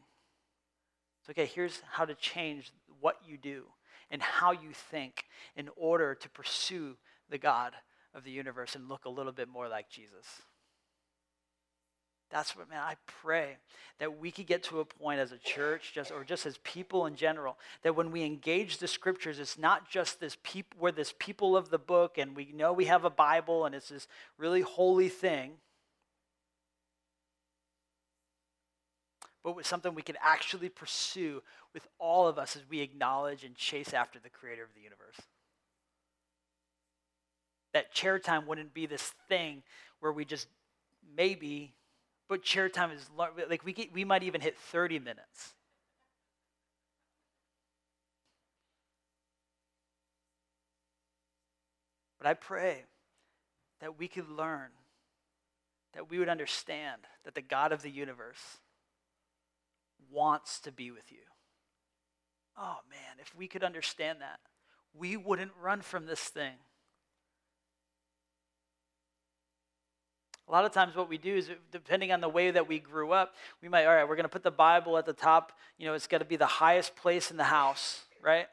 So, 1.25 1.31
okay, 1.31 1.45
here's 1.45 1.81
how 1.91 2.05
to 2.05 2.15
change 2.15 2.71
what 3.01 3.17
you 3.27 3.37
do 3.37 3.65
and 4.11 4.21
how 4.21 4.51
you 4.51 4.71
think 4.71 5.25
in 5.55 5.69
order 5.75 6.15
to 6.15 6.29
pursue 6.29 6.97
the 7.29 7.37
God 7.37 7.73
of 8.13 8.23
the 8.23 8.31
universe 8.31 8.75
and 8.75 8.89
look 8.89 9.05
a 9.05 9.09
little 9.09 9.31
bit 9.31 9.47
more 9.47 9.67
like 9.67 9.89
Jesus. 9.89 10.25
That's 12.29 12.57
what, 12.57 12.69
man, 12.69 12.81
I 12.81 12.95
pray 13.21 13.57
that 13.99 14.19
we 14.19 14.31
could 14.31 14.47
get 14.47 14.63
to 14.63 14.81
a 14.81 14.85
point 14.85 15.19
as 15.19 15.31
a 15.31 15.37
church, 15.37 15.91
just 15.93 16.11
or 16.11 16.25
just 16.25 16.45
as 16.45 16.57
people 16.59 17.05
in 17.05 17.15
general, 17.15 17.57
that 17.83 17.95
when 17.95 18.11
we 18.11 18.23
engage 18.23 18.79
the 18.79 18.87
scriptures, 18.87 19.39
it's 19.39 19.57
not 19.57 19.89
just 19.89 20.19
this 20.19 20.37
people, 20.43 20.77
we're 20.79 20.91
this 20.91 21.13
people 21.19 21.55
of 21.55 21.69
the 21.69 21.77
book, 21.77 22.17
and 22.17 22.35
we 22.35 22.51
know 22.53 22.73
we 22.73 22.85
have 22.85 23.05
a 23.05 23.09
Bible, 23.09 23.65
and 23.65 23.73
it's 23.73 23.89
this 23.89 24.07
really 24.37 24.61
holy 24.61 25.07
thing, 25.07 25.53
but 29.47 29.55
with 29.55 29.65
something 29.65 29.95
we 29.95 30.01
can 30.01 30.17
actually 30.21 30.67
pursue 30.67 31.41
with 31.73 31.87
all 31.99 32.27
of 32.27 32.37
us 32.37 32.57
as 32.57 32.63
we 32.69 32.81
acknowledge 32.81 33.45
and 33.45 33.55
chase 33.55 33.93
after 33.93 34.19
the 34.19 34.29
creator 34.29 34.61
of 34.61 34.73
the 34.75 34.81
universe. 34.81 35.15
That 37.73 37.93
chair 37.93 38.19
time 38.19 38.45
wouldn't 38.45 38.73
be 38.73 38.87
this 38.87 39.13
thing 39.29 39.63
where 40.01 40.11
we 40.11 40.25
just 40.25 40.49
maybe 41.15 41.71
but 42.27 42.43
chair 42.43 42.67
time 42.67 42.91
is 42.91 43.09
like 43.15 43.63
we 43.63 43.71
get, 43.71 43.93
we 43.93 44.03
might 44.03 44.21
even 44.21 44.41
hit 44.41 44.57
30 44.57 44.99
minutes. 44.99 45.53
But 52.17 52.27
I 52.27 52.33
pray 52.33 52.83
that 53.79 53.97
we 53.97 54.09
could 54.09 54.29
learn, 54.29 54.71
that 55.93 56.11
we 56.11 56.19
would 56.19 56.27
understand 56.27 57.03
that 57.23 57.33
the 57.33 57.41
God 57.41 57.71
of 57.71 57.81
the 57.81 57.89
universe 57.89 58.57
wants 60.11 60.59
to 60.61 60.71
be 60.71 60.91
with 60.91 61.11
you. 61.11 61.19
Oh 62.57 62.77
man, 62.89 63.17
if 63.19 63.35
we 63.35 63.47
could 63.47 63.63
understand 63.63 64.21
that, 64.21 64.39
we 64.93 65.15
wouldn't 65.15 65.51
run 65.61 65.81
from 65.81 66.05
this 66.05 66.21
thing. 66.21 66.53
A 70.47 70.51
lot 70.51 70.63
of 70.63 70.71
times, 70.71 70.95
what 70.95 71.09
we 71.09 71.17
do 71.17 71.35
is, 71.35 71.49
depending 71.71 72.13
on 72.13 72.21
the 72.21 72.29
way 72.29 72.51
that 72.51 72.69
we 72.69 72.79
grew 72.79 73.11
up, 73.11 73.35
we 73.61 73.67
might, 73.67 73.85
all 73.85 73.93
right, 73.93 74.07
we're 74.07 74.15
going 74.15 74.23
to 74.23 74.29
put 74.29 74.43
the 74.43 74.51
Bible 74.51 74.97
at 74.97 75.05
the 75.05 75.11
top. 75.11 75.51
You 75.77 75.85
know, 75.87 75.93
it's 75.93 76.07
got 76.07 76.19
to 76.19 76.25
be 76.25 76.37
the 76.37 76.45
highest 76.45 76.95
place 76.95 77.31
in 77.31 77.37
the 77.37 77.43
house, 77.43 78.05
right? 78.23 78.47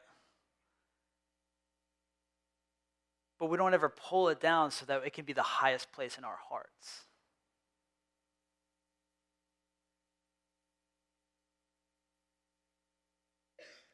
But 3.39 3.49
we 3.49 3.55
don't 3.55 3.73
ever 3.73 3.87
pull 3.87 4.27
it 4.27 4.41
down 4.41 4.71
so 4.71 4.85
that 4.87 5.03
it 5.05 5.13
can 5.13 5.23
be 5.23 5.31
the 5.31 5.41
highest 5.41 5.91
place 5.93 6.17
in 6.17 6.25
our 6.25 6.37
hearts. 6.49 7.05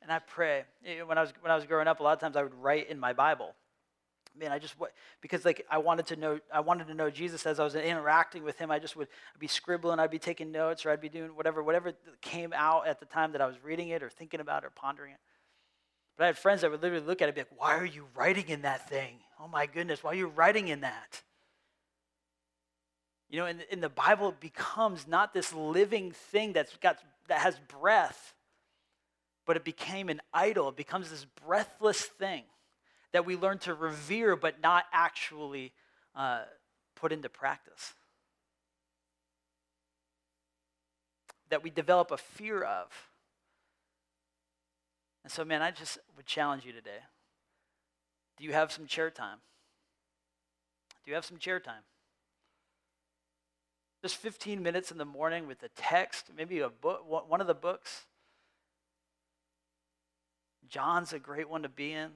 And 0.01 0.11
I 0.11 0.19
pray, 0.19 0.63
when 1.05 1.17
I 1.17 1.21
was, 1.21 1.33
when 1.41 1.51
I 1.51 1.55
was 1.55 1.65
growing 1.65 1.87
up, 1.87 1.99
a 1.99 2.03
lot 2.03 2.13
of 2.13 2.19
times 2.19 2.35
I 2.35 2.43
would 2.43 2.55
write 2.55 2.89
in 2.89 2.99
my 2.99 3.13
Bible 3.13 3.55
man, 4.37 4.51
I 4.51 4.59
just 4.59 4.75
because 5.21 5.45
like 5.45 5.65
I 5.69 5.77
wanted 5.77 6.07
to 6.07 6.15
know 6.15 6.39
I 6.53 6.61
wanted 6.61 6.87
to 6.87 6.93
know 6.93 7.09
Jesus 7.09 7.45
as 7.45 7.59
I 7.59 7.63
was 7.63 7.75
interacting 7.75 8.43
with 8.43 8.57
him. 8.57 8.71
I 8.71 8.79
just 8.79 8.95
would 8.95 9.07
be 9.39 9.47
scribbling, 9.47 9.99
I'd 9.99 10.11
be 10.11 10.19
taking 10.19 10.51
notes, 10.51 10.85
or 10.85 10.91
I'd 10.91 11.01
be 11.01 11.09
doing 11.09 11.35
whatever 11.35 11.63
whatever 11.63 11.93
came 12.21 12.53
out 12.53 12.87
at 12.87 12.99
the 12.99 13.05
time 13.05 13.31
that 13.33 13.41
I 13.41 13.45
was 13.45 13.55
reading 13.63 13.89
it 13.89 14.03
or 14.03 14.09
thinking 14.09 14.39
about 14.39 14.63
it 14.63 14.67
or 14.67 14.71
pondering 14.71 15.13
it. 15.13 15.19
But 16.17 16.25
I 16.25 16.27
had 16.27 16.37
friends 16.37 16.61
that 16.61 16.71
would 16.71 16.81
literally 16.81 17.05
look 17.05 17.21
at 17.21 17.25
it 17.25 17.29
and 17.29 17.35
be 17.35 17.41
like, 17.41 17.59
"Why 17.59 17.77
are 17.77 17.85
you 17.85 18.07
writing 18.15 18.49
in 18.49 18.61
that 18.61 18.89
thing? 18.89 19.17
Oh 19.39 19.47
my 19.47 19.65
goodness, 19.65 20.03
why 20.03 20.11
are 20.11 20.15
you 20.15 20.27
writing 20.27 20.67
in 20.67 20.81
that?" 20.81 21.23
You 23.29 23.39
know, 23.39 23.45
in, 23.45 23.61
in 23.71 23.79
the 23.79 23.89
Bible, 23.89 24.33
becomes 24.39 25.07
not 25.07 25.33
this 25.33 25.53
living 25.53 26.11
thing 26.11 26.53
that's 26.53 26.75
got 26.77 26.97
that 27.27 27.39
has 27.39 27.59
breath, 27.79 28.33
but 29.45 29.57
it 29.57 29.63
became 29.63 30.09
an 30.09 30.21
idol. 30.33 30.69
It 30.69 30.75
becomes 30.75 31.09
this 31.09 31.25
breathless 31.45 32.01
thing 32.01 32.43
that 33.11 33.25
we 33.25 33.35
learn 33.35 33.57
to 33.59 33.73
revere 33.73 34.35
but 34.35 34.61
not 34.61 34.85
actually 34.93 35.73
uh, 36.15 36.43
put 36.95 37.11
into 37.11 37.29
practice. 37.29 37.93
That 41.49 41.63
we 41.63 41.69
develop 41.69 42.11
a 42.11 42.17
fear 42.17 42.63
of. 42.63 42.87
And 45.23 45.31
so, 45.31 45.43
man, 45.43 45.61
I 45.61 45.71
just 45.71 45.99
would 46.15 46.25
challenge 46.25 46.65
you 46.65 46.71
today. 46.71 46.99
Do 48.37 48.45
you 48.45 48.53
have 48.53 48.71
some 48.71 48.87
chair 48.87 49.11
time? 49.11 49.37
Do 51.03 51.11
you 51.11 51.15
have 51.15 51.25
some 51.25 51.37
chair 51.37 51.59
time? 51.59 51.83
Just 54.01 54.15
15 54.15 54.63
minutes 54.63 54.91
in 54.91 54.97
the 54.97 55.05
morning 55.05 55.47
with 55.47 55.61
a 55.61 55.69
text, 55.69 56.31
maybe 56.35 56.59
a 56.59 56.69
book, 56.69 57.05
one 57.07 57.39
of 57.39 57.47
the 57.47 57.53
books. 57.53 58.05
John's 60.71 61.11
a 61.11 61.19
great 61.19 61.49
one 61.49 61.63
to 61.63 61.69
be 61.69 61.91
in. 61.91 62.09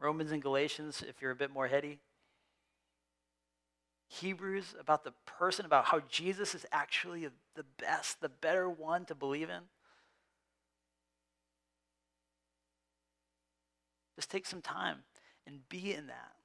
Romans 0.00 0.32
and 0.32 0.42
Galatians, 0.42 1.04
if 1.06 1.20
you're 1.20 1.30
a 1.30 1.36
bit 1.36 1.52
more 1.52 1.68
heady. 1.68 1.98
Hebrews, 4.08 4.74
about 4.80 5.04
the 5.04 5.12
person, 5.26 5.66
about 5.66 5.84
how 5.84 6.00
Jesus 6.08 6.54
is 6.54 6.64
actually 6.72 7.28
the 7.54 7.64
best, 7.78 8.20
the 8.20 8.28
better 8.28 8.68
one 8.68 9.04
to 9.04 9.14
believe 9.14 9.50
in. 9.50 9.62
Just 14.14 14.30
take 14.30 14.46
some 14.46 14.62
time 14.62 14.98
and 15.46 15.68
be 15.68 15.92
in 15.92 16.06
that. 16.06 16.35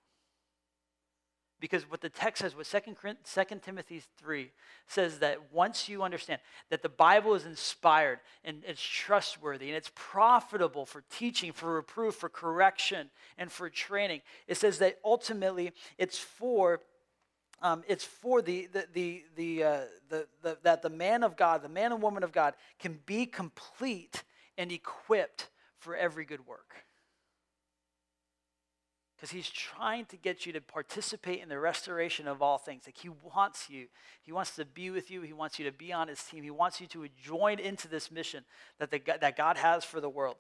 Because 1.62 1.90
what 1.90 2.02
the 2.02 2.10
text 2.10 2.42
says, 2.42 2.56
what 2.56 2.66
2 2.66 3.60
Timothy 3.62 4.02
3 4.18 4.52
says 4.88 5.20
that 5.20 5.54
once 5.54 5.88
you 5.88 6.02
understand 6.02 6.42
that 6.72 6.82
the 6.82 6.90
Bible 6.90 7.36
is 7.36 7.46
inspired 7.46 8.20
and 8.44 8.64
it's 8.68 8.82
trustworthy 8.82 9.68
and 9.68 9.78
it's 9.78 9.92
profitable 9.94 10.88
for 10.88 11.04
teaching, 11.12 11.54
for 11.54 11.76
reproof, 11.76 12.16
for 12.16 12.30
correction, 12.30 13.12
and 13.38 13.52
for 13.52 13.70
training, 13.70 14.22
it 14.48 14.58
says 14.58 14.80
that 14.80 14.98
ultimately 15.06 15.72
it's 15.98 16.18
for 16.18 16.82
um, 17.64 17.84
it's 17.88 18.04
for 18.04 18.42
the, 18.42 18.68
the, 18.74 18.88
the, 18.92 19.24
the, 19.36 19.64
uh, 19.64 19.80
the, 20.10 20.28
the, 20.42 20.58
that 20.64 20.82
the 20.82 20.90
man 20.90 21.22
of 21.22 21.38
God, 21.38 21.62
the 21.62 21.70
man 21.70 21.92
and 21.92 22.02
woman 22.02 22.24
of 22.24 22.32
God, 22.32 22.56
can 22.80 22.98
be 23.06 23.28
complete 23.28 24.24
and 24.58 24.72
equipped 24.72 25.48
for 25.78 25.96
every 25.96 26.26
good 26.26 26.48
work. 26.48 26.74
Because 29.22 29.30
he's 29.30 29.52
trying 29.52 30.06
to 30.06 30.18
get 30.18 30.48
you 30.48 30.54
to 30.54 30.60
participate 30.60 31.44
in 31.44 31.48
the 31.48 31.60
restoration 31.60 32.28
of 32.28 32.42
all 32.42 32.58
things. 32.58 32.82
Like 32.88 32.98
he 32.98 33.10
wants 33.36 33.70
you. 33.70 33.86
He 34.24 34.32
wants 34.32 34.56
to 34.56 34.66
be 34.66 34.90
with 34.90 35.12
you. 35.12 35.22
He 35.22 35.32
wants 35.32 35.60
you 35.60 35.66
to 35.66 35.72
be 35.72 35.94
on 35.94 36.08
his 36.08 36.24
team. 36.24 36.44
He 36.44 36.50
wants 36.50 36.82
you 36.82 36.88
to 36.88 37.08
join 37.22 37.60
into 37.60 37.88
this 37.88 38.10
mission 38.10 38.44
that, 38.80 38.90
the, 38.90 39.00
that 39.22 39.38
God 39.38 39.58
has 39.58 39.86
for 39.86 40.02
the 40.02 40.10
world. 40.10 40.38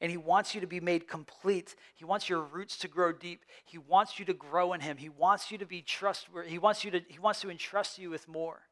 And 0.00 0.10
he 0.10 0.16
wants 0.16 0.52
you 0.52 0.60
to 0.60 0.66
be 0.66 0.80
made 0.80 1.06
complete. 1.06 1.76
He 1.94 2.04
wants 2.04 2.28
your 2.28 2.40
roots 2.40 2.76
to 2.78 2.88
grow 2.88 3.12
deep. 3.12 3.44
He 3.64 3.78
wants 3.78 4.18
you 4.18 4.24
to 4.24 4.34
grow 4.34 4.72
in 4.72 4.80
him. 4.80 4.96
He 4.96 5.08
wants 5.08 5.52
you 5.52 5.58
to 5.58 5.66
be 5.66 5.80
trustworthy. 5.80 6.50
He 6.50 6.58
wants 6.58 6.82
you 6.82 6.90
to, 6.90 7.00
he 7.06 7.20
wants 7.20 7.40
to 7.42 7.50
entrust 7.50 8.00
you 8.00 8.10
with 8.10 8.26
more. 8.26 8.62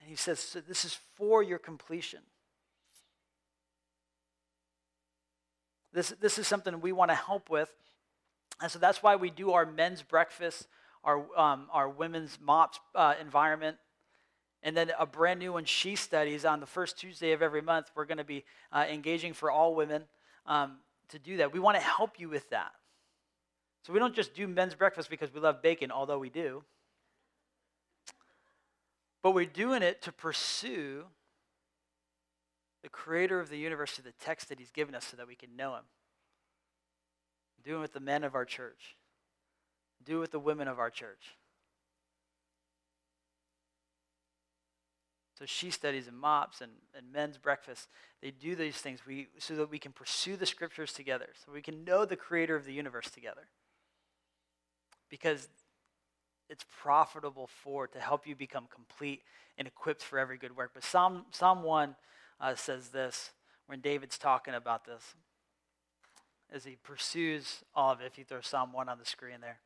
And 0.00 0.10
he 0.10 0.16
says, 0.16 0.40
so 0.40 0.60
this 0.60 0.84
is 0.84 0.98
for 1.14 1.40
your 1.40 1.60
completion. 1.60 2.22
This, 5.94 6.12
this 6.20 6.38
is 6.38 6.46
something 6.48 6.80
we 6.80 6.92
want 6.92 7.12
to 7.12 7.14
help 7.14 7.48
with. 7.48 7.72
And 8.60 8.70
so 8.70 8.78
that's 8.78 9.02
why 9.02 9.16
we 9.16 9.30
do 9.30 9.52
our 9.52 9.64
men's 9.64 10.02
breakfast, 10.02 10.66
our, 11.04 11.24
um, 11.38 11.68
our 11.72 11.88
women's 11.88 12.38
MOPS 12.42 12.80
uh, 12.94 13.14
environment, 13.20 13.76
and 14.62 14.76
then 14.76 14.90
a 14.98 15.06
brand 15.06 15.38
new 15.38 15.52
one, 15.52 15.64
She 15.64 15.94
Studies, 15.94 16.44
on 16.44 16.58
the 16.58 16.66
first 16.66 16.98
Tuesday 16.98 17.32
of 17.32 17.42
every 17.42 17.62
month. 17.62 17.90
We're 17.94 18.06
going 18.06 18.18
to 18.18 18.24
be 18.24 18.44
uh, 18.72 18.86
engaging 18.90 19.34
for 19.34 19.50
all 19.50 19.74
women 19.74 20.02
um, 20.46 20.78
to 21.10 21.18
do 21.18 21.36
that. 21.36 21.52
We 21.52 21.60
want 21.60 21.76
to 21.76 21.82
help 21.82 22.18
you 22.18 22.28
with 22.28 22.48
that. 22.50 22.72
So 23.86 23.92
we 23.92 23.98
don't 23.98 24.14
just 24.14 24.34
do 24.34 24.48
men's 24.48 24.74
breakfast 24.74 25.10
because 25.10 25.32
we 25.32 25.40
love 25.40 25.62
bacon, 25.62 25.92
although 25.92 26.18
we 26.18 26.30
do. 26.30 26.64
But 29.22 29.32
we're 29.32 29.44
doing 29.44 29.82
it 29.82 30.02
to 30.02 30.12
pursue 30.12 31.04
the 32.84 32.90
creator 32.90 33.40
of 33.40 33.48
the 33.48 33.56
universe 33.56 33.92
through 33.92 34.04
the 34.04 34.24
text 34.24 34.50
that 34.50 34.58
he's 34.58 34.70
given 34.70 34.94
us 34.94 35.06
so 35.06 35.16
that 35.16 35.26
we 35.26 35.34
can 35.34 35.56
know 35.56 35.74
him. 35.74 35.84
Do 37.64 37.78
it 37.78 37.80
with 37.80 37.94
the 37.94 38.00
men 38.00 38.24
of 38.24 38.34
our 38.34 38.44
church. 38.44 38.96
Do 40.04 40.18
it 40.18 40.20
with 40.20 40.32
the 40.32 40.38
women 40.38 40.68
of 40.68 40.78
our 40.78 40.90
church. 40.90 41.38
So 45.38 45.46
she 45.46 45.70
studies 45.70 46.08
and 46.08 46.18
mops 46.18 46.60
and, 46.60 46.72
and 46.94 47.10
men's 47.10 47.38
breakfast. 47.38 47.88
They 48.20 48.30
do 48.30 48.54
these 48.54 48.76
things 48.76 49.00
we, 49.06 49.28
so 49.38 49.56
that 49.56 49.70
we 49.70 49.78
can 49.78 49.92
pursue 49.92 50.36
the 50.36 50.44
scriptures 50.44 50.92
together, 50.92 51.30
so 51.42 51.52
we 51.52 51.62
can 51.62 51.84
know 51.84 52.04
the 52.04 52.16
creator 52.16 52.54
of 52.54 52.66
the 52.66 52.74
universe 52.74 53.10
together. 53.10 53.48
Because 55.08 55.48
it's 56.50 56.66
profitable 56.82 57.48
for 57.62 57.86
to 57.86 57.98
help 57.98 58.26
you 58.26 58.36
become 58.36 58.66
complete 58.72 59.22
and 59.56 59.66
equipped 59.66 60.02
for 60.02 60.18
every 60.18 60.36
good 60.36 60.54
work. 60.54 60.72
But 60.74 60.84
Psalm, 60.84 61.24
Psalm 61.30 61.62
1 61.62 61.96
uh, 62.40 62.54
says 62.54 62.88
this 62.88 63.32
when 63.66 63.80
David's 63.80 64.18
talking 64.18 64.54
about 64.54 64.84
this 64.84 65.14
as 66.52 66.64
he 66.64 66.76
pursues 66.82 67.62
all 67.74 67.92
of 67.92 68.00
it. 68.00 68.06
If 68.06 68.18
you 68.18 68.24
throw 68.24 68.40
Psalm 68.40 68.72
1 68.72 68.88
on 68.88 68.98
the 68.98 69.04
screen 69.04 69.40
there. 69.40 69.58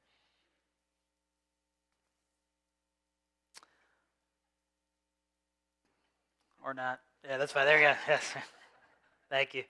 Or 6.64 6.74
not. 6.74 7.00
Yeah, 7.24 7.36
that's 7.36 7.52
fine. 7.52 7.66
There 7.66 7.78
you 7.78 7.88
go. 7.88 7.94
Yes. 8.08 8.34
Thank 9.30 9.54
you. 9.54 9.64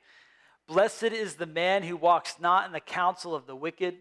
Blessed 0.68 1.04
is 1.04 1.34
the 1.34 1.46
man 1.46 1.82
who 1.82 1.96
walks 1.96 2.36
not 2.38 2.66
in 2.66 2.72
the 2.72 2.80
counsel 2.80 3.34
of 3.34 3.46
the 3.46 3.56
wicked, 3.56 3.96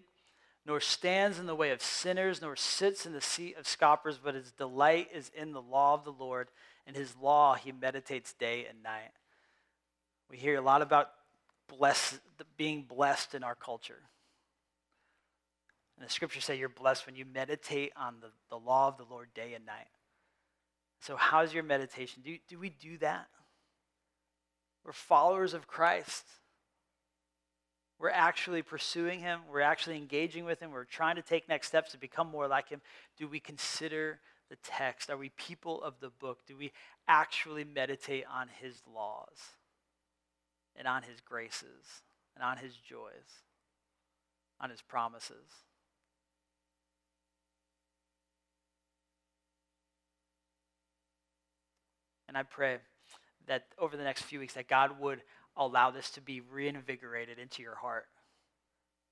nor 0.68 0.82
stands 0.82 1.40
in 1.40 1.46
the 1.46 1.56
way 1.56 1.72
of 1.72 1.82
sinners, 1.82 2.42
nor 2.42 2.58
sits 2.58 3.06
in 3.06 3.14
the 3.14 3.22
seat 3.22 3.56
of 3.58 3.66
scoffers, 3.66 4.20
but 4.22 4.36
his 4.36 4.52
delight 4.52 5.08
is 5.14 5.32
in 5.34 5.54
the 5.54 5.62
law 5.62 5.94
of 5.94 6.04
the 6.04 6.12
Lord, 6.12 6.50
and 6.86 6.94
his 6.94 7.16
law 7.16 7.56
he 7.56 7.72
meditates 7.72 8.34
day 8.34 8.68
and 8.70 8.84
night. 8.84 9.14
We 10.30 10.36
hear 10.36 10.58
a 10.58 10.62
lot 10.62 10.82
about 10.82 11.10
bless, 11.70 12.20
being 12.58 12.84
blessed 12.84 13.34
in 13.34 13.44
our 13.44 13.56
culture. 13.56 14.02
And 15.98 16.06
the 16.06 16.12
scriptures 16.12 16.44
say 16.44 16.58
you're 16.58 16.68
blessed 16.68 17.06
when 17.06 17.16
you 17.16 17.26
meditate 17.26 17.94
on 17.96 18.16
the, 18.20 18.28
the 18.50 18.60
law 18.60 18.90
of 18.90 18.98
the 18.98 19.06
Lord 19.10 19.30
day 19.34 19.54
and 19.54 19.66
night. 19.66 19.88
So, 21.00 21.16
how's 21.16 21.54
your 21.54 21.64
meditation? 21.64 22.24
Do, 22.26 22.36
do 22.50 22.60
we 22.60 22.70
do 22.70 22.98
that? 22.98 23.28
We're 24.84 24.92
followers 24.92 25.54
of 25.54 25.66
Christ. 25.66 26.26
We're 28.00 28.10
actually 28.10 28.62
pursuing 28.62 29.20
Him. 29.20 29.42
We're 29.52 29.62
actually 29.62 29.98
engaging 29.98 30.46
with 30.46 30.60
Him. 30.60 30.72
We're 30.72 30.84
trying 30.84 31.16
to 31.16 31.22
take 31.22 31.50
next 31.50 31.68
steps 31.68 31.92
to 31.92 31.98
become 31.98 32.30
more 32.30 32.48
like 32.48 32.70
Him. 32.70 32.82
Do 33.18 33.28
we 33.28 33.40
consider 33.40 34.20
the 34.50 34.58
text? 34.64 35.10
Are 35.10 35.18
we 35.18 35.30
people 35.30 35.82
of 35.82 35.96
the 36.00 36.10
book? 36.10 36.40
Do 36.46 36.56
we 36.56 36.72
actually 37.08 37.64
meditate 37.64 38.26
on 38.32 38.50
His 38.62 38.82
laws 38.94 39.38
and 40.76 40.88
on 40.88 41.02
His 41.02 41.20
graces 41.22 42.04
and 42.36 42.44
on 42.44 42.58
His 42.58 42.76
joys, 42.76 43.42
on 44.62 44.70
His 44.70 44.82
promises? 44.82 45.48
And 52.28 52.38
I 52.38 52.44
pray 52.44 52.78
that 53.48 53.64
over 53.80 53.98
the 53.98 54.04
next 54.04 54.24
few 54.24 54.40
weeks 54.40 54.54
that 54.54 54.68
God 54.68 55.00
would 55.00 55.22
allow 55.58 55.92
this 55.92 56.10
to 56.12 56.22
be 56.22 56.42
reinvigorated 56.42 57.40
into 57.40 57.62
your 57.62 57.76
heart. 57.76 58.06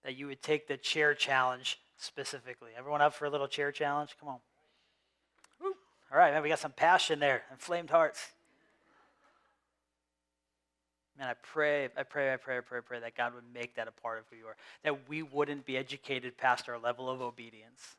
That 0.03 0.15
you 0.15 0.27
would 0.27 0.41
take 0.41 0.67
the 0.67 0.77
chair 0.77 1.13
challenge 1.13 1.79
specifically. 1.97 2.71
Everyone 2.77 3.01
up 3.01 3.13
for 3.13 3.25
a 3.25 3.29
little 3.29 3.47
chair 3.47 3.71
challenge? 3.71 4.15
Come 4.19 4.29
on. 4.29 4.37
Woo. 5.61 5.73
All 6.11 6.17
right, 6.17 6.33
man, 6.33 6.43
we 6.43 6.49
got 6.49 6.59
some 6.59 6.71
passion 6.71 7.19
there, 7.19 7.43
inflamed 7.51 7.89
hearts. 7.89 8.31
Man, 11.17 11.29
I 11.29 11.33
pray, 11.33 11.85
I 11.85 12.03
pray, 12.03 12.33
I 12.33 12.37
pray, 12.37 12.57
I 12.57 12.61
pray, 12.61 12.77
I 12.79 12.81
pray 12.81 12.99
that 12.99 13.15
God 13.15 13.33
would 13.35 13.45
make 13.53 13.75
that 13.75 13.87
a 13.87 13.91
part 13.91 14.19
of 14.19 14.25
who 14.29 14.35
you 14.35 14.47
are. 14.47 14.57
That 14.83 15.07
we 15.07 15.23
wouldn't 15.23 15.65
be 15.65 15.77
educated 15.77 16.37
past 16.37 16.67
our 16.67 16.77
level 16.77 17.09
of 17.09 17.21
obedience 17.21 17.95